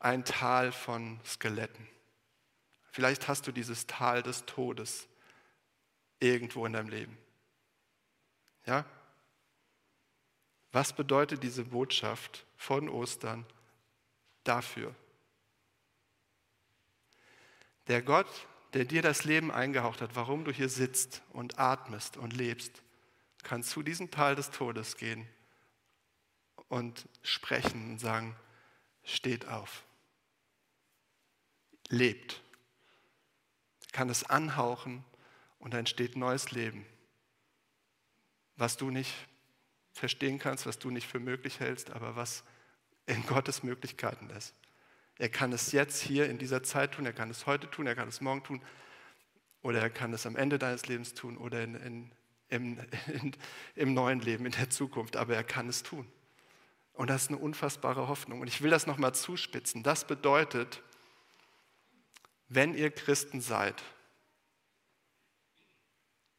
ein 0.00 0.24
Tal 0.24 0.72
von 0.72 1.20
Skeletten. 1.24 1.86
Vielleicht 2.90 3.28
hast 3.28 3.46
du 3.46 3.52
dieses 3.52 3.86
Tal 3.86 4.22
des 4.22 4.44
Todes 4.44 5.08
irgendwo 6.18 6.66
in 6.66 6.72
deinem 6.72 6.88
Leben. 6.88 7.16
Ja? 8.66 8.84
Was 10.72 10.92
bedeutet 10.92 11.42
diese 11.42 11.64
Botschaft 11.64 12.46
von 12.56 12.88
Ostern 12.88 13.46
dafür? 14.44 14.94
Der 17.88 18.02
Gott, 18.02 18.46
der 18.74 18.84
dir 18.84 19.02
das 19.02 19.24
Leben 19.24 19.50
eingehaucht 19.50 20.00
hat, 20.00 20.16
warum 20.16 20.44
du 20.44 20.52
hier 20.52 20.68
sitzt 20.68 21.22
und 21.30 21.58
atmest 21.58 22.16
und 22.16 22.32
lebst, 22.32 22.82
kann 23.42 23.62
zu 23.62 23.82
diesem 23.82 24.10
Tal 24.10 24.34
des 24.34 24.50
Todes 24.50 24.96
gehen 24.96 25.26
und 26.68 27.08
sprechen 27.22 27.92
und 27.92 27.98
sagen, 27.98 28.36
steht 29.04 29.46
auf, 29.46 29.84
lebt, 31.88 32.40
kann 33.92 34.08
es 34.08 34.24
anhauchen 34.24 35.04
und 35.58 35.74
entsteht 35.74 36.16
neues 36.16 36.50
Leben, 36.52 36.86
was 38.56 38.76
du 38.76 38.90
nicht 38.90 39.12
verstehen 39.92 40.38
kannst, 40.38 40.66
was 40.66 40.78
du 40.78 40.90
nicht 40.90 41.06
für 41.06 41.20
möglich 41.20 41.60
hältst, 41.60 41.90
aber 41.90 42.16
was 42.16 42.44
in 43.06 43.26
Gottes 43.26 43.62
Möglichkeiten 43.62 44.30
ist. 44.30 44.54
Er 45.18 45.28
kann 45.28 45.52
es 45.52 45.72
jetzt 45.72 46.02
hier 46.02 46.28
in 46.28 46.38
dieser 46.38 46.62
Zeit 46.62 46.92
tun, 46.92 47.06
er 47.06 47.12
kann 47.12 47.30
es 47.30 47.46
heute 47.46 47.70
tun, 47.70 47.86
er 47.86 47.94
kann 47.94 48.08
es 48.08 48.20
morgen 48.20 48.42
tun 48.42 48.62
oder 49.62 49.80
er 49.80 49.90
kann 49.90 50.12
es 50.12 50.26
am 50.26 50.36
Ende 50.36 50.58
deines 50.58 50.86
Lebens 50.86 51.14
tun 51.14 51.36
oder 51.36 51.62
in, 51.62 51.74
in, 51.76 52.12
im, 52.48 52.78
in, 53.06 53.36
im 53.76 53.94
neuen 53.94 54.20
Leben, 54.20 54.46
in 54.46 54.52
der 54.52 54.70
Zukunft, 54.70 55.16
aber 55.16 55.34
er 55.34 55.44
kann 55.44 55.68
es 55.68 55.82
tun. 55.82 56.10
Und 56.94 57.08
das 57.08 57.22
ist 57.22 57.28
eine 57.28 57.38
unfassbare 57.38 58.08
Hoffnung. 58.08 58.40
Und 58.40 58.48
ich 58.48 58.60
will 58.60 58.70
das 58.70 58.86
nochmal 58.86 59.14
zuspitzen. 59.14 59.82
Das 59.82 60.06
bedeutet, 60.06 60.82
wenn 62.48 62.74
ihr 62.74 62.90
Christen 62.90 63.40
seid, 63.40 63.82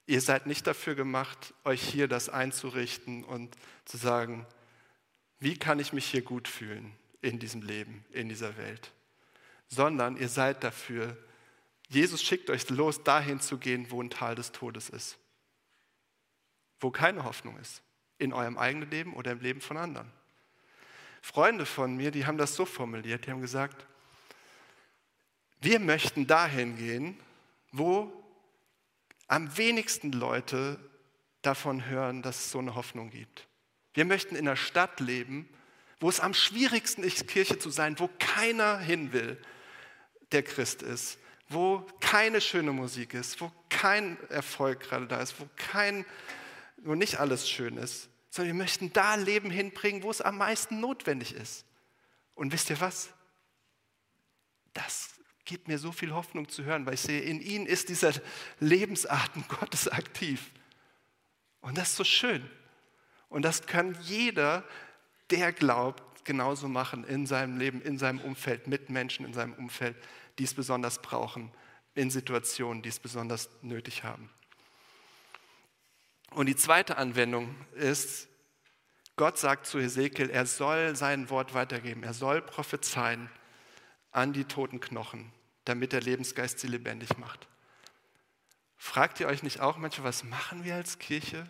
ihr 0.06 0.22
seid 0.22 0.46
nicht 0.46 0.68
dafür 0.68 0.94
gemacht, 0.94 1.56
euch 1.64 1.82
hier 1.82 2.08
das 2.08 2.30
einzurichten 2.30 3.24
und 3.24 3.56
zu 3.86 3.98
sagen, 3.98 4.46
wie 5.40 5.58
kann 5.58 5.80
ich 5.80 5.92
mich 5.92 6.06
hier 6.06 6.22
gut 6.22 6.48
fühlen 6.48 6.96
in 7.24 7.40
diesem 7.40 7.62
Leben, 7.62 8.06
in 8.12 8.30
dieser 8.30 8.58
Welt, 8.58 8.92
sondern 9.68 10.18
ihr 10.18 10.30
seid 10.30 10.64
dafür, 10.64 11.18
Jesus 11.90 12.22
schickt 12.22 12.50
euch 12.50 12.70
los, 12.70 13.04
dahin 13.04 13.40
zu 13.40 13.58
gehen, 13.58 13.90
wo 13.90 14.02
ein 14.02 14.10
Tal 14.10 14.36
des 14.36 14.52
Todes 14.52 14.90
ist, 14.90 15.18
wo 16.80 16.92
keine 16.92 17.24
Hoffnung 17.24 17.58
ist, 17.58 17.82
in 18.18 18.34
eurem 18.34 18.58
eigenen 18.58 18.90
Leben 18.90 19.14
oder 19.14 19.32
im 19.32 19.40
Leben 19.40 19.62
von 19.62 19.78
anderen. 19.78 20.12
Freunde 21.22 21.66
von 21.66 21.96
mir, 21.96 22.12
die 22.12 22.26
haben 22.26 22.38
das 22.38 22.56
so 22.56 22.66
formuliert, 22.66 23.26
die 23.26 23.32
haben 23.32 23.42
gesagt, 23.42 23.86
wir 25.62 25.80
möchten 25.80 26.28
dahin 26.28 26.76
gehen, 26.76 27.18
wo 27.72 28.12
am 29.28 29.58
wenigsten 29.58 30.12
Leute 30.12 30.78
davon 31.42 31.86
hören, 31.86 32.22
dass 32.22 32.40
es 32.40 32.52
so 32.52 32.60
eine 32.60 32.76
Hoffnung 32.76 33.10
gibt. 33.10 33.48
Wir 33.94 34.04
möchten 34.04 34.36
in 34.36 34.48
einer 34.48 34.58
Stadt 34.58 35.00
leben, 35.00 35.48
wo 36.04 36.10
es 36.10 36.20
am 36.20 36.34
schwierigsten 36.34 37.02
ist, 37.02 37.30
Kirche 37.30 37.58
zu 37.60 37.70
sein, 37.70 37.98
wo 37.98 38.10
keiner 38.20 38.78
hin 38.78 39.14
will, 39.14 39.42
der 40.34 40.44
Christ 40.44 40.82
ist, 40.82 41.18
wo 41.48 41.88
keine 42.02 42.42
schöne 42.42 42.74
Musik 42.74 43.14
ist, 43.14 43.40
wo 43.40 43.50
kein 43.70 44.18
Erfolg 44.30 44.82
gerade 44.82 45.08
da 45.08 45.22
ist, 45.22 45.40
wo, 45.40 45.48
kein, 45.56 46.06
wo 46.76 46.94
nicht 46.94 47.22
alles 47.22 47.50
schön 47.50 47.78
ist, 47.78 48.10
sondern 48.30 48.58
wir 48.58 48.64
möchten 48.64 48.92
da 48.92 49.16
Leben 49.16 49.50
hinbringen, 49.50 50.04
wo 50.04 50.12
es 50.12 50.20
am 50.20 50.38
meisten 50.40 50.82
notwendig 50.82 51.36
ist. 51.36 51.64
Und 52.36 52.52
wisst 52.52 52.70
ihr 52.70 52.82
was? 52.82 53.08
Das 54.74 55.12
gibt 55.46 55.70
mir 55.70 55.80
so 55.80 55.94
viel 55.94 56.14
Hoffnung 56.14 56.50
zu 56.50 56.66
hören, 56.66 56.86
weil 56.86 56.96
ich 56.96 57.02
sehe, 57.02 57.22
in 57.22 57.40
ihnen 57.40 57.66
ist 57.66 57.88
dieser 57.88 58.12
Lebensarten 58.60 59.46
Gottes 59.48 59.88
aktiv. 59.88 60.52
Und 61.62 61.78
das 61.78 61.92
ist 61.92 61.96
so 61.96 62.04
schön. 62.04 62.50
Und 63.30 63.44
das 63.44 63.66
kann 63.66 63.98
jeder, 64.02 64.66
der 65.30 65.54
glaubt, 65.54 66.26
genauso 66.26 66.68
machen 66.68 67.04
in 67.04 67.26
seinem 67.26 67.58
Leben, 67.58 67.82
in 67.82 67.98
seinem 67.98 68.20
Umfeld, 68.20 68.68
mit 68.68 68.90
Menschen 68.90 69.26
in 69.26 69.34
seinem 69.34 69.54
Umfeld, 69.54 69.96
die 70.40 70.44
es 70.44 70.54
besonders 70.54 71.02
brauchen, 71.02 71.52
in 71.96 72.10
Situationen, 72.10 72.82
die 72.82 72.90
es 72.90 73.00
besonders 73.00 73.50
nötig 73.62 74.04
haben. 74.04 74.30
Und 76.32 76.48
die 76.48 76.56
zweite 76.56 76.98
Anwendung 76.98 77.56
ist, 77.76 78.28
Gott 79.16 79.38
sagt 79.38 79.68
zu 79.68 79.78
Ezekiel, 79.78 80.30
er 80.32 80.48
soll 80.48 80.96
sein 80.96 81.30
Wort 81.30 81.54
weitergeben, 81.54 82.02
er 82.04 82.14
soll 82.14 82.42
prophezeien 82.42 83.30
an 84.12 84.34
die 84.34 84.46
toten 84.46 84.80
Knochen, 84.80 85.32
damit 85.66 85.94
der 85.94 86.02
Lebensgeist 86.02 86.60
sie 86.60 86.68
lebendig 86.68 87.18
macht. 87.18 87.48
Fragt 88.78 89.20
ihr 89.20 89.28
euch 89.28 89.44
nicht 89.44 89.60
auch 89.62 89.78
manchmal, 89.78 90.08
was 90.08 90.24
machen 90.24 90.64
wir 90.64 90.76
als 90.76 90.98
Kirche? 90.98 91.48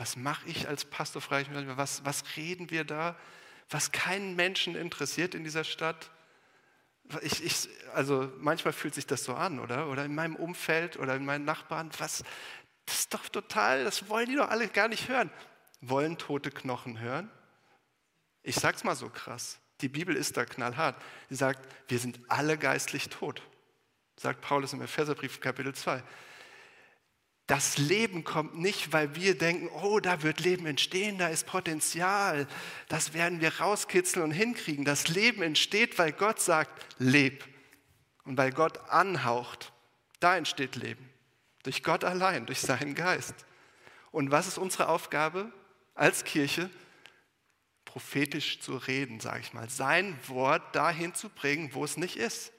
Was 0.00 0.16
mache 0.16 0.48
ich 0.48 0.66
als 0.66 0.86
Pastor? 0.86 1.20
Frage 1.20 1.42
ich 1.42 1.48
mich 1.48 1.56
manchmal, 1.56 1.76
was, 1.76 2.02
was 2.06 2.24
reden 2.34 2.70
wir 2.70 2.84
da, 2.84 3.16
was 3.68 3.92
keinen 3.92 4.34
Menschen 4.34 4.74
interessiert 4.74 5.34
in 5.34 5.44
dieser 5.44 5.62
Stadt? 5.62 6.10
Ich, 7.20 7.44
ich, 7.44 7.68
also 7.92 8.32
manchmal 8.38 8.72
fühlt 8.72 8.94
sich 8.94 9.06
das 9.06 9.24
so 9.24 9.34
an, 9.34 9.60
oder? 9.60 9.88
Oder 9.88 10.06
in 10.06 10.14
meinem 10.14 10.36
Umfeld 10.36 10.96
oder 10.96 11.16
in 11.16 11.26
meinen 11.26 11.44
Nachbarn, 11.44 11.90
was, 11.98 12.24
das 12.86 13.00
ist 13.00 13.12
doch 13.12 13.28
total, 13.28 13.84
das 13.84 14.08
wollen 14.08 14.30
die 14.30 14.36
doch 14.36 14.48
alle 14.48 14.68
gar 14.68 14.88
nicht 14.88 15.06
hören. 15.06 15.30
Wollen 15.82 16.16
tote 16.16 16.50
Knochen 16.50 16.98
hören? 16.98 17.30
Ich 18.42 18.54
sag's 18.54 18.84
mal 18.84 18.96
so 18.96 19.10
krass. 19.10 19.58
Die 19.82 19.90
Bibel 19.90 20.16
ist 20.16 20.34
da 20.34 20.46
knallhart. 20.46 20.96
Sie 21.28 21.36
sagt, 21.36 21.68
wir 21.88 21.98
sind 21.98 22.20
alle 22.28 22.56
geistlich 22.56 23.10
tot. 23.10 23.42
Sagt 24.16 24.40
Paulus 24.40 24.72
im 24.72 24.80
Epheserbrief 24.80 25.40
Kapitel 25.40 25.74
2. 25.74 26.02
Das 27.50 27.78
Leben 27.78 28.22
kommt 28.22 28.56
nicht, 28.56 28.92
weil 28.92 29.16
wir 29.16 29.36
denken, 29.36 29.68
oh, 29.82 29.98
da 29.98 30.22
wird 30.22 30.38
Leben 30.38 30.66
entstehen, 30.66 31.18
da 31.18 31.26
ist 31.26 31.46
Potenzial, 31.46 32.46
das 32.88 33.12
werden 33.12 33.40
wir 33.40 33.58
rauskitzeln 33.58 34.24
und 34.24 34.30
hinkriegen. 34.30 34.84
Das 34.84 35.08
Leben 35.08 35.42
entsteht, 35.42 35.98
weil 35.98 36.12
Gott 36.12 36.40
sagt, 36.40 36.70
leb. 36.98 37.44
Und 38.22 38.38
weil 38.38 38.52
Gott 38.52 38.78
anhaucht, 38.88 39.72
da 40.20 40.36
entsteht 40.36 40.76
Leben. 40.76 41.10
Durch 41.64 41.82
Gott 41.82 42.04
allein, 42.04 42.46
durch 42.46 42.60
seinen 42.60 42.94
Geist. 42.94 43.34
Und 44.12 44.30
was 44.30 44.46
ist 44.46 44.56
unsere 44.56 44.88
Aufgabe 44.88 45.52
als 45.96 46.22
Kirche? 46.22 46.70
prophetisch 47.90 48.60
zu 48.60 48.76
reden, 48.76 49.18
sage 49.18 49.40
ich 49.40 49.52
mal, 49.52 49.68
sein 49.68 50.16
Wort 50.28 50.76
dahin 50.76 51.12
zu 51.12 51.28
bringen, 51.28 51.70
wo 51.72 51.84
es 51.84 51.96
nicht 51.96 52.16
ist. 52.16 52.52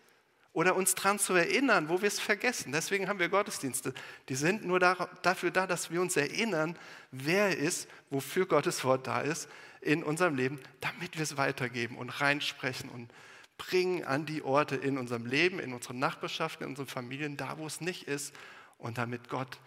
Oder 0.53 0.75
uns 0.75 0.95
daran 0.95 1.17
zu 1.17 1.33
erinnern, 1.33 1.87
wo 1.87 2.01
wir 2.01 2.07
es 2.07 2.19
vergessen. 2.19 2.73
Deswegen 2.73 3.07
haben 3.07 3.19
wir 3.19 3.29
Gottesdienste. 3.29 3.93
Die 4.27 4.35
sind 4.35 4.65
nur 4.65 4.79
dafür 4.79 5.51
da, 5.51 5.65
dass 5.65 5.91
wir 5.91 6.01
uns 6.01 6.17
erinnern, 6.17 6.77
wer 7.11 7.49
er 7.49 7.57
ist, 7.57 7.87
wofür 8.09 8.45
Gottes 8.45 8.83
Wort 8.83 9.07
da 9.07 9.21
ist 9.21 9.47
in 9.79 10.03
unserem 10.03 10.35
Leben, 10.35 10.59
damit 10.81 11.15
wir 11.15 11.23
es 11.23 11.37
weitergeben 11.37 11.97
und 11.97 12.09
reinsprechen 12.09 12.89
und 12.89 13.09
bringen 13.57 14.03
an 14.03 14.25
die 14.25 14.43
Orte 14.43 14.75
in 14.75 14.97
unserem 14.97 15.25
Leben, 15.25 15.59
in 15.59 15.73
unseren 15.73 15.99
Nachbarschaften, 15.99 16.65
in 16.65 16.71
unseren 16.71 16.87
Familien, 16.87 17.37
da 17.37 17.57
wo 17.57 17.67
es 17.67 17.79
nicht 17.79 18.07
ist 18.07 18.33
und 18.77 18.97
damit 18.97 19.29
Gott 19.29 19.59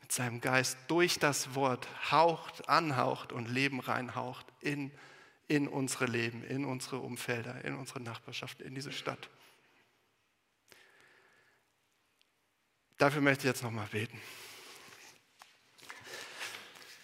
mit 0.00 0.12
seinem 0.12 0.40
Geist 0.40 0.78
durch 0.88 1.18
das 1.18 1.54
Wort 1.54 1.88
haucht, 2.10 2.68
anhaucht 2.68 3.32
und 3.32 3.48
Leben 3.48 3.80
reinhaucht 3.80 4.46
in, 4.60 4.90
in 5.48 5.68
unsere 5.68 6.06
Leben, 6.06 6.44
in 6.44 6.64
unsere 6.64 6.98
Umfelder, 6.98 7.64
in 7.64 7.74
unsere 7.74 8.00
Nachbarschaft, 8.00 8.60
in 8.60 8.74
diese 8.74 8.92
Stadt. 8.92 9.30
Dafür 13.00 13.22
möchte 13.22 13.46
ich 13.46 13.54
jetzt 13.54 13.62
nochmal 13.62 13.86
beten. 13.86 14.20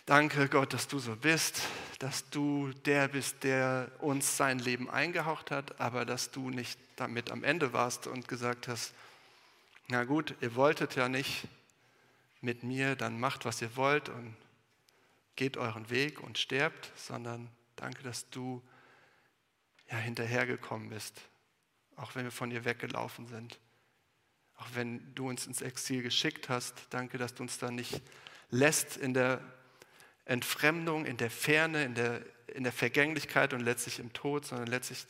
Danke 0.04 0.46
Gott, 0.50 0.74
dass 0.74 0.88
du 0.88 0.98
so 0.98 1.16
bist, 1.16 1.62
dass 2.00 2.28
du 2.28 2.70
der 2.84 3.08
bist, 3.08 3.44
der 3.44 3.90
uns 4.00 4.36
sein 4.36 4.58
Leben 4.58 4.90
eingehaucht 4.90 5.50
hat, 5.50 5.80
aber 5.80 6.04
dass 6.04 6.30
du 6.30 6.50
nicht 6.50 6.78
damit 6.96 7.30
am 7.30 7.42
Ende 7.42 7.72
warst 7.72 8.08
und 8.08 8.28
gesagt 8.28 8.68
hast, 8.68 8.92
na 9.88 10.04
gut, 10.04 10.34
ihr 10.42 10.54
wolltet 10.54 10.96
ja 10.96 11.08
nicht, 11.08 11.48
mit 12.42 12.62
mir, 12.62 12.94
dann 12.94 13.18
macht, 13.18 13.46
was 13.46 13.62
ihr 13.62 13.74
wollt 13.74 14.10
und 14.10 14.36
geht 15.34 15.56
euren 15.56 15.88
Weg 15.88 16.20
und 16.20 16.36
sterbt, 16.36 16.92
sondern 16.94 17.48
danke, 17.74 18.02
dass 18.02 18.28
du 18.28 18.62
ja 19.90 19.96
hinterhergekommen 19.96 20.90
bist, 20.90 21.22
auch 21.96 22.14
wenn 22.14 22.24
wir 22.24 22.32
von 22.32 22.50
dir 22.50 22.66
weggelaufen 22.66 23.26
sind. 23.28 23.58
Auch 24.56 24.68
wenn 24.74 25.14
du 25.14 25.28
uns 25.28 25.46
ins 25.46 25.60
Exil 25.60 26.02
geschickt 26.02 26.48
hast, 26.48 26.74
danke, 26.90 27.18
dass 27.18 27.34
du 27.34 27.42
uns 27.42 27.58
da 27.58 27.70
nicht 27.70 28.02
lässt 28.50 28.96
in 28.96 29.14
der 29.14 29.40
Entfremdung, 30.24 31.04
in 31.04 31.16
der 31.16 31.30
Ferne, 31.30 31.84
in 31.84 31.94
der, 31.94 32.22
in 32.48 32.64
der 32.64 32.72
Vergänglichkeit 32.72 33.52
und 33.52 33.60
letztlich 33.60 33.98
im 33.98 34.12
Tod, 34.12 34.44
sondern 34.44 34.66
letztlich, 34.66 35.06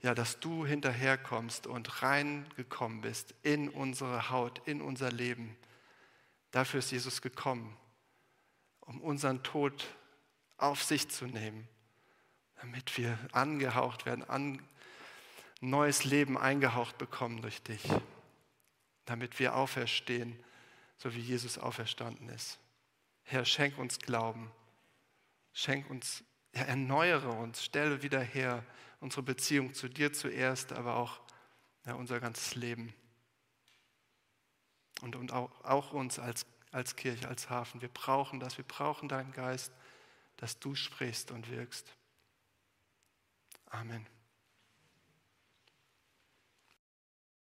ja, 0.00 0.14
dass 0.14 0.38
du 0.38 0.66
hinterherkommst 0.66 1.66
und 1.66 2.02
reingekommen 2.02 3.00
bist 3.00 3.34
in 3.42 3.68
unsere 3.68 4.30
Haut, 4.30 4.60
in 4.66 4.82
unser 4.82 5.10
Leben. 5.10 5.56
Dafür 6.50 6.78
ist 6.78 6.92
Jesus 6.92 7.22
gekommen, 7.22 7.76
um 8.80 9.00
unseren 9.00 9.42
Tod 9.42 9.86
auf 10.56 10.82
sich 10.82 11.08
zu 11.08 11.26
nehmen, 11.26 11.66
damit 12.60 12.96
wir 12.96 13.18
angehaucht 13.32 14.06
werden, 14.06 14.22
an 14.28 14.62
neues 15.60 16.04
Leben 16.04 16.36
eingehaucht 16.36 16.98
bekommen 16.98 17.42
durch 17.42 17.62
dich, 17.62 17.82
damit 19.04 19.38
wir 19.38 19.54
auferstehen, 19.54 20.38
so 20.96 21.14
wie 21.14 21.20
Jesus 21.20 21.58
auferstanden 21.58 22.28
ist. 22.28 22.58
Herr, 23.22 23.44
schenk 23.44 23.78
uns 23.78 23.98
Glauben, 23.98 24.50
schenk 25.52 25.88
uns, 25.90 26.24
ja, 26.54 26.62
erneuere 26.62 27.30
uns, 27.30 27.64
stelle 27.64 28.02
wieder 28.02 28.20
her 28.20 28.64
unsere 29.00 29.22
Beziehung 29.22 29.74
zu 29.74 29.88
dir 29.88 30.12
zuerst, 30.12 30.72
aber 30.72 30.96
auch 30.96 31.20
ja, 31.86 31.94
unser 31.94 32.20
ganzes 32.20 32.54
Leben. 32.54 32.94
Und, 35.02 35.16
und 35.16 35.32
auch, 35.32 35.50
auch 35.64 35.92
uns 35.92 36.18
als, 36.18 36.46
als 36.70 36.96
Kirche, 36.96 37.28
als 37.28 37.50
Hafen. 37.50 37.82
Wir 37.82 37.88
brauchen 37.88 38.40
das, 38.40 38.56
wir 38.56 38.64
brauchen 38.64 39.08
deinen 39.08 39.32
Geist, 39.32 39.72
dass 40.36 40.58
du 40.58 40.74
sprichst 40.74 41.30
und 41.30 41.50
wirkst. 41.50 41.94
Amen. 43.66 44.13